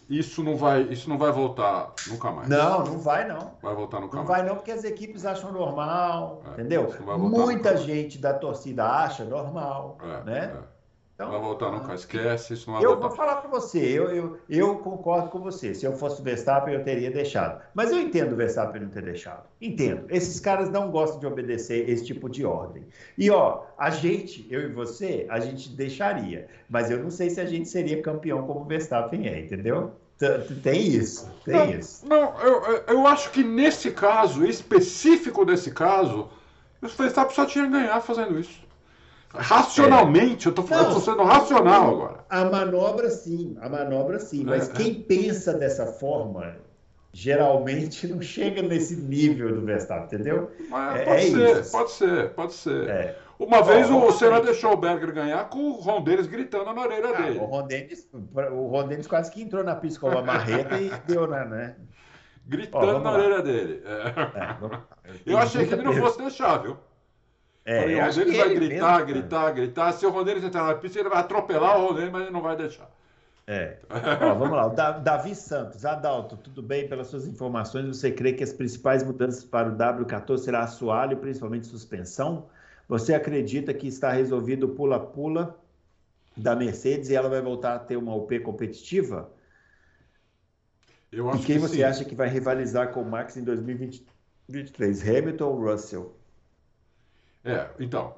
[0.07, 2.47] Isso não vai, isso não vai voltar nunca mais.
[2.47, 3.53] Não, não vai não.
[3.61, 4.37] Vai voltar nunca não mais.
[4.37, 6.93] Não vai não, porque as equipes acham normal, é, entendeu?
[7.17, 10.57] Muita gente da torcida acha normal, é, né?
[11.15, 13.07] Então, vai voltar nunca, esquece, isso não vai eu voltar.
[13.07, 15.73] vou falar para você, eu, eu, eu concordo com você.
[15.73, 17.61] Se eu fosse o Verstappen, eu teria deixado.
[17.73, 19.43] Mas eu entendo o Verstappen não ter deixado.
[19.61, 20.07] Entendo.
[20.09, 22.83] Esses caras não gostam de obedecer esse tipo de ordem.
[23.17, 26.47] E, ó, a gente, eu e você, a gente deixaria.
[26.69, 29.93] Mas eu não sei se a gente seria campeão como o Verstappen é, entendeu?
[30.61, 32.07] Tem isso, tem não, isso.
[32.07, 36.29] Não, eu, eu acho que nesse caso, específico desse caso,
[36.81, 38.64] o Verstappen só tinha que ganhar fazendo isso.
[39.37, 40.51] Racionalmente, é.
[40.51, 42.25] eu eu tô sendo racional agora.
[42.29, 45.03] A manobra sim, a manobra sim, mas é, quem é.
[45.03, 46.55] pensa dessa forma
[47.15, 50.51] geralmente não chega nesse nível do Verstappen, entendeu?
[50.69, 51.71] Mas é, pode é ser, isso.
[51.71, 52.89] pode ser, pode ser.
[52.89, 53.17] É.
[53.39, 57.09] Uma vez o Senna deixou o Berger ganhar com o Ron Dennis gritando na orelha
[57.09, 57.39] ah, dele.
[57.39, 60.89] O Ron, Dennis, o Ron Dennis quase que entrou na pista com uma marreta e
[61.07, 61.45] deu, né?
[61.45, 61.75] né?
[62.45, 63.81] Gritando na orelha dele.
[65.25, 66.77] Eu achei que ele não fosse deixar, viu?
[67.65, 69.91] É, o Rondeles vai gritar, mesmo, gritar, gritar.
[69.93, 72.55] Se o Rondeles entrar na pista, ele vai atropelar o Rondeles, mas ele não vai
[72.55, 72.87] deixar.
[73.47, 73.77] É.
[74.21, 74.67] Ó, vamos lá.
[74.67, 75.83] O Davi Santos.
[75.83, 76.87] Adalto, tudo bem?
[76.87, 81.65] Pelas suas informações, você crê que as principais mudanças para o W14 será assoalho principalmente
[81.65, 82.47] suspensão?
[82.87, 85.59] Você acredita que está resolvido o pula-pula
[86.37, 89.31] da Mercedes e ela vai voltar a ter uma UP competitiva?
[91.11, 91.83] Eu acho e quem que você sim.
[91.83, 95.07] acha que vai rivalizar com o Max em 2023?
[95.07, 96.15] Hamilton ou Russell?
[97.45, 98.15] É, então,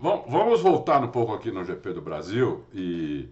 [0.00, 3.28] vamos voltar um pouco aqui no GP do Brasil e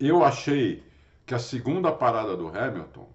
[0.00, 0.82] eu achei
[1.26, 3.06] que a segunda parada do Hamilton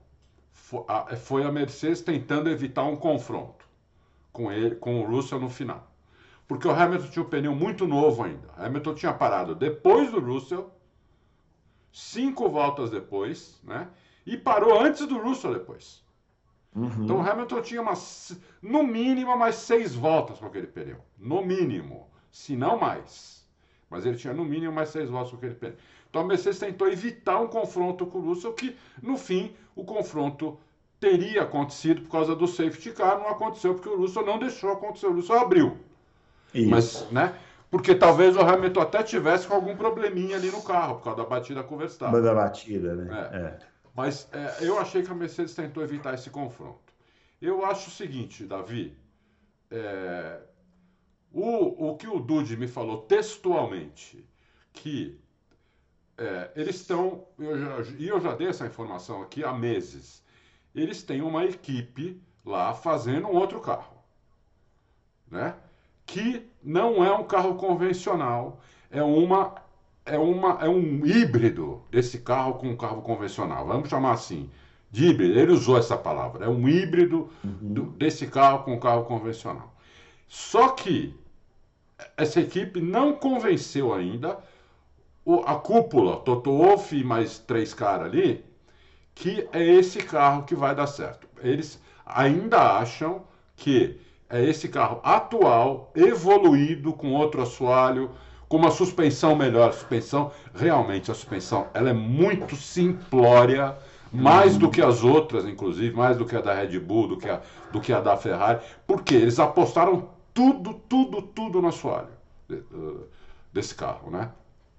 [0.53, 3.65] foi a Mercedes tentando evitar um confronto
[4.31, 5.91] com ele, com o Russell no final.
[6.47, 8.47] Porque o Hamilton tinha um pneu muito novo ainda.
[8.55, 10.69] O Hamilton tinha parado depois do Russell,
[11.91, 13.87] cinco voltas depois, né?
[14.23, 16.04] E parou antes do Russell depois.
[16.75, 17.05] Uhum.
[17.05, 20.97] Então o Hamilton tinha umas, no mínimo mais seis voltas com aquele pneu.
[21.17, 22.07] No mínimo.
[22.29, 23.47] Se não mais.
[23.89, 25.75] Mas ele tinha no mínimo mais seis voltas com aquele pneu.
[26.09, 30.57] Então a Mercedes tentou evitar um confronto com o Russell, que no fim o confronto
[30.99, 35.07] teria acontecido por causa do safety car, não aconteceu porque o Russell não deixou acontecer,
[35.07, 35.77] o Russell abriu.
[36.53, 36.69] Isso.
[36.69, 37.35] Mas, né?
[37.69, 41.27] Porque talvez o Hamilton até tivesse com algum probleminha ali no carro, por causa da
[41.27, 42.21] batida com o Verstappen.
[42.21, 43.29] Da batida, né?
[43.31, 43.37] É.
[43.37, 43.57] É.
[43.95, 46.93] Mas é, eu achei que a Mercedes tentou evitar esse confronto.
[47.41, 48.95] Eu acho o seguinte, Davi.
[49.71, 50.41] É,
[51.31, 54.27] o, o que o Dude me falou textualmente,
[54.73, 55.19] que
[56.17, 57.25] é, eles estão.
[57.97, 60.23] E eu, já dei essa informação aqui há meses.
[60.73, 63.95] Eles têm uma equipe lá fazendo um outro carro.
[65.31, 65.55] Né?
[66.05, 69.64] Que não é um carro convencional, é uma
[70.05, 73.65] é, uma, é um híbrido desse carro com um carro convencional.
[73.65, 74.49] Vamos chamar assim,
[74.91, 75.39] de híbrido.
[75.39, 76.45] Ele usou essa palavra.
[76.45, 77.73] É um híbrido uhum.
[77.73, 79.73] do, desse carro com um carro convencional.
[80.27, 81.13] Só que
[82.15, 84.37] essa equipe não convenceu ainda
[85.23, 88.45] o, a cúpula, Toto Wolff e mais três caras ali,
[89.13, 91.27] que é esse carro que vai dar certo.
[91.41, 93.23] Eles ainda acham
[93.55, 93.99] que
[94.29, 98.11] é esse carro atual, evoluído, com outro assoalho,
[98.47, 99.73] com uma suspensão melhor.
[99.73, 103.77] Suspensão, realmente, a suspensão, ela é muito simplória,
[104.11, 107.29] mais do que as outras, inclusive, mais do que a da Red Bull, do que
[107.29, 107.41] a,
[107.71, 112.09] do que a da Ferrari, porque eles apostaram tudo, tudo, tudo no assoalho
[113.51, 114.29] desse carro, né?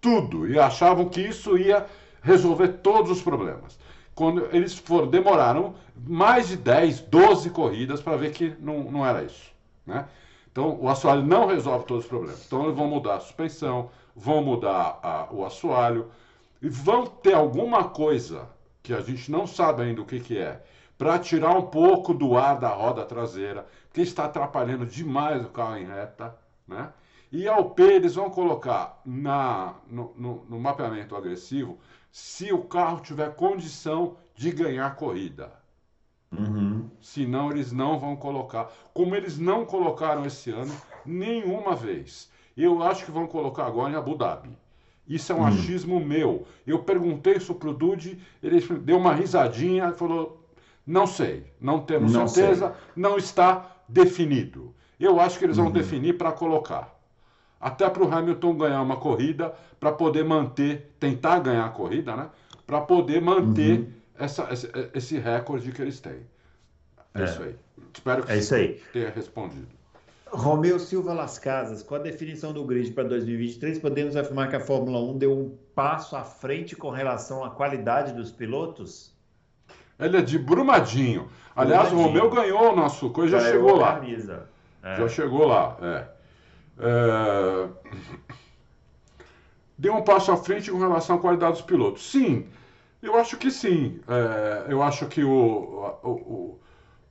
[0.01, 0.49] Tudo.
[0.49, 1.87] E achavam que isso ia
[2.23, 3.79] resolver todos os problemas.
[4.15, 5.75] Quando eles foram, demoraram
[6.07, 9.53] mais de 10, 12 corridas para ver que não, não era isso,
[9.87, 10.07] né?
[10.57, 12.47] Então, o assoalho não resolve todos os problemas.
[12.47, 16.11] Então, eles vão mudar a suspensão, vão mudar a, o assoalho
[16.63, 18.49] e vão ter alguma coisa
[18.83, 20.65] que a gente não sabe ainda o que, que é,
[20.97, 25.77] para tirar um pouco do ar da roda traseira, que está atrapalhando demais o carro
[25.77, 26.35] em reta,
[26.67, 26.91] né?
[27.31, 31.79] E ao P eles vão colocar na, no, no, no mapeamento agressivo
[32.11, 35.53] se o carro tiver condição de ganhar corrida.
[36.33, 36.91] Uhum.
[37.01, 38.71] Senão eles não vão colocar.
[38.93, 40.75] Como eles não colocaram esse ano
[41.05, 42.31] nenhuma vez.
[42.57, 44.51] Eu acho que vão colocar agora em Abu Dhabi.
[45.07, 45.47] Isso é um uhum.
[45.47, 46.47] achismo meu.
[46.67, 50.45] Eu perguntei isso pro Dude, ele deu uma risadinha e falou:
[50.87, 52.77] não sei, não temos não certeza, sei.
[52.97, 54.75] não está definido.
[54.99, 55.73] Eu acho que eles vão uhum.
[55.73, 56.95] definir para colocar.
[57.61, 62.29] Até para o Hamilton ganhar uma corrida, para poder manter, tentar ganhar a corrida, né?
[62.67, 66.21] Para poder manter uhum essa, esse, esse recorde que eles têm.
[67.15, 67.57] É, é, isso aí.
[67.95, 68.83] Espero que é isso aí.
[68.93, 69.77] tenha respondido.
[70.27, 74.61] Romeu Silva Las Casas, com a definição do grid para 2023, podemos afirmar que a
[74.61, 79.15] Fórmula 1 deu um passo à frente com relação à qualidade dos pilotos?
[79.99, 81.31] Ele é de Brumadinho.
[81.55, 82.23] Aliás, Brumadinho.
[82.23, 84.01] o Romeu ganhou o nosso coisa, já, já chegou lá.
[84.83, 84.97] É.
[84.97, 86.07] Já chegou lá, é.
[86.81, 87.69] é...
[89.79, 92.11] deu um passo à frente com relação à qualidade dos pilotos.
[92.11, 92.47] Sim,
[93.03, 94.01] eu acho que sim.
[94.09, 95.31] É, eu acho que o,
[96.03, 96.61] o, o,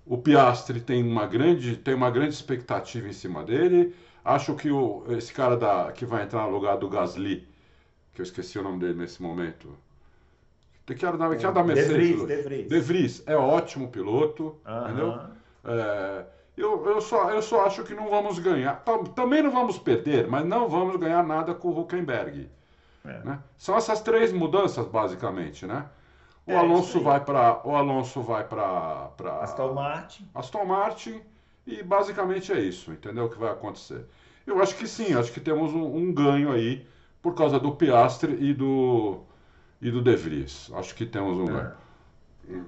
[0.05, 3.95] o, Piastri tem uma, grande, tem uma grande expectativa em cima dele.
[4.23, 7.47] Acho que o, esse cara da, que vai entrar no lugar do Gasly,
[8.13, 9.77] que eu esqueci o nome dele nesse momento,
[10.85, 11.89] que era da, que era da Mercedes.
[11.89, 12.69] De Vries, De Vries.
[12.69, 15.19] De Vries é ótimo piloto, entendeu?
[15.63, 16.25] É,
[16.57, 18.83] eu, eu, só, eu só acho que não vamos ganhar.
[19.15, 22.49] Também não vamos perder, mas não vamos ganhar nada com o Huckenberg.
[23.05, 23.19] É.
[23.23, 23.39] Né?
[23.57, 25.85] São essas três mudanças, basicamente, né?
[26.47, 30.29] O é, Alonso vai para o Alonso vai para Aston Martin.
[30.33, 31.21] Aston Martin
[31.65, 34.05] e basicamente é isso, entendeu o que vai acontecer.
[34.45, 36.87] Eu acho que sim, acho que temos um, um ganho aí
[37.19, 39.21] por causa do Piastre e do
[39.81, 40.71] e do De Vries.
[40.75, 41.73] Acho que temos um é.
[42.47, 42.65] ganho.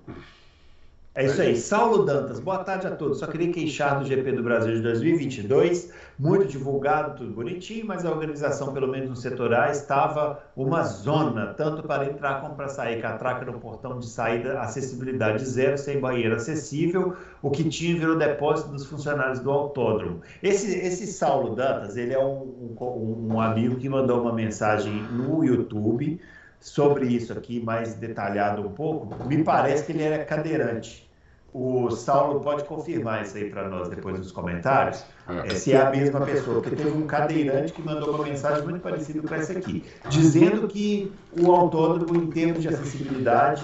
[1.17, 1.57] É isso aí.
[1.57, 3.17] Saulo Dantas, boa tarde a todos.
[3.17, 5.91] Só queria queixar do GP do Brasil de 2022.
[6.19, 11.55] Muito divulgado, tudo bonitinho, mas a organização, pelo menos no setor A, estava uma zona,
[11.55, 13.01] tanto para entrar como para sair.
[13.01, 17.15] Catraca no portão de saída, acessibilidade zero, sem banheiro acessível.
[17.41, 20.21] O que tinha virou depósito dos funcionários do autódromo.
[20.43, 25.43] Esse, esse Saulo Dantas, ele é um, um, um amigo que mandou uma mensagem no
[25.43, 26.21] YouTube
[26.59, 29.25] sobre isso aqui, mais detalhado um pouco.
[29.25, 31.06] Me parece que ele era cadeirante.
[31.53, 35.03] O Saulo pode confirmar isso aí para nós depois nos comentários,
[35.45, 35.49] é.
[35.55, 39.25] se é a mesma pessoa, porque teve um cadeirante que mandou uma mensagem muito parecida
[39.27, 43.63] com essa aqui, dizendo que o autódromo, em termos de acessibilidade,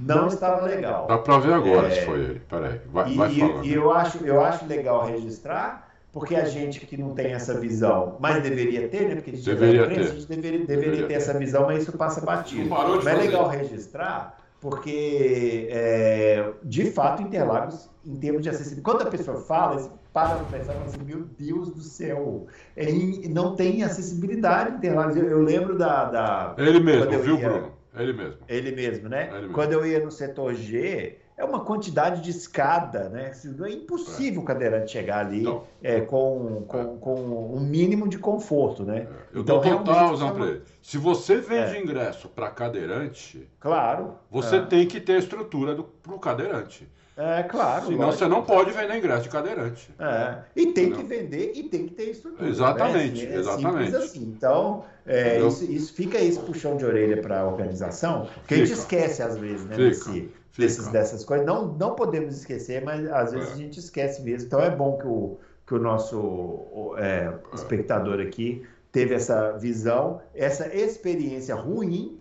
[0.00, 1.06] não estava legal.
[1.06, 1.90] Dá para ver agora é...
[1.90, 2.42] se foi ele.
[2.48, 3.64] Peraí, vai, e, vai falando.
[3.64, 8.16] E eu acho, eu acho legal registrar, porque a gente que não tem essa visão,
[8.18, 9.14] mas deveria ter, né?
[9.16, 10.00] Porque a gente, deveria ter.
[10.00, 12.68] a gente deveria, deveria, deveria ter essa visão, mas isso passa batido.
[12.68, 19.10] Mas é legal registrar porque é, de fato Interlagos, em termos de acessibilidade, quando a
[19.10, 22.46] pessoa fala, para para pensar assim, meu Deus do céu,
[22.76, 22.92] é,
[23.28, 25.16] não tem acessibilidade Interlagos.
[25.16, 27.72] Eu, eu lembro da, da, Ele mesmo, viu, ia, Bruno?
[27.96, 28.36] Ele mesmo.
[28.48, 29.28] Ele mesmo, né?
[29.28, 29.54] Ele mesmo.
[29.54, 33.32] Quando eu ia no setor G, é uma quantidade de escada, né?
[33.64, 35.44] É impossível o cadeirante chegar ali
[35.82, 37.14] é, com, com, com
[37.54, 39.08] um mínimo de conforto, né?
[39.10, 39.38] É.
[39.38, 40.62] Eu então, dou total ele.
[40.82, 41.80] Se você vende é.
[41.80, 44.66] ingresso para cadeirante, claro, você é.
[44.66, 46.86] tem que ter estrutura para o cadeirante.
[47.16, 47.86] É, claro.
[47.86, 48.18] Senão lógico.
[48.18, 49.94] você não pode vender ingresso de cadeirante.
[49.98, 50.38] É.
[50.56, 50.98] E tem Entendeu?
[50.98, 52.48] que vender e tem que ter estrutura.
[52.48, 53.36] Exatamente, né?
[53.36, 53.96] assim, exatamente.
[53.96, 54.22] Assim.
[54.22, 58.54] Então, é, isso, isso, fica esse puxão de orelha para a organização, que fica.
[58.54, 59.76] a gente esquece às vezes, né?
[59.76, 60.30] Nesse,
[60.60, 61.46] desses, dessas coisas.
[61.46, 63.52] Não, não podemos esquecer, mas às vezes é.
[63.52, 64.46] a gente esquece mesmo.
[64.46, 70.72] Então é bom que o, que o nosso é, espectador aqui teve essa visão, essa
[70.74, 72.20] experiência ruim,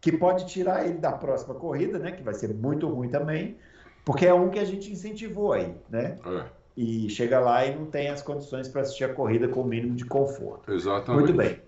[0.00, 2.12] que pode tirar ele da próxima corrida, né?
[2.12, 3.56] Que vai ser muito ruim também,
[4.04, 6.18] porque é um que a gente incentivou aí, né?
[6.26, 6.44] É.
[6.76, 9.94] E chega lá e não tem as condições para assistir a corrida com o mínimo
[9.94, 10.72] de conforto.
[10.72, 11.24] Exatamente.
[11.24, 11.60] Muito bem.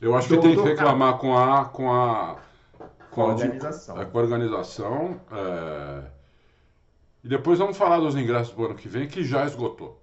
[0.00, 2.38] Eu acho que tem que reclamar com a, com a
[3.10, 4.00] com a organização.
[4.00, 5.20] É, com a organização.
[5.32, 6.02] É...
[7.22, 10.00] E depois vamos falar dos ingressos do ano que vem, que já esgotou.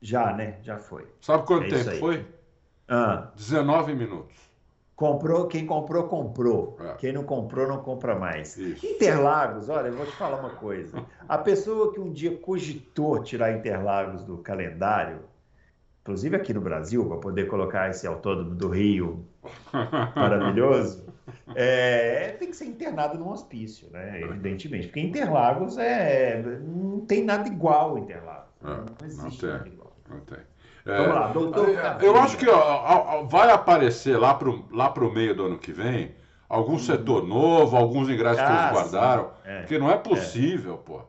[0.00, 0.58] Já, né?
[0.62, 1.06] Já foi.
[1.20, 2.26] Sabe quanto é tempo foi?
[2.88, 3.30] Ah.
[3.36, 4.36] 19 minutos.
[4.94, 6.76] Comprou, quem comprou, comprou.
[6.80, 6.94] É.
[6.94, 8.56] Quem não comprou, não compra mais.
[8.56, 8.86] Isso.
[8.86, 11.04] Interlagos, olha, eu vou te falar uma coisa.
[11.28, 15.20] A pessoa que um dia cogitou tirar Interlagos do calendário,
[16.02, 19.26] inclusive aqui no Brasil, para poder colocar esse autódromo do Rio
[20.14, 21.11] maravilhoso,
[21.54, 24.20] é, tem que ser internado num hospício, né?
[24.20, 24.86] Evidentemente.
[24.86, 28.50] Porque Interlagos é, não tem nada igual Interlagos.
[28.62, 29.96] É, não existe não nada igual.
[30.08, 30.38] Não tem.
[30.84, 31.68] É, Vamos lá, doutor.
[32.02, 35.72] Eu acho que ó, vai aparecer lá para o lá pro meio do ano que
[35.72, 36.12] vem
[36.52, 36.78] algum uhum.
[36.78, 39.30] setor novo, alguns ingressos ah, que eles guardaram.
[39.42, 41.00] É, porque não é possível, pô.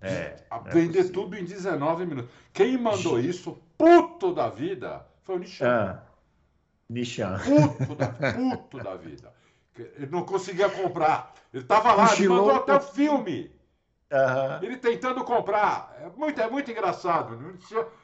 [0.00, 0.36] É,
[0.66, 2.30] vender é tudo em 19 minutos.
[2.52, 5.66] Quem mandou isso, puto da vida, foi o Nishan.
[5.68, 6.02] Ah,
[6.88, 7.38] Nishan.
[7.76, 9.32] Puto da, puto da vida.
[9.96, 11.34] Ele não conseguia comprar.
[11.52, 13.50] Ele estava lá, ele mandou até o filme.
[14.10, 14.62] Uhum.
[14.62, 15.96] Ele tentando comprar.
[16.02, 17.38] É muito, é muito engraçado.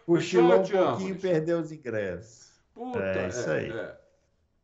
[0.07, 2.53] Cochilou um pouquinho e perdeu os ingressos.
[2.75, 3.71] Puta, é isso aí.
[3.71, 3.97] É, é.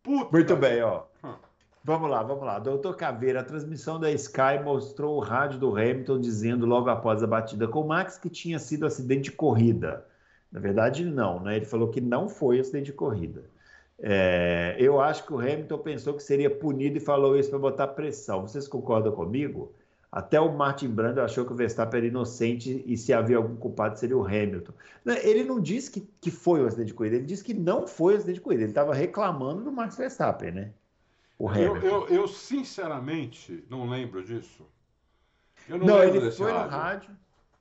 [0.02, 1.04] Puta, muito bem, ó.
[1.24, 1.34] Hum.
[1.82, 2.58] Vamos lá, vamos lá.
[2.58, 7.26] Doutor Caveira, a transmissão da Sky mostrou o rádio do Hamilton dizendo logo após a
[7.26, 10.06] batida com o Max que tinha sido acidente de corrida.
[10.52, 11.56] Na verdade, não, né?
[11.56, 13.44] Ele falou que não foi acidente de corrida.
[14.02, 17.86] É, eu acho que o Hamilton pensou que seria punido e falou isso para botar
[17.88, 18.42] pressão.
[18.42, 19.74] Vocês concordam comigo?
[20.10, 23.96] Até o Martin Brando achou que o Verstappen era inocente e se havia algum culpado
[23.96, 24.72] seria o Hamilton.
[25.22, 28.14] Ele não disse que, que foi um acidente de corrida, ele disse que não foi
[28.14, 28.62] um acidente de corrida.
[28.62, 30.72] Ele estava reclamando do Max Verstappen, né?
[31.38, 31.76] O Hamilton.
[31.76, 34.66] Eu, eu, eu, sinceramente não lembro disso.
[35.68, 37.16] Eu não, não ele foi no rádio.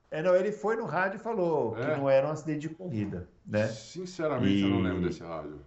[0.10, 1.82] É, não, ele foi no rádio e falou é?
[1.82, 3.68] que não era um acidente de corrida, né?
[3.68, 4.62] Sinceramente, e...
[4.64, 5.60] eu não lembro desse rádio.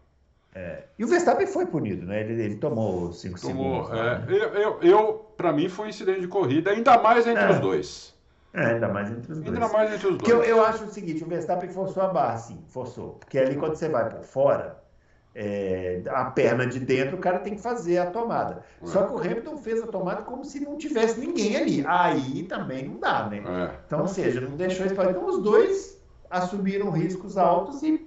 [0.54, 0.82] É.
[0.98, 2.20] E o Verstappen foi punido, né?
[2.20, 3.98] Ele, ele tomou cinco tomou, segundos.
[3.98, 4.18] É.
[4.18, 4.26] Né?
[4.28, 7.50] Eu, eu, eu para mim, foi um incidente de corrida, ainda mais entre É.
[7.50, 8.12] os dois.
[8.54, 9.54] É, ainda mais entre os dois.
[9.54, 10.48] Ainda mais entre os Porque eu, dois.
[10.48, 13.12] eu acho o seguinte, o Verstappen forçou a barra, sim, forçou.
[13.18, 14.78] Porque ali quando você vai por fora,
[15.34, 18.62] é, a perna de dentro, o cara tem que fazer a tomada.
[18.82, 18.86] É.
[18.86, 21.84] Só que o Hamilton fez a tomada como se não tivesse ninguém ali.
[21.86, 23.38] Aí também não dá, né?
[23.38, 23.74] É.
[23.86, 25.98] Então, ou seja, não deixou isso Então os dois
[26.30, 28.06] assumiram riscos altos e.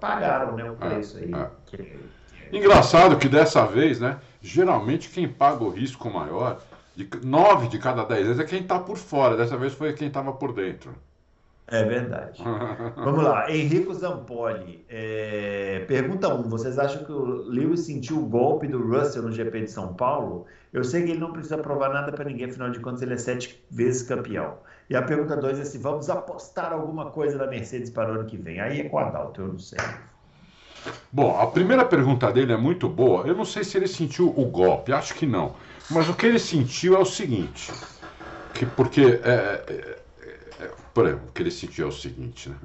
[0.00, 1.32] pagaram né, o preço aí.
[1.32, 2.56] É.
[2.56, 4.18] Engraçado que dessa vez, né?
[4.40, 6.60] Geralmente quem paga o risco maior,
[6.94, 9.36] de nove de cada dez vezes, é quem está por fora.
[9.36, 10.94] Dessa vez foi quem estava por dentro.
[11.66, 12.42] É verdade.
[12.94, 14.84] Vamos lá, Henrico Zampoli.
[14.88, 16.40] é, Pergunta 1.
[16.40, 19.94] Um, vocês acham que o Lewis sentiu o golpe do Russell no GP de São
[19.94, 20.44] Paulo?
[20.72, 23.16] Eu sei que ele não precisa provar nada para ninguém, afinal de contas ele é
[23.16, 24.58] sete vezes campeão.
[24.88, 28.24] E a pergunta 2 é se vamos apostar alguma coisa da Mercedes para o ano
[28.26, 28.60] que vem.
[28.60, 29.78] Aí é com a Adalto, eu não sei.
[31.10, 33.26] Bom, a primeira pergunta dele é muito boa.
[33.26, 35.54] Eu não sei se ele sentiu o golpe, acho que não.
[35.90, 37.72] Mas o que ele sentiu é o seguinte,
[38.52, 39.98] que porque é, é,
[40.60, 42.56] é, por exemplo, o que ele sentiu é o seguinte, né?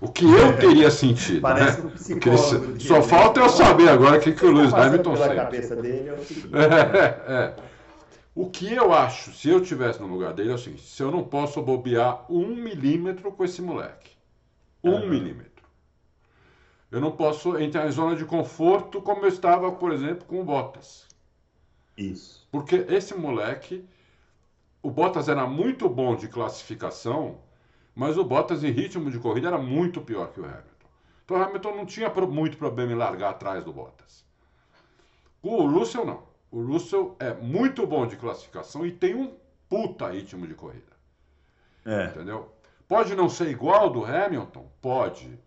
[0.00, 1.84] O que eu teria sentido, Parece né?
[1.84, 2.80] um O que ele psicólogo.
[2.80, 5.36] Só falta eu saber agora o que, que o Lewis Passando Hamilton sente.
[5.36, 6.48] cabeça dele é o seguinte.
[6.54, 7.54] É, é.
[8.34, 11.10] O que eu acho, se eu tivesse no lugar dele, é o seguinte: se eu
[11.10, 14.10] não posso bobear um milímetro com esse moleque.
[14.82, 15.06] Um Aham.
[15.06, 15.52] milímetro.
[16.90, 20.44] Eu não posso entrar em zona de conforto como eu estava, por exemplo, com o
[20.44, 21.06] Bottas.
[21.96, 22.46] Isso.
[22.50, 23.84] Porque esse moleque,
[24.82, 27.38] o Bottas era muito bom de classificação,
[27.94, 30.88] mas o Bottas em ritmo de corrida era muito pior que o Hamilton.
[31.24, 34.24] Então o Hamilton não tinha muito problema em largar atrás do Bottas.
[35.42, 36.31] O Russell não.
[36.52, 39.32] O Russell é muito bom de classificação e tem um
[39.70, 40.92] puta ritmo de corrida.
[41.84, 42.04] É.
[42.08, 42.52] Entendeu?
[42.86, 44.70] Pode não ser igual ao do Hamilton?
[44.82, 45.38] Pode.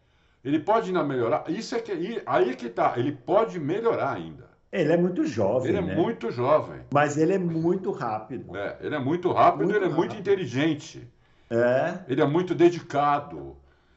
[0.44, 1.44] Ele pode ainda melhorar.
[1.48, 2.96] Isso é que aí é que tá.
[2.98, 4.50] Ele pode melhorar ainda.
[4.72, 5.96] Ele é muito jovem, Ele é né?
[5.96, 6.82] muito jovem.
[6.92, 8.58] Mas ele é muito rápido.
[8.58, 11.08] É, ele é muito rápido, Muito ele é muito inteligente,
[11.50, 12.00] É.
[12.10, 13.56] ele é muito dedicado.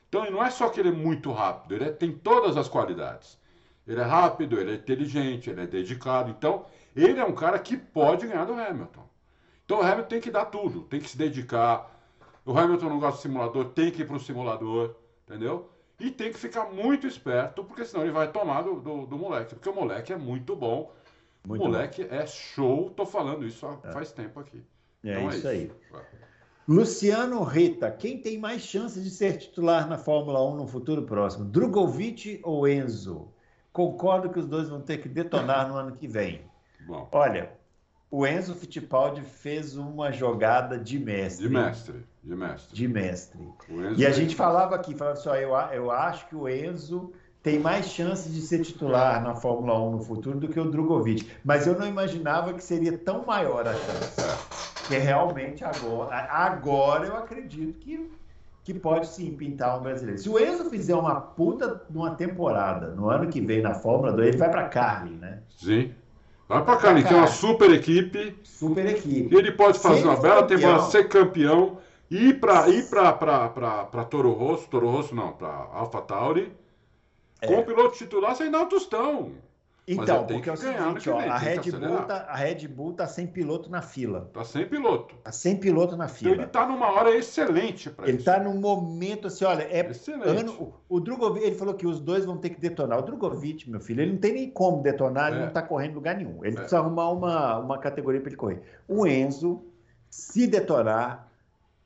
[0.08, 2.68] Então, e não é só que ele é muito rápido, ele é- tem todas as
[2.68, 3.36] qualidades.
[3.86, 6.30] Ele é rápido, ele é inteligente, ele é dedicado.
[6.30, 6.64] Então,
[7.04, 9.02] ele é um cara que pode ganhar do Hamilton.
[9.64, 11.94] Então, o Hamilton tem que dar tudo, tem que se dedicar.
[12.44, 14.94] O Hamilton não gosta de simulador, tem que ir para o simulador,
[15.26, 15.70] entendeu?
[16.00, 19.54] E tem que ficar muito esperto, porque senão ele vai tomar do, do, do moleque.
[19.54, 20.92] Porque o moleque é muito bom.
[21.46, 24.64] Muito o moleque é show, tô falando isso há- faz tempo aqui.
[25.04, 25.72] É Então isso aí.
[25.90, 26.02] Vai.
[26.66, 31.44] Luciano Rita, quem tem mais chances de ser titular na Fórmula 1 no futuro próximo?
[31.46, 33.32] Drogovic ou Enzo?
[33.72, 36.47] Concordo que os dois vão ter que detonar no ano que vem.
[36.86, 37.50] Bom, Olha,
[38.10, 41.46] o Enzo Fittipaldi fez uma jogada de mestre.
[41.46, 42.74] de mestre, de mestre.
[42.76, 43.40] De mestre.
[43.96, 47.58] E a tem- gente falava aqui, falava só, eu, eu acho que o Enzo tem
[47.58, 51.30] mais chances de ser titular na Fórmula 1 no futuro do que o Drogovic.
[51.44, 54.20] Mas eu não imaginava que seria tão maior a chance.
[54.88, 58.10] Que realmente agora, agora eu acredito que,
[58.64, 60.18] que pode sim pintar um brasileiro.
[60.20, 64.12] Se o Enzo fizer uma puta de uma temporada no ano que vem na Fórmula
[64.12, 65.40] 2, ele vai para Carlin, né?
[65.50, 65.92] Sim.
[66.48, 69.34] Vai pra cá, ele tem uma super equipe Super equipe.
[69.34, 71.78] e ele pode fazer uma bela temporada, ser campeão,
[72.10, 76.50] ir pra, ir pra, pra, pra, pra Toro Rosso, Toro Rosso não, pra Alpha Tauri,
[77.42, 77.46] É.
[77.46, 79.32] com o piloto titular sem dar um tostão.
[79.90, 83.06] Então, ele porque é o seguinte, ó, a, Red Bull tá, a Red Bull tá
[83.06, 84.30] sem piloto na fila.
[84.34, 85.14] Tá sem piloto.
[85.24, 86.32] Tá sem piloto na Então fila.
[86.34, 88.28] ele tá numa hora excelente pra Ele isso.
[88.30, 90.28] está num momento assim, olha, é Excelente.
[90.40, 90.52] ano,
[90.88, 92.98] o, o Drogovic, ele falou que os dois vão ter que detonar.
[92.98, 95.40] O Drogovic, meu filho, ele não tem nem como detonar, ele É.
[95.40, 96.44] não está correndo em lugar nenhum.
[96.44, 96.58] Ele É.
[96.60, 98.60] precisa arrumar uma, uma categoria para ele correr.
[98.86, 99.64] O Enzo,
[100.10, 101.28] se detonar,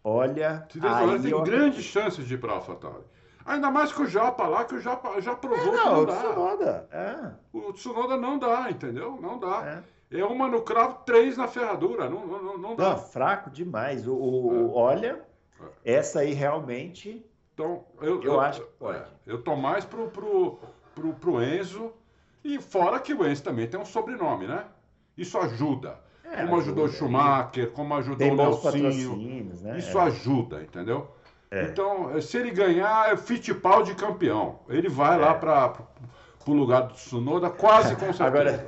[0.03, 3.05] olha, Se aí tem grandes chances de ir pra Alpha Tauri.
[3.45, 6.07] Ainda mais que o Japa lá, que o Japa já provou que Não, não o
[6.07, 6.17] dá.
[6.17, 9.19] Tsunoda, é, O Tsunoda não dá, entendeu?
[9.21, 9.83] Não dá.
[10.11, 10.19] é.
[10.19, 12.09] É uma no cravo, três na ferradura.
[12.09, 12.97] Não, não, não Não, dá.
[12.97, 14.07] fraco demais.
[14.07, 15.21] O, o- o- olha,
[15.85, 17.25] essa aí realmente,
[17.55, 18.99] Então, eu, Eu acho que pode.
[18.99, 20.59] é, eu tô mais pro, pro,
[20.95, 21.93] pro, pro Enzo.
[22.45, 24.65] E fora que o Enzo também tem um sobrenome, né?
[25.17, 25.99] Isso ajuda.
[26.25, 26.99] É, como ajudou o ajuda.
[26.99, 29.53] Schumacher, como ajudou o Nelsinho.
[29.63, 29.79] né?
[29.79, 30.03] Isso É.
[30.03, 31.09] ajuda, entendeu?
[31.53, 31.65] É.
[31.65, 34.61] Então, se ele ganhar, é Fittipaldi campeão.
[34.71, 35.21] Ele vai É.
[35.21, 35.75] lá para
[36.47, 38.25] o lugar do Tsunoda, quase com certeza.
[38.25, 38.67] Agora,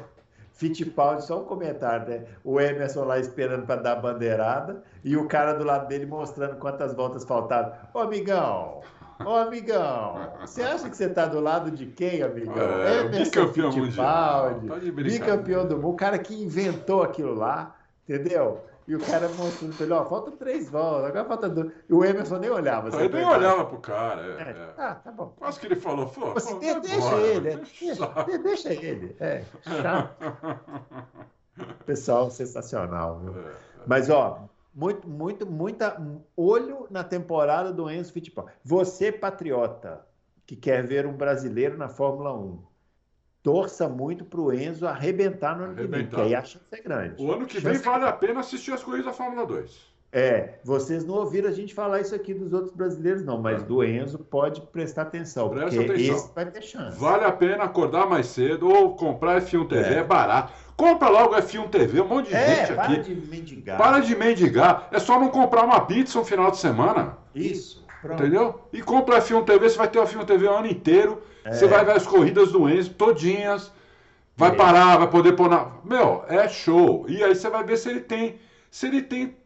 [0.53, 2.25] Fittipaldi, só um comentário, né?
[2.45, 6.57] O Emerson lá esperando para dar a bandeirada e o cara do lado dele mostrando
[6.57, 7.73] quantas voltas faltavam.
[7.95, 8.81] Ô, amigão,
[9.25, 12.55] ô, amigão, você acha que você tá do lado de quem, amigão?
[12.57, 14.61] É, bicampeão mundial.
[14.95, 17.75] Bicampeão do mundo, o cara que inventou aquilo lá,
[18.07, 18.63] entendeu?
[18.87, 21.73] E o cara mostrando pra ele, ó, faltam três voltas, agora falta dois.
[21.89, 22.89] E o Emerson nem olhava.
[23.03, 24.23] Ele nem olhava pro cara.
[24.23, 24.51] É, é.
[24.51, 24.75] é.
[24.77, 25.33] Ah, tá bom.
[25.37, 29.17] Quase que ele falou, pô, Você pô, deixa, ele, é, deixa, deixa, ele.
[29.19, 30.15] É, chato.
[31.87, 33.39] Pessoal, sensacional, viu?
[33.39, 33.55] É,
[33.87, 35.97] Mas, ó, muito, muito, muita
[36.37, 38.53] olho na temporada do Enzo Fittipaldi.
[38.65, 40.05] Você, patriota,
[40.47, 42.59] que quer ver um brasileiro na Fórmula 1,
[43.45, 46.17] torça muito para o Enzo arrebentar no ano que vem, Arrebentar.
[46.17, 47.23] porque aí a chance é grande.
[47.23, 49.95] O ano que vem vale a pena assistir as corridas da Fórmula 2.
[50.11, 53.65] É, vocês não ouviram a gente falar isso aqui dos outros brasileiros, não, mas É.
[53.67, 56.17] do Enzo pode prestar atenção, Presta porque atenção.
[56.17, 56.99] esse vai ter chance.
[56.99, 60.05] Vale a pena acordar mais cedo ou comprar F1 TV, é, É.
[60.05, 60.53] barato.
[60.77, 63.01] Compra logo F1 TV, um monte de É, gente para aqui.
[63.15, 63.77] de mendigar.
[63.77, 64.89] Para de mendigar.
[64.91, 67.19] É só não comprar uma pizza no final de semana.
[67.35, 68.23] Isso, pronto.
[68.23, 68.61] Entendeu?
[68.73, 71.23] E compra F1 TV, você vai ter o F1 TV o ano inteiro.
[71.45, 73.71] Você vai ver as corridas do Enzo todinhas.
[74.37, 74.55] Vai É.
[74.55, 75.69] parar, vai poder pôr na.
[75.85, 77.05] Meu, é show.
[77.09, 78.39] E aí você vai ver se ele tem.
[78.71, 79.37] Se ele tem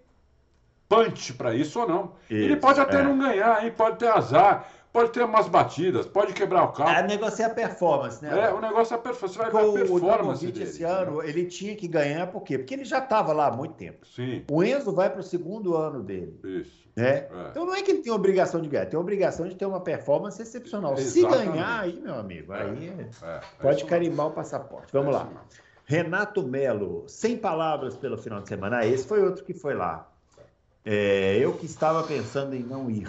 [0.89, 2.13] punch pra isso ou não.
[2.31, 3.03] ele Isso, pode até é.
[3.03, 3.73] não ganhar, hein?
[3.77, 6.91] Pode ter azar, pode ter umas batidas, pode quebrar o carro.
[6.91, 8.47] É, o negócio é a performance, né?
[8.47, 9.33] É, o negócio é perfeito.
[9.33, 10.65] Você vai ver a o performance Drogovic dele.
[10.65, 12.59] esse ano, ele tinha que ganhar, por quê?
[12.59, 14.07] Porque ele já estava lá há muito tempo.
[14.07, 16.89] Sim, O Enzo vai para o segundo ano dele, isso.
[16.97, 17.11] né?
[17.11, 17.29] É.
[17.51, 20.41] Então não é que ele tem obrigação de ganhar, tem obrigação de ter uma performance
[20.41, 20.97] excepcional.
[20.97, 21.51] Se Exatamente.
[21.53, 22.89] ganhar, aí, meu amigo, aí
[23.23, 24.93] É, é pode carimbar o passaporte.
[24.93, 25.29] Vamos É lá.
[25.85, 28.79] Renato Melo, sem palavras pelo final de semana.
[28.81, 30.07] Ah, esse foi outro que foi lá.
[30.85, 33.09] É, eu que estava pensando em não ir.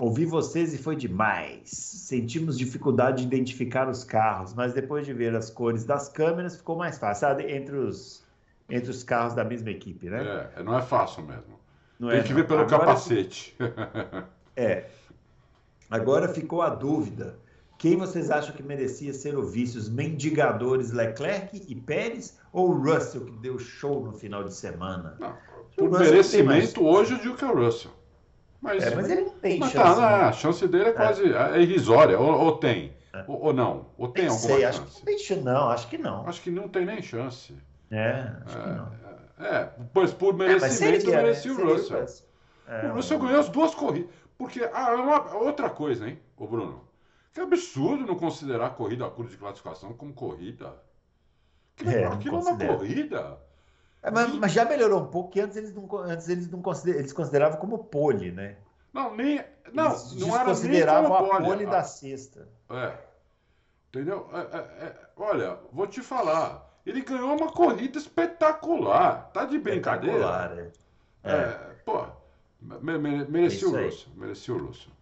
[0.00, 1.68] Ouvi vocês e foi demais.
[1.70, 6.76] Sentimos dificuldade de identificar os carros, mas depois de ver as cores das câmeras ficou
[6.76, 7.20] mais fácil.
[7.28, 8.24] Sabe, entre os,
[8.70, 10.50] entre os carros da mesma equipe, né?
[10.56, 11.58] É, não é fácil mesmo.
[11.98, 12.36] Não Tem é, que não.
[12.36, 13.56] ver pelo Agora- capacete.
[14.56, 14.86] É.
[15.88, 17.38] Agora ficou a dúvida.
[17.78, 19.78] Quem vocês acham que merecia ser o vice?
[19.78, 25.16] Os mendigadores Leclerc e Pérez ou o Russell, que deu show no final de semana?
[25.20, 25.30] Não,
[25.78, 27.92] O por merecimento, hoje eu digo que é o Russell.
[28.60, 30.00] Mas, É, mas ele não tem mas chance.
[30.00, 30.24] tá, né?
[30.24, 32.18] a chance dele é quase é irrisória.
[32.18, 33.24] Ou, ou tem, É.
[33.28, 33.86] ou, ou não.
[33.96, 34.98] Ou tem Nem alguma sei, acho que chance.
[34.98, 35.40] não tem chance.
[35.42, 36.28] Não, acho que não.
[36.28, 37.54] Acho que não tem nem chance.
[37.90, 38.92] É, acho que não.
[39.46, 41.16] É, pois por É, merecimento, né?
[41.16, 42.06] merecia o Russell.
[42.66, 44.10] É, o Russell ganhou as duas corridas.
[44.36, 46.84] Porque, ah, é uma, outra coisa, hein, ô Bruno?
[47.32, 50.74] Que absurdo não considerar a corrida a curva de classificação como corrida.
[51.76, 53.38] Aquilo, É, aquilo é uma corrida.
[54.08, 56.98] É, mas, mas já melhorou um pouco, que antes eles não, antes eles não consider,
[56.98, 58.56] eles consideravam como pole, né?
[58.92, 59.44] Não, nem.
[59.72, 61.44] Não, eles não era nem como a pole.
[61.44, 62.48] pole da sexta.
[62.70, 62.92] É.
[63.88, 64.28] Entendeu?
[64.32, 66.66] É, é, é, olha, vou te falar.
[66.86, 69.30] Ele ganhou uma corrida espetacular.
[69.32, 70.16] Tá de brincadeira?
[70.16, 70.70] Espetacular, é.
[71.24, 71.52] É, É.
[71.84, 72.06] pô,
[72.60, 73.70] me, merecia o.
[73.72, 74.08] Russell.
[74.16, 74.92] Merecia o Russell.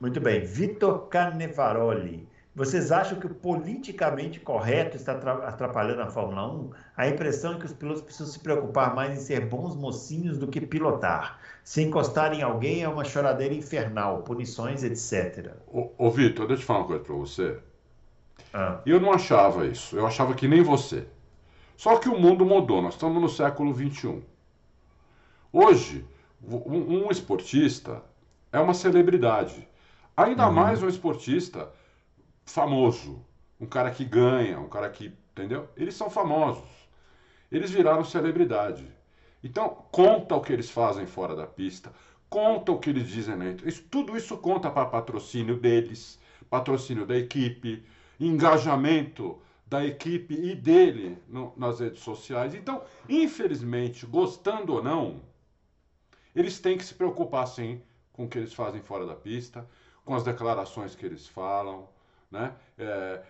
[0.00, 0.44] Muito bem.
[0.44, 2.27] Vitor Carnevaroli.
[2.58, 6.70] Vocês acham que o politicamente correto está atra- atrapalhando a Fórmula 1?
[6.96, 10.48] A impressão é que os pilotos precisam se preocupar mais em ser bons mocinhos do
[10.48, 11.38] que pilotar.
[11.62, 15.52] Se encostar em alguém é uma choradeira infernal, punições, etc.
[15.68, 17.58] Ô, ô Vitor, deixa eu falar uma coisa pra você.
[18.52, 19.96] Ah, eu não achava isso.
[19.96, 21.06] Eu achava que nem você.
[21.76, 22.82] Só que o mundo mudou.
[22.82, 24.20] Nós estamos no século XXI.
[25.52, 26.04] Hoje,
[26.42, 28.02] um, um esportista
[28.52, 29.68] é uma celebridade.
[30.16, 30.52] Ainda Uhum.
[30.52, 31.68] mais um esportista
[32.48, 33.24] famoso.
[33.60, 35.12] Um cara que ganha, um cara que.
[35.32, 35.68] Entendeu?
[35.76, 36.64] Eles são famosos.
[37.50, 38.86] Eles viraram celebridade.
[39.42, 41.92] Então, conta o que eles fazem fora da pista,
[42.28, 43.68] conta o que eles dizem dentro.
[43.68, 46.18] Isso, tudo isso conta para patrocínio deles,
[46.50, 47.84] patrocínio da equipe,
[48.18, 52.54] engajamento da equipe e dele no- nas redes sociais.
[52.54, 55.20] Então, infelizmente, gostando ou não,
[56.34, 57.80] eles têm que se preocupar sim
[58.12, 59.68] com o que eles fazem fora da pista,
[60.04, 61.88] com as declarações que eles falam.
[62.30, 62.52] Né?
[62.78, 63.22] É,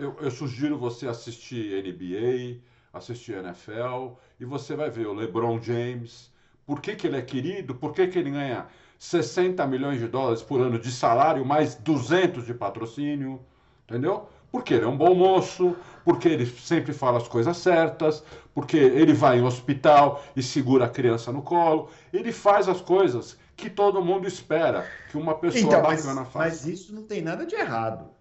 [0.00, 2.60] eu, eu sugiro você assistir NBA,
[2.92, 6.32] assistir NFL, e você vai ver o LeBron James,
[6.66, 8.66] por que, que ele é querido, por que, que ele ganha
[8.98, 13.40] 60 milhões de dólares por ano de salário, mais 200 de patrocínio,
[13.84, 14.28] entendeu?
[14.50, 18.24] Porque ele é um bom moço, porque ele sempre fala as coisas certas,
[18.54, 23.38] porque ele vai em hospital e segura a criança no colo, ele faz as coisas
[23.56, 26.38] que todo mundo espera que uma pessoa Então, mas, bacana faça.
[26.38, 28.15] mas isso não tem nada de errado.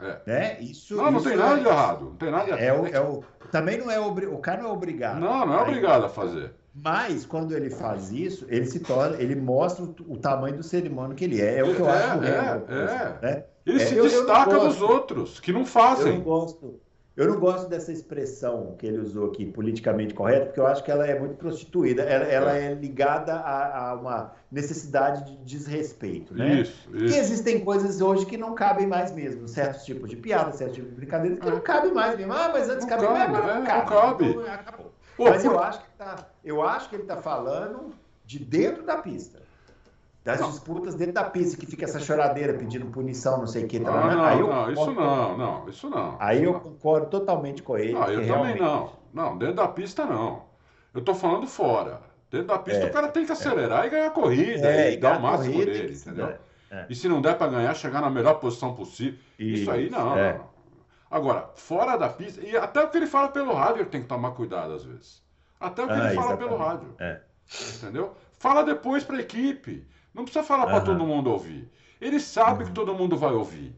[0.00, 0.18] É.
[0.26, 0.56] Né?
[0.60, 2.04] Isso, Não, não isso tem é- nada de errado.
[2.06, 4.70] Não tem nada de É o, é o, também não é obri- o cara não
[4.70, 5.18] é obrigado.
[5.20, 6.52] Não, não é obrigado a fazer.
[6.74, 11.14] Mas quando ele faz isso, ele se torna, ele mostra o, tamanho do ser humano
[11.14, 11.58] que ele é.
[11.58, 13.18] É o que eu É, acho é, horrendo, é.
[13.20, 13.44] né?
[13.66, 14.66] Ele É, se eu- eu destaca gosto.
[14.68, 16.14] dos outros, que não Eu fazem.
[16.14, 16.80] não gosto.
[17.16, 20.90] Eu não gosto dessa expressão que ele usou aqui, politicamente correto, porque eu acho que
[20.90, 22.02] ela é muito prostituída.
[22.02, 26.60] Ela, ela é ligada a, a uma necessidade de desrespeito, né?
[26.60, 27.16] Isso, isso.
[27.16, 30.96] existem coisas hoje que não cabem mais mesmo, certos tipos de piada, certos tipos de
[30.96, 32.32] brincadeira que não cabem mais mesmo.
[32.32, 33.88] Ah, mas antes Não cabia, mas agora é, não não cabe.
[33.90, 34.24] cabe.
[34.26, 34.92] Então, acabou.
[35.18, 37.92] Mas eu acho que tá, eu acho que ele está falando
[38.24, 39.39] de dentro da pista.
[40.22, 43.80] Das disputas dentro da pista, que fica essa choradeira pedindo punição, não sei o que.
[43.80, 46.16] Tá, ah, não, aí não, isso não, não, isso não.
[46.20, 47.96] Aí eu concordo totalmente com ele.
[47.96, 48.60] Ah, eu também realmente...
[48.60, 48.92] não.
[49.14, 50.44] Não, dentro da pista não.
[50.92, 52.02] Eu tô falando fora.
[52.30, 53.86] Dentro da pista é, o cara tem que acelerar é.
[53.86, 56.36] e ganhar a corrida é, e dar o máximo corrida, dele, entendeu?
[56.70, 56.86] É.
[56.88, 59.18] E se não der para ganhar, chegar na melhor posição possível.
[59.38, 60.34] Isso, isso aí não, é.
[60.34, 60.50] não,
[61.10, 64.06] Agora, fora da pista, e até o que ele fala pelo rádio, ele tem que
[64.06, 65.20] tomar cuidado às vezes.
[65.58, 66.94] Até o que ah, ele fala pelo rádio.
[67.00, 67.20] É.
[67.74, 68.14] Entendeu?
[68.38, 69.84] Fala depois para a equipe.
[70.14, 71.70] Não precisa falar para todo mundo ouvir.
[72.00, 72.68] Ele sabe uhum.
[72.68, 73.74] que todo mundo vai ouvir.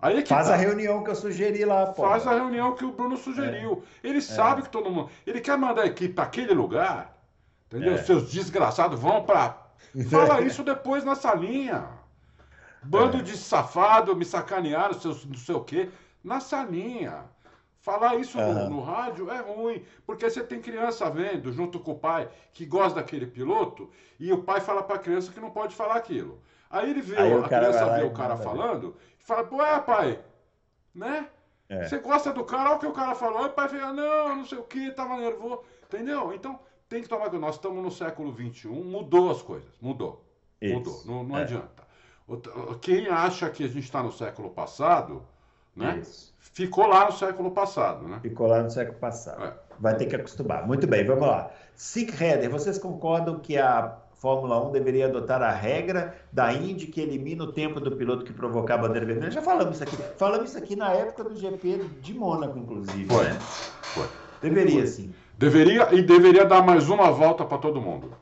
[0.00, 0.54] Aí é Faz tá.
[0.54, 2.02] a reunião que eu sugeri lá, pô.
[2.02, 3.82] Faz a reunião que o Bruno sugeriu.
[4.02, 4.08] É.
[4.08, 5.08] Ele sabe que todo mundo.
[5.26, 7.16] Ele quer mandar a equipe para aquele lugar.
[7.66, 7.96] Entendeu?
[7.98, 9.62] Seus desgraçados vão para.
[10.10, 11.88] Fala isso depois na salinha.
[12.82, 13.22] Bando é.
[13.22, 15.88] de safado, me sacanearam, seus não sei o quê.
[16.22, 17.22] Na salinha.
[17.84, 18.54] Falar isso uhum.
[18.54, 22.64] no, no, rádio é ruim, porque você tem criança vendo junto com o pai que
[22.64, 26.40] gosta daquele piloto e o pai fala para a criança que não pode falar aquilo.
[26.70, 30.18] Aí ele vê, Aí a criança vê o cara falando e fala, pô, é pai,
[30.94, 31.28] né?
[31.68, 31.84] É.
[31.84, 34.36] Você gosta do cara, olha o que o cara falou, aí o pai fica, não,
[34.36, 36.32] não sei o que, tava nervoso, entendeu?
[36.32, 36.58] Então
[36.88, 37.42] tem que tomar cuidado.
[37.42, 40.24] Nós estamos no século XXI, mudou as coisas, mudou.
[40.58, 40.74] Isso.
[40.74, 41.42] Mudou, não, não é.
[41.42, 41.84] adianta.
[42.80, 45.22] Quem acha que a gente está no século passado,
[45.76, 45.98] né?
[46.00, 46.32] Isso.
[46.38, 48.20] Ficou lá no século passado, né?
[48.22, 49.44] Ficou lá no século passado.
[49.44, 49.52] É.
[49.78, 50.66] Vai ter que acostumar.
[50.66, 51.50] Muito bem, vamos lá.
[51.74, 57.00] Sick Header, vocês concordam que a Fórmula 1 deveria adotar a regra da Indy que
[57.00, 59.30] elimina o tempo do piloto que provocar a bandeira vermelha?
[59.30, 59.96] Já falamos isso aqui.
[60.16, 63.06] Falamos isso aqui na época do GP de Mônaco, inclusive.
[63.06, 63.24] Foi.
[63.24, 63.38] Né?
[63.40, 64.06] Foi.
[64.40, 65.12] Deveria, sim.
[65.36, 68.12] Deveria e deveria dar mais uma volta para todo mundo.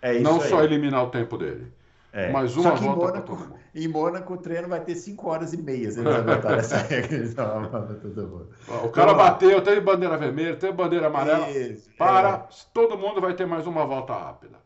[0.00, 0.48] É isso Não aí.
[0.48, 1.72] só eliminar o tempo dele.
[2.12, 2.32] É.
[2.32, 3.54] Mais uma volta para todo mundo.
[3.74, 7.18] Em Mônaco o treino vai ter 5 horas e meia eles adotarem essa regra.
[8.84, 11.48] o cara bateu, teve bandeira vermelha, teve bandeira amarela.
[11.50, 12.54] Isso, para, é.
[12.72, 14.59] todo mundo vai ter mais uma volta rápida.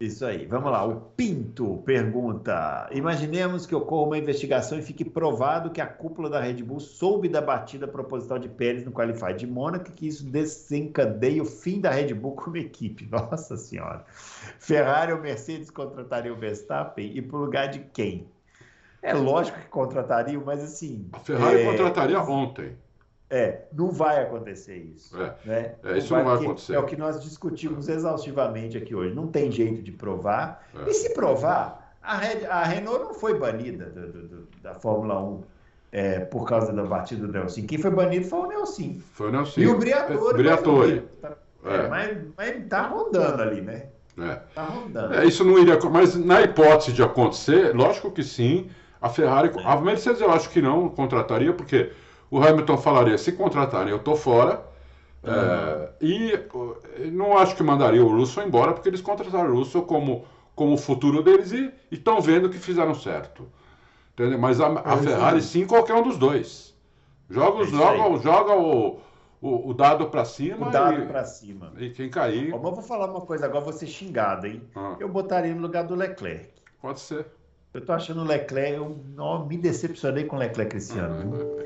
[0.00, 0.84] Isso aí, vamos lá.
[0.84, 6.40] O Pinto pergunta: Imaginemos que ocorra uma investigação e fique provado que a cúpula da
[6.40, 10.24] Red Bull soube da batida proposital de Pérez no Qualify de Mônaco e que isso
[10.24, 13.06] desencadeia o fim da Red Bull como equipe.
[13.10, 14.04] Nossa Senhora.
[14.60, 18.28] Ferrari ou Mercedes contratariam o Verstappen e por lugar de quem?
[19.02, 21.08] É lógico que contratariam, mas assim.
[21.12, 21.64] A Ferrari é...
[21.64, 22.76] contrataria ontem.
[23.30, 25.20] É, não vai acontecer isso.
[25.20, 25.74] É, né?
[25.84, 26.74] é isso não vai, não vai acontecer.
[26.74, 29.14] É o que nós discutimos exaustivamente aqui hoje.
[29.14, 30.66] Não tem jeito de provar.
[30.74, 30.88] É.
[30.88, 35.22] E se provar, a, Red, a, Renault não foi banida do, do, do, da Fórmula
[35.22, 35.42] 1
[35.92, 37.66] é, por causa da batida do Nelson.
[37.66, 38.96] Quem foi banido foi o Nelson.
[39.12, 39.60] Foi o Nelson.
[39.60, 40.36] E o Briatore.
[40.38, 41.02] Briatore.
[41.20, 41.36] Tá,
[41.66, 41.88] é.
[41.88, 43.88] mas, mas ele tá rondando ali, né?
[44.18, 44.40] É.
[44.54, 45.14] Tá rondando.
[45.14, 45.78] É, isso não iria.
[45.90, 48.70] Mas na hipótese de acontecer, lógico que sim.
[49.00, 49.52] A Ferrari.
[49.64, 51.92] A Mercedes eu acho que não contrataria, porque
[52.30, 54.66] o Hamilton falaria: se contratarem, eu estou fora.
[55.22, 55.32] Uhum.
[55.32, 60.24] É, e não acho que mandaria o Russell embora, porque eles contrataram o Russell como,
[60.54, 63.48] como futuro deles e estão vendo que fizeram certo.
[64.14, 64.38] Entendeu?
[64.38, 66.74] Mas a, a é Ferrari, sim, qualquer um dos dois.
[67.30, 69.00] Joga, é joga, joga o,
[69.40, 70.68] o, o dado para cima.
[70.68, 71.72] O dado para cima.
[71.76, 72.50] E quem cair.
[72.50, 74.62] Mas eu vou falar uma coisa agora, vou ser xingado, hein?
[74.74, 74.96] Ah.
[74.98, 76.48] Eu botaria no lugar do Leclerc.
[76.80, 77.26] Pode ser.
[77.74, 81.34] Eu tô achando o Leclerc, eu me decepcionei com o Leclerc esse ano.
[81.34, 81.58] Uhum.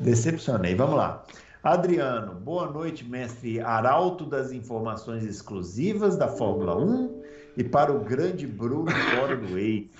[0.00, 0.74] Decepcionei.
[0.74, 1.24] Vamos lá.
[1.62, 7.22] Adriano, boa noite, mestre arauto das informações exclusivas da Fórmula 1
[7.58, 9.90] e para o grande Bruno fora do Waze.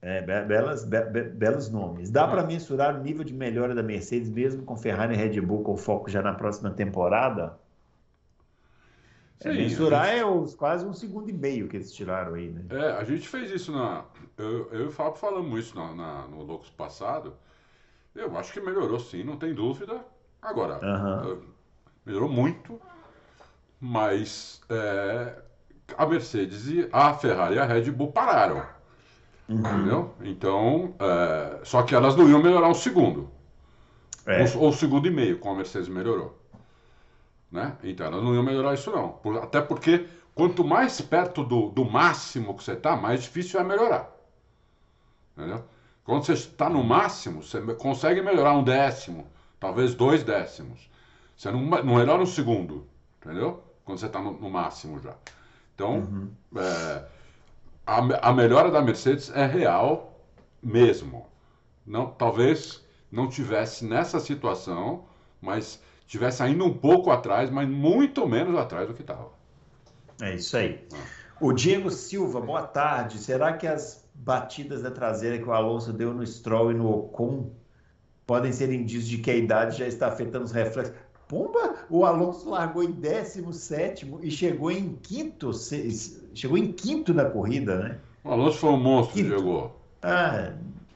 [0.00, 2.10] É, belas, be, be, belos nomes.
[2.10, 5.62] Dá para mensurar o nível de melhora da Mercedes mesmo com Ferrari e Red Bull
[5.62, 7.58] com foco já na próxima temporada?
[9.40, 10.20] É, Sim, mensurar gente...
[10.20, 12.64] é os, quase um segundo e meio que eles tiraram aí, né?
[12.70, 14.04] É, a gente fez isso na.
[14.38, 17.34] Eu, eu e o Fábio falamos isso na, na, no Loucos passado.
[18.14, 20.04] Eu acho que melhorou sim, não tem dúvida.
[20.40, 21.42] Agora, uhum.
[22.04, 22.80] melhorou muito,
[23.80, 25.40] mas é,
[25.96, 28.64] a Mercedes e a Ferrari e a Red Bull pararam.
[29.48, 29.58] Uhum.
[29.58, 30.14] Entendeu?
[30.22, 33.30] Então, é, só que elas não iam melhorar um segundo.
[34.26, 34.42] É.
[34.42, 36.38] Ou, ou um segundo e meio, como a Mercedes melhorou.
[37.50, 37.76] Né?
[37.82, 39.08] Então, elas não iam melhorar isso não.
[39.08, 43.64] Por, até porque quanto mais perto do, do máximo que você está, mais difícil é
[43.64, 44.14] melhorar.
[45.36, 45.64] Entendeu?
[46.08, 49.26] Quando você está no máximo, você consegue melhorar um décimo,
[49.60, 50.88] talvez dois décimos.
[51.36, 52.86] Você não, não melhora um segundo,
[53.20, 53.62] entendeu?
[53.84, 55.14] Quando você está no, no, máximo já.
[55.74, 56.30] Então, uhum.
[56.56, 57.04] é,
[57.86, 60.18] a, a melhora da Mercedes é real
[60.62, 61.26] mesmo.
[61.86, 62.82] Não, talvez
[63.12, 65.04] não tivesse nessa situação,
[65.42, 69.28] mas tivesse ainda um pouco atrás, mas muito menos atrás do que estava.
[70.22, 70.88] É isso aí.
[70.90, 70.96] Ah.
[71.38, 73.18] O Diego Silva, boa tarde.
[73.18, 77.50] Será que as batidas da traseira que o Alonso deu no Stroll e no Ocon
[78.26, 80.94] podem ser indícios de que a idade já está afetando os reflexos.
[81.26, 85.50] Pomba, o Alonso largou em 17 e chegou em quinto,
[86.34, 87.98] chegou em quinto na corrida, né?
[88.24, 89.28] O Alonso foi um monstro, quinto.
[89.28, 89.72] Diego.
[90.02, 90.52] Ah.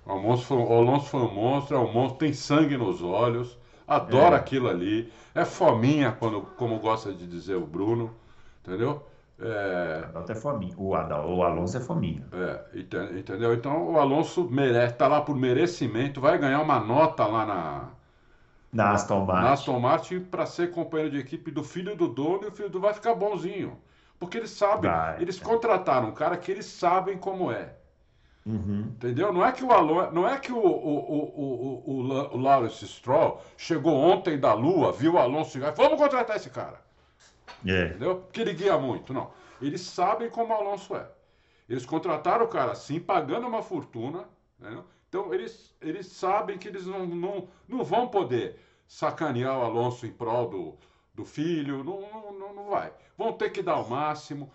[0.07, 3.59] O Alonso, foi, o Alonso foi um monstro, é um monstro, tem sangue nos olhos,
[3.87, 4.39] adora é.
[4.39, 8.11] aquilo ali, é fominha, quando, como gosta de dizer o Bruno,
[8.67, 9.03] entendeu?
[9.43, 10.33] É...
[10.33, 10.75] é fominha.
[10.77, 12.25] O, o Alonso é fominha.
[12.33, 12.79] É,
[13.19, 13.53] entendeu?
[13.53, 17.89] Então o Alonso merece, tá lá por merecimento, vai ganhar uma nota lá na.
[18.73, 19.45] Na Aston Martin.
[19.45, 22.71] Na Aston Martin para ser companheiro de equipe do filho do dono e o filho
[22.71, 23.77] do vai ficar bonzinho.
[24.19, 25.45] Porque eles sabem, vai, eles é.
[25.45, 27.75] contrataram um cara que eles sabem como é.
[28.47, 28.93] Uhum.
[28.95, 29.33] Entendeu?
[29.33, 30.11] Não é que o Alon...
[30.11, 35.15] não é que o, o, o, o, o, Lawrence Stroll chegou ontem da Lua, viu
[35.15, 36.81] o Alonso e falou: vamos contratar esse cara.
[37.67, 37.87] É.
[37.87, 38.17] Entendeu?
[38.17, 39.13] Porque ele guia muito.
[39.13, 39.31] Não.
[39.61, 41.09] Eles sabem como o Alonso é.
[41.69, 44.25] Eles contrataram o cara assim, pagando uma fortuna.
[44.61, 44.85] Entendeu?
[45.09, 50.13] Então eles, eles sabem que eles não, não, não vão poder sacanear o Alonso em
[50.13, 50.79] prol do,
[51.15, 51.85] do filho.
[51.85, 52.93] Não, não, não vai.
[53.17, 54.51] Vão ter que dar o máximo.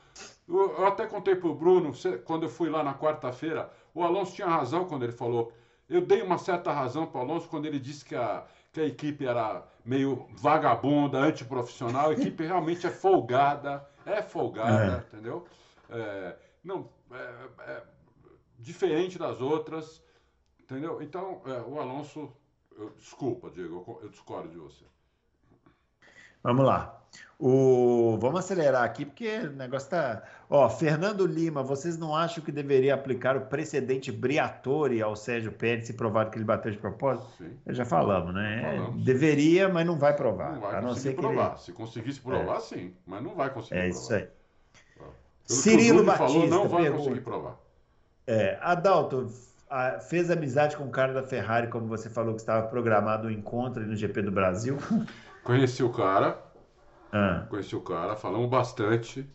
[0.48, 1.92] Eu, eu até contei pro Bruno,
[2.26, 5.52] quando eu fui lá na quarta-feira, o Alonso tinha razão quando ele falou.
[5.90, 8.46] Eu dei uma certa razão para o Alonso quando ele disse que a,
[8.78, 12.12] que a equipe era meio vagabunda, antiprofissional.
[12.12, 15.16] A equipe realmente é folgada, é folgada, é.
[15.16, 15.48] entendeu?
[15.90, 17.84] É, não, é, é,
[18.60, 20.04] diferente das outras,
[20.60, 21.02] entendeu?
[21.02, 22.32] Então, é, o Alonso,
[22.78, 24.86] eu, desculpa, Diego, eu, eu discordo de você.
[26.44, 26.97] Vamos lá.
[27.40, 28.18] O...
[28.20, 30.24] Vamos acelerar aqui, porque o negócio tá.
[30.50, 35.86] Ó, Fernando Lima, vocês não acham que deveria aplicar o precedente Briatore ao Sérgio Pérez
[35.86, 37.28] se provar que ele bateu de propósito?
[37.38, 37.52] Sim.
[37.68, 38.62] Já falamos, né?
[38.64, 39.06] Falamos.
[39.06, 40.54] Deveria, mas não vai provar.
[40.54, 41.52] Não vai conseguir provar.
[41.52, 41.60] Ele...
[41.60, 42.62] Se conseguisse provar, é.
[42.62, 43.96] sim, mas não vai conseguir é provar.
[43.96, 44.28] É isso aí.
[45.48, 47.04] Pelo Cirilo Batista falou, não vai pergunta.
[47.04, 47.58] conseguir provar.
[48.26, 49.32] É, Adalto,
[50.10, 53.32] fez amizade com o cara da Ferrari, como você falou que estava programado o um
[53.32, 54.78] encontro no GP do Brasil?
[55.44, 56.38] Conheci o cara
[57.12, 57.46] ah.
[57.50, 59.26] Conheci o cara, falamos bastante,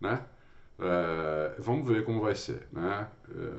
[0.00, 0.20] né?
[0.78, 3.08] É, vamos ver como vai ser, né?
[3.30, 3.50] É,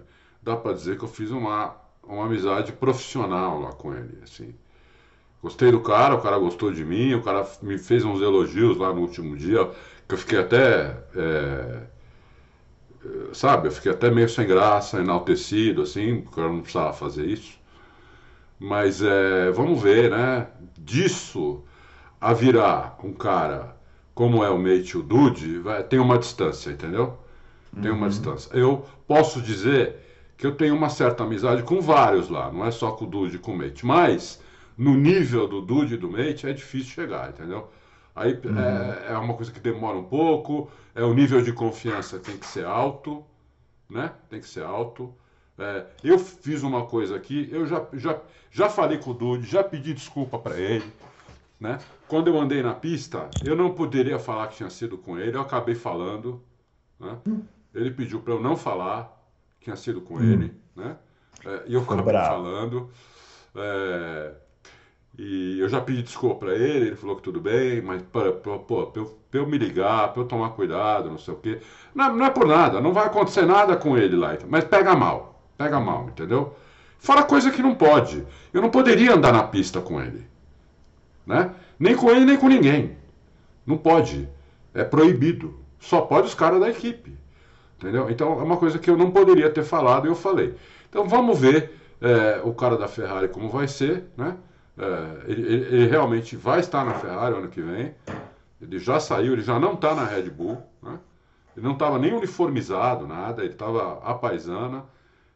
[0.41, 4.53] dá para dizer que eu fiz uma, uma amizade profissional lá com ele, assim.
[5.41, 8.93] Gostei do cara, o cara gostou de mim, o cara me fez uns elogios lá
[8.93, 9.69] no último dia,
[10.07, 11.81] que eu fiquei até, é,
[13.33, 17.57] sabe, eu fiquei até meio sem graça, enaltecido, assim, porque eu não precisava fazer isso.
[18.59, 20.47] Mas é, vamos ver, né?
[20.79, 21.63] Disso
[22.19, 23.75] a virar um cara
[24.13, 27.17] como é o Mate e o Dude, vai, tem uma distância, entendeu?
[27.81, 28.09] Tem uma uhum.
[28.09, 28.49] distância.
[28.57, 29.95] Eu posso dizer
[30.35, 33.35] que eu tenho uma certa amizade com vários lá, não é só com o Dude
[33.35, 34.41] e com o Mate, mas
[34.75, 37.69] no nível do Dude e do Mate é difícil chegar, entendeu?
[38.15, 38.59] Aí uhum.
[38.59, 42.47] é, é, uma coisa que demora um pouco, é o nível de confiança tem que
[42.47, 43.23] ser alto,
[43.87, 44.11] né?
[44.29, 45.13] Tem que ser alto.
[45.59, 48.19] É, eu fiz uma coisa aqui, eu já, já,
[48.49, 50.91] já falei com o Dude, já pedi desculpa para ele,
[51.59, 51.77] né?
[52.07, 55.41] Quando eu andei na pista, eu não poderia falar que tinha sido com ele, eu
[55.41, 56.41] acabei falando.
[56.99, 57.17] Né?
[57.75, 59.13] Ele pediu para eu não falar
[59.59, 60.23] que tinha sido com hum.
[60.23, 60.95] ele, né?
[61.45, 62.29] É, e eu acabei bravo.
[62.29, 62.89] falando.
[63.55, 64.31] É,
[65.17, 69.17] e eu já pedi desculpa para ele, ele falou que tudo bem, mas para eu,
[69.33, 71.59] eu, me ligar, para eu tomar cuidado, não sei o quê.
[71.93, 75.41] Não, não, é por nada, não vai acontecer nada com ele lá, mas pega mal,
[75.57, 76.55] pega mal, entendeu?
[76.99, 78.25] Fora coisa que não pode.
[78.53, 80.25] Eu não poderia andar na pista com ele
[81.27, 81.51] né?
[81.79, 82.97] Nem com ele, nem com ninguém.
[83.65, 84.27] Não pode.
[84.73, 85.59] É proibido.
[85.79, 87.15] Só pode os caras da equipe.
[87.77, 88.09] Entendeu?
[88.09, 90.55] Então é uma coisa que eu não poderia ter falado e eu falei.
[90.89, 91.71] Então vamos ver
[92.01, 94.35] é, o cara da Ferrari como vai ser, né?
[94.77, 97.93] É, ele, ele, realmente vai estar na Ferrari ano que vem.
[98.61, 100.99] Ele já saiu, ele já não está na Red Bull, né?
[101.55, 103.43] Ele não estava nem uniformizado, nada.
[103.43, 104.85] Ele estava a paisana.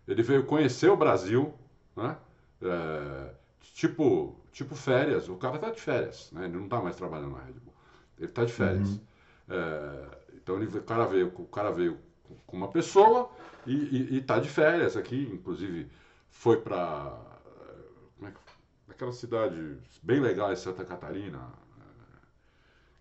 [0.07, 1.53] Ele veio conhecer o Brasil,
[1.95, 2.15] né?
[2.61, 3.31] É,
[3.73, 5.29] tipo tipo férias.
[5.29, 6.45] O cara está de férias, né?
[6.45, 7.73] Ele não está mais trabalhando na Red Bull.
[8.17, 8.89] Ele está de férias.
[8.89, 8.99] Uhum.
[9.49, 11.97] É, então ele, o cara veio, o cara veio
[12.45, 13.29] com uma pessoa
[13.65, 15.89] e está de férias aqui, inclusive
[16.29, 17.17] foi para
[18.23, 18.31] é
[18.91, 21.39] aquela cidade bem legal em Santa Catarina,
[21.79, 22.25] é,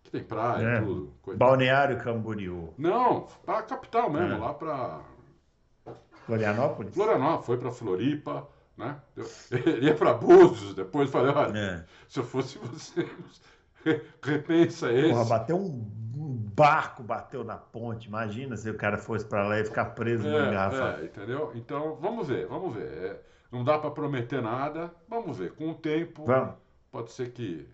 [0.02, 1.12] que tem praia é, tudo.
[1.36, 2.72] Balneário Camboriú.
[2.78, 4.38] Não, para a capital mesmo, é.
[4.38, 5.00] lá para
[6.26, 6.94] Florianópolis.
[6.94, 8.48] Florianópolis, foi para Floripa
[8.80, 8.96] né?
[9.52, 11.84] Ele ia para Búzios, depois falei, olha, é.
[12.08, 13.08] se eu fosse você,
[14.22, 15.10] repensa esse.
[15.10, 16.00] Porra, bateu um,
[16.60, 20.30] barco, bateu na ponte, imagina se o cara fosse para lá e ficar preso é,
[20.30, 21.00] no garrafa.
[21.00, 21.52] É, entendeu?
[21.54, 22.92] Então, vamos ver, vamos ver.
[22.92, 25.54] É, não dá para prometer nada, vamos ver.
[25.54, 26.54] Com o tempo, vamos.
[26.90, 27.66] pode ser que...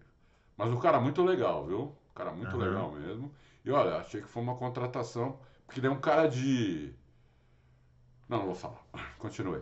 [0.56, 1.80] Mas o cara é muito legal, viu?
[1.80, 2.62] O cara é muito uhum.
[2.62, 3.34] legal mesmo.
[3.64, 6.94] E olha, achei que foi uma contratação, porque ele é um cara de
[8.28, 8.85] Não, não vou falar.
[9.18, 9.60] Continue.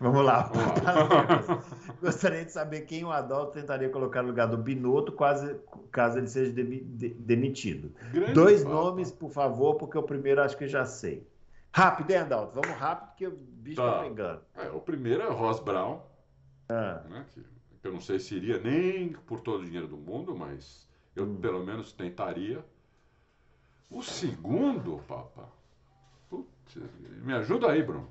[0.00, 0.42] Vamos lá.
[0.52, 1.62] Vamos lá.
[2.00, 5.56] Gostaria de saber quem o Adalto tentaria colocar no lugar do Binotto quase,
[5.90, 7.92] caso ele seja demitido.
[8.12, 11.26] Grande Dois nomes, por favor, porque o primeiro acho que já sei.
[11.72, 12.60] Rápido, hein, Adalto?
[12.60, 14.40] Vamos rápido, porque o bicho tá, tá pegando.
[14.56, 16.00] É, o primeiro é o Ross Brown.
[16.68, 17.02] Ah.
[17.08, 17.24] Né,
[17.80, 21.24] que eu não sei se iria nem por todo o dinheiro do mundo, mas eu
[21.24, 21.36] hum.
[21.36, 22.64] pelo menos tentaria.
[23.90, 25.48] O segundo, Papa.
[26.28, 26.76] Putz,
[27.22, 28.08] me ajuda aí, Bruno.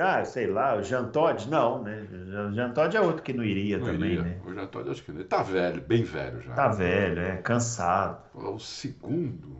[0.00, 2.06] Ah, sei lá, o Jean Todt, não, né?
[2.48, 4.22] O Jean Todt é outro que não iria não também, iria.
[4.22, 4.40] né?
[4.44, 6.54] O Jean Todt acho que ele tá velho, bem velho já.
[6.54, 8.18] Tá velho, é, cansado.
[8.34, 9.58] O segundo.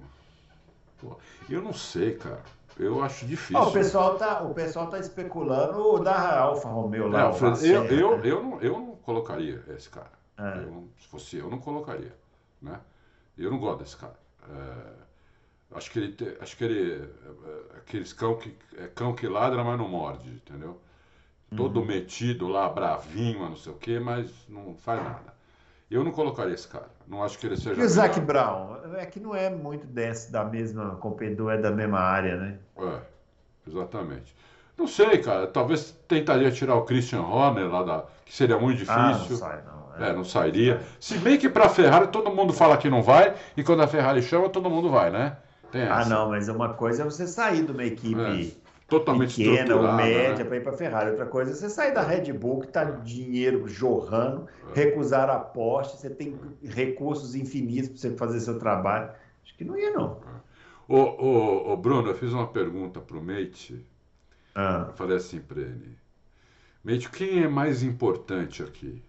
[1.01, 1.17] Pô,
[1.49, 2.43] eu não sei, cara.
[2.79, 3.61] Eu acho difícil.
[3.61, 7.31] o, pessoal tá, o pessoal tá especulando o da Alfa Romeo lá.
[7.31, 8.23] É, eu, eu, né?
[8.25, 10.11] eu, não, eu não colocaria esse cara.
[10.39, 10.65] É.
[10.65, 12.15] Eu, se fosse eu, não colocaria.
[12.63, 12.81] Né?
[13.37, 14.19] Eu não gosto desse cara.
[14.49, 14.93] É,
[15.75, 19.79] acho que ele, acho que ele, é, aqueles cão que é cão que ladra, mas
[19.79, 20.81] não morde, entendeu?
[21.57, 21.87] Todo uhum.
[21.87, 25.35] metido lá, bravinho, não sei o quê, mas não faz nada.
[25.91, 26.89] Eu não colocaria esse cara.
[27.09, 27.81] Não acho que ele seja.
[27.81, 28.77] E o Zac Brown?
[28.97, 32.59] É que não é muito desse, da mesma competidor, é da mesma área, né?
[32.79, 33.01] É,
[33.67, 34.37] exatamente.
[34.79, 35.49] Não sei, cara.
[35.49, 38.05] Talvez tentaria tirar o Christian Horner lá da.
[38.25, 38.97] que seria muito difícil.
[38.97, 40.05] Ah, não sai, não.
[40.07, 40.81] É, é não sairia.
[41.01, 43.89] Se bem que para a Ferrari todo mundo fala que não vai, e quando a
[43.89, 45.37] Ferrari chama, todo mundo vai, né?
[45.73, 48.21] Ah, não, mas uma coisa é você sair de uma equipe.
[48.21, 50.45] É totalmente pequena ou média né?
[50.45, 51.11] para ir para a Ferrari.
[51.11, 54.81] Outra coisa é você sair da Red Bull, que está dinheiro jorrando, é.
[54.81, 59.11] recusar aposta, você tem recursos infinitos para você fazer seu trabalho.
[59.45, 60.21] Acho que não ia, não.
[60.89, 63.87] Ô, ô, ô Bruno, eu fiz uma pergunta para o Mate.
[64.55, 64.87] Ah.
[64.89, 65.97] Eu falei assim para ele:
[66.83, 69.01] Mate, quem é mais importante aqui?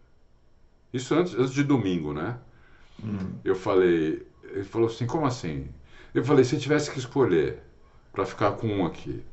[0.93, 2.37] Isso antes, antes de domingo, né?
[3.03, 3.33] Hum.
[3.43, 5.69] Eu falei, ele falou assim: como assim?
[6.13, 7.59] Eu falei: se tivesse que escolher
[8.11, 9.23] para ficar com um aqui,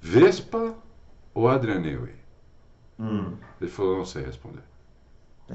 [0.00, 0.74] Vespa
[1.34, 2.14] ou Adrian Newey?
[2.98, 3.32] Hum.
[3.60, 4.62] Ele falou, não sei responder.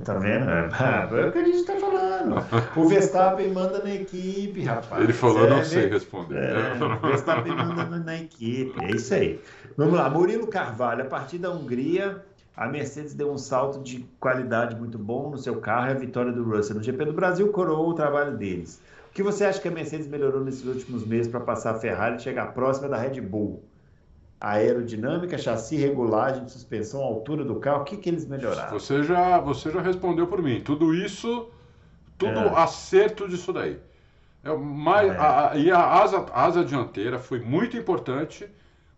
[0.06, 0.50] Tá vendo?
[0.50, 0.70] É,
[1.22, 2.36] é o que a gente tá falando.
[2.78, 5.04] O Verstappen manda na equipe, rapaz.
[5.04, 6.54] Ele falou, não sei responder.
[6.56, 8.74] É, o Verstappen manda na equipe.
[8.86, 9.42] É isso aí.
[9.76, 11.02] Vamos lá, Murilo Carvalho.
[11.02, 12.24] A partir da Hungria,
[12.56, 16.32] a Mercedes deu um salto de qualidade muito bom no seu carro e a vitória
[16.32, 18.82] do Russell no GP do Brasil coroou o trabalho deles.
[19.12, 22.16] O que você acha que a Mercedes melhorou nesses últimos meses para passar a Ferrari
[22.16, 23.62] e chegar próxima da Red Bull?
[24.42, 28.72] aerodinâmica, chassi, regulagem, suspensão, altura do carro, o que, que eles melhoraram?
[28.72, 30.62] Você já, você já respondeu por mim.
[30.62, 31.48] Tudo isso,
[32.18, 32.60] tudo é.
[32.60, 33.80] acerto disso daí.
[34.44, 35.18] É, mais, é.
[35.18, 38.50] A, e a asa, a asa dianteira foi muito importante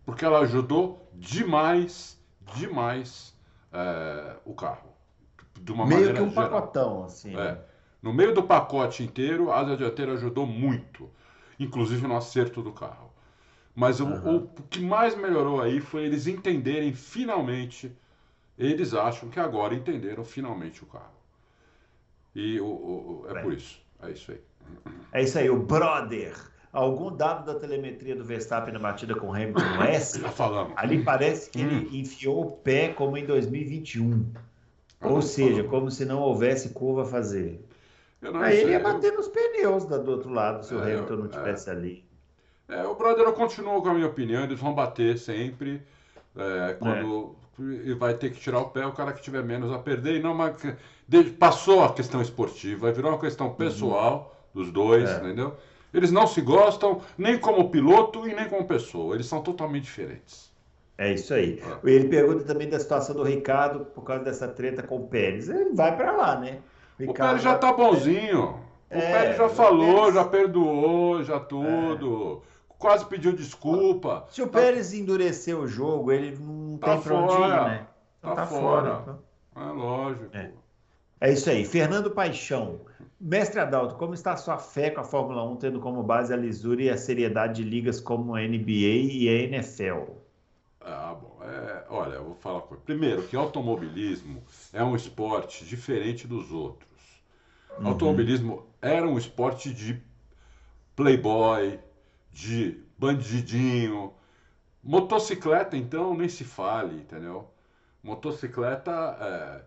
[0.06, 2.18] porque ela ajudou demais,
[2.56, 3.34] demais
[3.70, 4.94] é, o carro.
[5.60, 6.50] De uma Meio que um geral.
[6.50, 7.36] pacotão, assim.
[7.36, 7.58] É.
[8.04, 11.08] No meio do pacote inteiro, a asa dianteira ajudou muito,
[11.58, 13.10] inclusive no acerto do carro.
[13.74, 14.12] Mas uhum.
[14.28, 17.90] o, o, que mais melhorou aí foi eles entenderem finalmente,
[18.58, 21.16] eles acham que agora entenderam finalmente o carro.
[22.34, 23.80] E o, o é por isso.
[24.02, 24.40] É isso aí.
[25.10, 26.34] É isso aí, o brother.
[26.74, 30.20] Algum dado da telemetria do Verstappen na batida com o Hamilton S?
[30.20, 30.74] Já falamos.
[30.76, 31.68] Ali parece que hum.
[31.68, 34.30] ele enfiou o pé como em 2021.
[35.00, 37.64] Ah, Ou seja, como se não houvesse curva a fazer.
[38.34, 41.68] Aí ele ia bater nos pneus do outro lado se é, o Hamilton não estivesse
[41.68, 41.72] é.
[41.72, 42.04] ali.
[42.68, 45.82] É, o Brother continuou com a minha opinião, eles vão bater sempre.
[46.36, 47.36] É, quando
[47.88, 47.94] é.
[47.94, 50.16] vai ter que tirar o pé, o cara que tiver menos a perder.
[50.16, 50.52] E não uma,
[51.38, 53.54] passou a questão esportiva, virou uma questão uhum.
[53.54, 54.62] pessoal uhum.
[54.62, 55.16] dos dois, é.
[55.18, 55.56] entendeu?
[55.92, 59.14] Eles não se gostam nem como piloto e nem como pessoa.
[59.14, 60.52] Eles são totalmente diferentes.
[60.96, 61.60] É isso aí.
[61.60, 61.90] É.
[61.90, 65.48] Ele pergunta também da situação do Ricardo por causa dessa treta com o Pérez.
[65.48, 66.58] Ele vai para lá, né?
[67.00, 68.60] O, o Pérez já tá bonzinho.
[68.90, 70.14] O é, Pérez já falou, Pérez...
[70.14, 72.42] já perdoou, já tudo.
[72.50, 72.54] É
[72.84, 74.26] quase pediu desculpa.
[74.28, 74.60] Se o tá...
[74.60, 77.86] Pérez endurecer o jogo, ele não tá tem ir, né?
[78.18, 78.96] Então tá, tá fora.
[78.96, 79.18] fora então.
[79.56, 80.36] É lógico.
[80.36, 80.50] É.
[81.20, 81.64] é isso aí.
[81.64, 82.80] Fernando Paixão.
[83.18, 86.36] Mestre Adalto, como está a sua fé com a Fórmula 1, tendo como base a
[86.36, 90.10] lisura e a seriedade de ligas como a NBA e a NFL?
[90.84, 91.38] Ah, bom.
[91.42, 92.82] É, olha, eu vou falar uma coisa.
[92.84, 94.42] Primeiro, que automobilismo
[94.72, 96.90] é um esporte diferente dos outros.
[97.78, 97.88] Uhum.
[97.88, 100.02] Automobilismo era um esporte de
[100.94, 101.78] playboy,
[102.30, 104.12] de bandidinho.
[104.82, 107.50] Motocicleta, então, nem se fale, entendeu?
[108.02, 109.64] Motocicleta, é...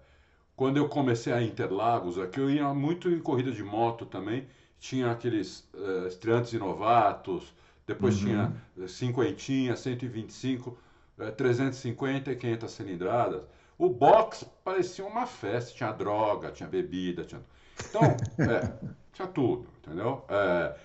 [0.55, 4.47] quando eu comecei a Interlagos, aqui eu ia muito em corrida de moto também,
[4.79, 7.51] tinha aqueles uh, estreantes e novatos,
[7.87, 8.27] depois uhum.
[8.27, 10.77] tinha cinquentinha, 125,
[11.19, 13.41] uh, 350 e 500 cilindradas.
[13.77, 17.41] O box parecia uma festa, tinha droga, tinha bebida, tinha...
[17.89, 18.01] Então,
[18.39, 18.71] é,
[19.13, 20.25] tinha tudo, entendeu?
[20.29, 20.75] É,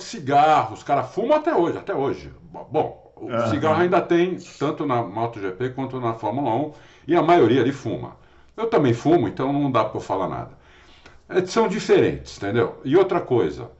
[0.00, 2.32] Cigarros, os caras fumam até hoje, até hoje.
[2.50, 3.46] Bom, o uhum.
[3.48, 6.72] cigarro ainda tem, tanto na MotoGP quanto na Fórmula 1,
[7.06, 8.16] e a maioria ali fuma.
[8.56, 10.50] Eu também fumo, então não dá para eu falar nada.
[11.28, 12.80] É, são diferentes, entendeu?
[12.84, 13.70] E outra coisa,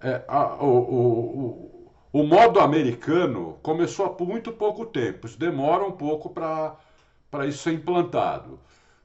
[0.00, 1.75] é, a, o, o,
[2.20, 7.72] o, modo americano começou há muito pouco tempo, isso demora um pouco para isso ser
[7.72, 8.58] implantado.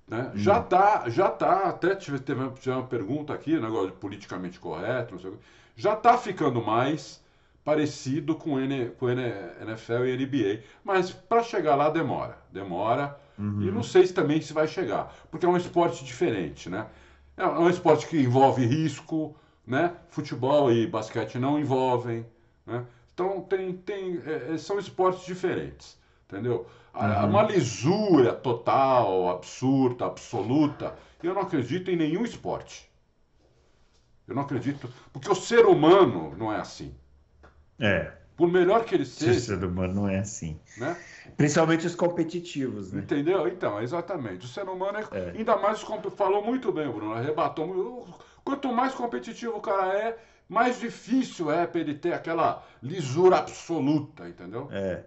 [0.08, 0.32] Né?
[0.34, 0.38] Hum.
[0.38, 5.32] Já está, já tá, até tive, teve uma pergunta aqui, negócio de politicamente correto, sei,
[5.76, 7.22] já está ficando mais
[7.64, 13.62] parecido com, N, com NFL e NBA, mas para chegar lá demora, demora, uhum.
[13.62, 16.88] e não sei se também se vai chegar, porque é um esporte diferente, né?
[17.38, 19.36] É, é um esporte que envolve risco,
[19.66, 19.94] né?
[20.10, 22.26] Futebol e basquete não envolvem,
[22.66, 22.86] né?
[23.14, 26.68] Então tem, tem, é, é são esportes diferentes, entendeu?
[26.94, 27.30] Uhum.
[27.30, 32.90] Uma lisura total, absurda, absoluta, eu não acredito em nenhum esporte.
[34.28, 36.94] Eu não acredito, porque o ser humano não é assim.
[37.80, 38.12] É.
[38.36, 39.32] Por melhor que ele seja.
[39.32, 40.60] O ser humano não é assim.
[40.78, 40.98] Né?
[41.38, 43.02] Principalmente os competitivos, né?
[43.02, 43.48] Entendeu?
[43.48, 44.46] Então, exatamente.
[44.46, 45.18] O ser humano é.
[45.18, 45.30] é.
[45.38, 45.82] Ainda mais.
[46.16, 47.14] Falou muito bem, Bruno.
[47.14, 48.08] Arrebatou.
[48.44, 50.18] Quanto mais competitivo o cara é,
[50.52, 54.68] mais difícil é para ele ter aquela lisura absoluta, entendeu?
[54.70, 55.06] É.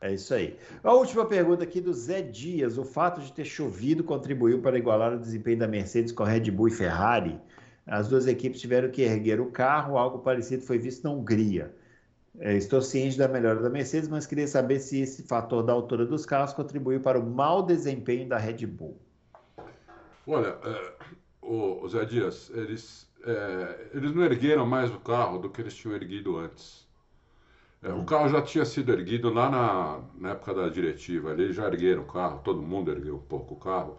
[0.00, 0.58] É isso aí.
[0.82, 2.76] A última pergunta aqui do Zé Dias.
[2.76, 6.50] O fato de ter chovido contribuiu para igualar o desempenho da Mercedes com a Red
[6.50, 7.40] Bull e Ferrari?
[7.86, 11.74] As duas equipes tiveram que erguer o carro, algo parecido foi visto na Hungria.
[12.38, 16.04] É, estou ciente da melhora da Mercedes, mas queria saber se esse fator da altura
[16.04, 19.00] dos carros contribuiu para o mau desempenho da Red Bull.
[20.26, 20.92] Olha, é,
[21.40, 25.94] o, Zé Dias, eles, é, eles não ergueram mais o carro do que eles tinham
[25.94, 26.86] erguido antes.
[27.82, 31.32] É, o carro já tinha sido erguido lá na, na época da diretiva.
[31.32, 33.98] Eles já ergueram o carro, todo mundo ergueu um pouco o carro.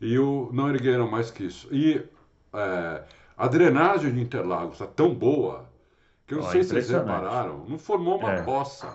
[0.00, 1.68] E o, não ergueram mais que isso.
[1.72, 2.04] E
[2.52, 3.04] é,
[3.36, 5.68] a drenagem de Interlagos está tão boa
[6.26, 8.42] que eu não oh, sei se vocês repararam, não formou uma é.
[8.42, 8.94] poça.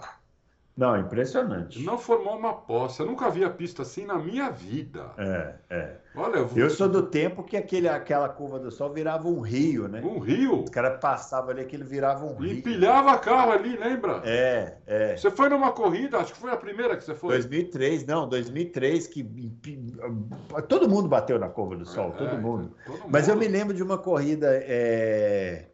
[0.76, 1.84] Não, impressionante.
[1.84, 3.04] Não formou uma poça.
[3.04, 5.12] Eu nunca vi a pista assim na minha vida.
[5.20, 5.98] É, é.
[6.16, 6.60] Olha, eu, vou...
[6.60, 10.02] eu sou do tempo que aquele, aquela curva do sol virava um rio, né?
[10.04, 10.64] Um rio?
[10.64, 12.58] Os caras passavam ali, aquilo virava um rio.
[12.58, 14.24] Empilhava carro ali, lembra?
[14.26, 15.16] É, é.
[15.16, 17.36] Você foi numa corrida, acho que foi a primeira que você foi.
[17.36, 19.24] 2003, não, 2003, que
[20.68, 22.72] todo mundo bateu na curva do sol, é, todo, mundo.
[22.84, 23.10] todo, mundo.
[23.12, 24.48] Mas eu me lembro de uma corrida.
[24.52, 25.68] É...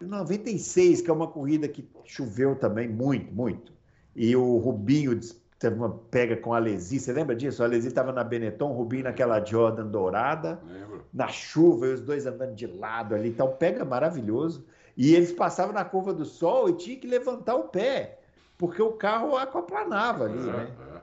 [0.00, 3.77] 96, que é uma corrida que choveu também muito, muito
[4.18, 5.18] e o Rubinho
[5.60, 7.62] teve uma pega com a Alesi, você lembra disso?
[7.62, 11.04] A Alesi estava na Benetton, o Rubinho naquela Jordan dourada, Lembro.
[11.14, 14.66] na chuva, e os dois andando de lado ali, então pega maravilhoso.
[14.96, 18.18] E eles passavam na curva do sol e tinha que levantar o pé,
[18.58, 20.70] porque o carro aquaplanava ali, é, né?
[20.94, 21.00] É.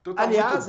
[0.00, 0.66] Então tá Aliás,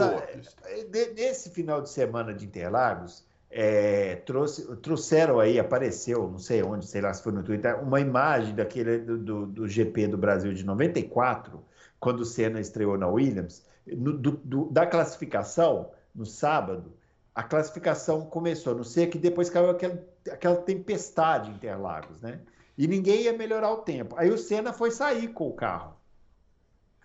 [1.15, 7.01] nesse final de semana de Interlagos, é, trouxe, trouxeram aí, apareceu, não sei onde, sei
[7.01, 10.65] lá se foi no Twitter, uma imagem daquele do, do, do GP do Brasil de
[10.65, 11.63] 94,
[11.99, 16.93] quando o Senna estreou na Williams, no, do, da classificação, no sábado,
[17.33, 22.39] a classificação começou, não sei que depois caiu aquela, aquela tempestade em Interlagos, né?
[22.77, 24.15] E ninguém ia melhorar o tempo.
[24.17, 25.95] Aí o Senna foi sair com o carro.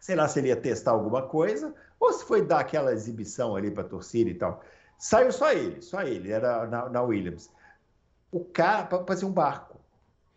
[0.01, 3.71] Sei lá se ele ia testar alguma coisa, ou se foi dar aquela exibição ali
[3.71, 4.63] para a torcida e tal.
[4.99, 7.51] Saiu só ele, só ele, era na, na Williams.
[8.31, 9.81] O cara parecia um barco.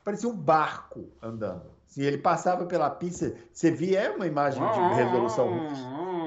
[0.03, 1.74] Parecia um barco andando.
[1.86, 5.49] Se ele passava pela pista, você via é uma imagem de resolução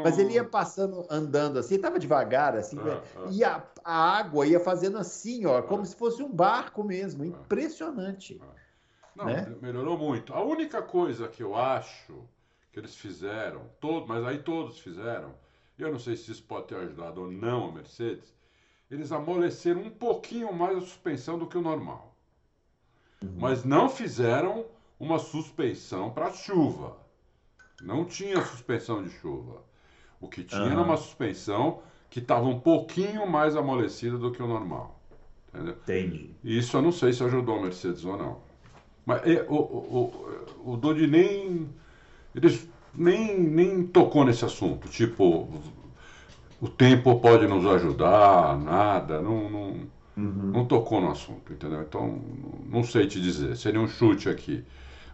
[0.02, 3.26] mas ele ia passando, andando assim, estava devagar, assim, ah, ah.
[3.30, 5.86] e a, a, água ia fazendo assim, ó, como ah.
[5.86, 8.40] se fosse um barco mesmo, impressionante.
[9.14, 9.54] Não, né?
[9.60, 10.32] melhorou muito.
[10.32, 12.14] A única coisa que eu acho
[12.72, 15.34] que eles fizeram, todo, mas aí todos fizeram,
[15.78, 18.34] eu não sei se isso pode ter ajudado ou não a Mercedes,
[18.90, 22.14] eles amoleceram um pouquinho mais a suspensão do que o normal.
[23.22, 23.34] Uhum.
[23.36, 24.64] Mas não fizeram
[24.98, 26.96] uma suspensão para chuva.
[27.82, 29.62] Não tinha suspensão de chuva.
[30.20, 30.72] O que tinha uhum.
[30.72, 31.80] era uma suspensão
[32.10, 35.00] que estava um pouquinho mais amolecida do que o normal.
[35.54, 35.74] Entendeu?
[35.74, 36.30] Entendi.
[36.42, 38.38] Isso eu não sei se ajudou a Mercedes ou não.
[39.06, 40.12] Mas é, o, o,
[40.64, 41.68] o, o Dodi nem.
[42.34, 44.88] Eles nem, nem tocou nesse assunto.
[44.88, 45.48] Tipo,
[46.60, 49.60] o tempo pode nos ajudar, nada, não, não,
[50.16, 50.50] uhum.
[50.52, 51.82] não tocou no assunto, entendeu?
[51.82, 52.20] Então,
[52.68, 54.64] não sei te dizer, seria um chute aqui.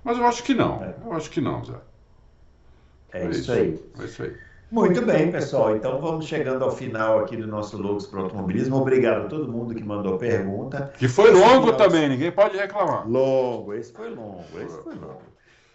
[0.05, 0.94] Mas eu acho que não, é.
[1.05, 1.74] eu acho que não, Zé.
[3.12, 3.82] É, é isso, aí.
[3.98, 4.36] É isso aí.
[4.70, 5.76] Muito, Muito bem, pessoal.
[5.76, 8.76] Então vamos chegando ao final aqui do nosso Logos para Automobilismo.
[8.76, 10.93] Obrigado a todo mundo que mandou pergunta.
[10.98, 13.09] Que foi longo também, ninguém pode reclamar.
[13.09, 15.22] Longo, esse foi longo, esse foi longo.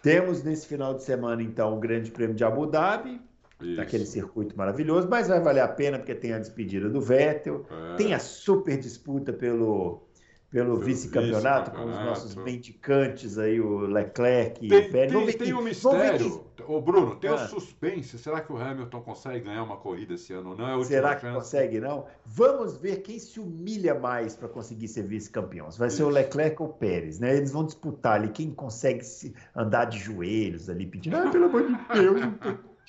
[0.02, 3.20] Temos nesse final de semana, então, o Grande Prêmio de Abu Dhabi,
[3.60, 3.76] Isso.
[3.76, 7.96] daquele circuito maravilhoso, mas vai valer a pena porque tem a despedida do Vettel, é.
[7.96, 10.02] tem a super disputa pelo,
[10.50, 15.12] pelo vice-campeonato, com os nossos mendicantes aí, o Leclerc tem, e Pérez.
[15.12, 16.44] Tem, tem um mistério.
[16.66, 17.34] Ô, Bruno, tem ah.
[17.34, 18.18] um suspense.
[18.18, 20.56] Será que o Hamilton consegue ganhar uma corrida esse ano?
[20.56, 21.36] Não é Será que chance?
[21.36, 22.04] consegue, não?
[22.26, 25.68] Vamos ver quem se humilha mais para conseguir ser vice-campeão.
[25.70, 25.98] Vai Isso.
[25.98, 27.36] ser o Leclerc ou o Pérez, né?
[27.36, 31.66] Eles vão disputar ali quem consegue se andar de joelhos ali, pedindo, ah, pelo amor
[31.66, 32.20] de Deus,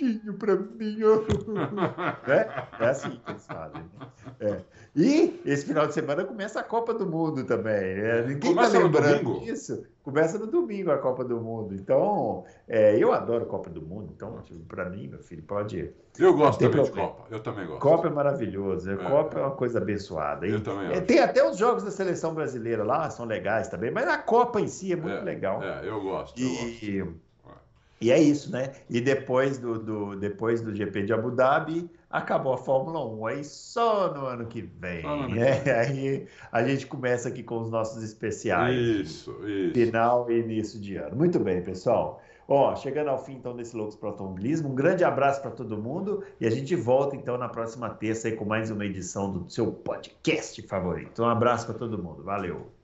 [0.02, 0.98] quentinho para mim.
[2.28, 2.84] é?
[2.84, 3.82] é assim que eles fazem.
[3.82, 4.08] Né?
[4.40, 4.62] É.
[4.96, 7.74] E esse final de semana começa a Copa do Mundo também.
[7.74, 9.86] É, ninguém está lembrando disso.
[10.04, 11.76] Começa no domingo a Copa do Mundo.
[11.76, 14.12] Então, é, eu adoro Copa do Mundo.
[14.14, 15.94] Então, tipo, para mim, meu filho, pode.
[16.18, 17.10] Eu gosto também problema.
[17.10, 17.28] de Copa.
[17.30, 17.80] Eu também gosto.
[17.80, 18.92] Copa é maravilhoso.
[18.92, 18.98] É.
[18.98, 20.46] Copa é uma coisa abençoada.
[20.46, 23.92] E, eu também é, Tem até os jogos da seleção brasileira lá, são legais também.
[23.92, 25.64] Mas a Copa em si é muito é, legal.
[25.64, 26.42] É, eu gosto.
[26.42, 27.31] Eu e, gosto.
[28.02, 28.72] E é isso, né?
[28.90, 33.26] E depois do, do, depois do GP de Abu Dhabi, acabou a Fórmula 1.
[33.28, 35.04] Aí só no ano que vem.
[35.30, 35.62] né?
[35.80, 38.76] Aí a gente começa aqui com os nossos especiais.
[38.76, 39.74] Isso, isso.
[39.74, 41.16] Final e início de ano.
[41.16, 42.22] Muito bem, pessoal.
[42.48, 46.24] Ó, chegando ao fim então desse Loucos para Automobilismo, um grande abraço para todo mundo
[46.40, 49.72] e a gente volta então na próxima terça aí com mais uma edição do seu
[49.72, 51.22] podcast favorito.
[51.24, 52.24] Um abraço para todo mundo.
[52.24, 52.81] Valeu.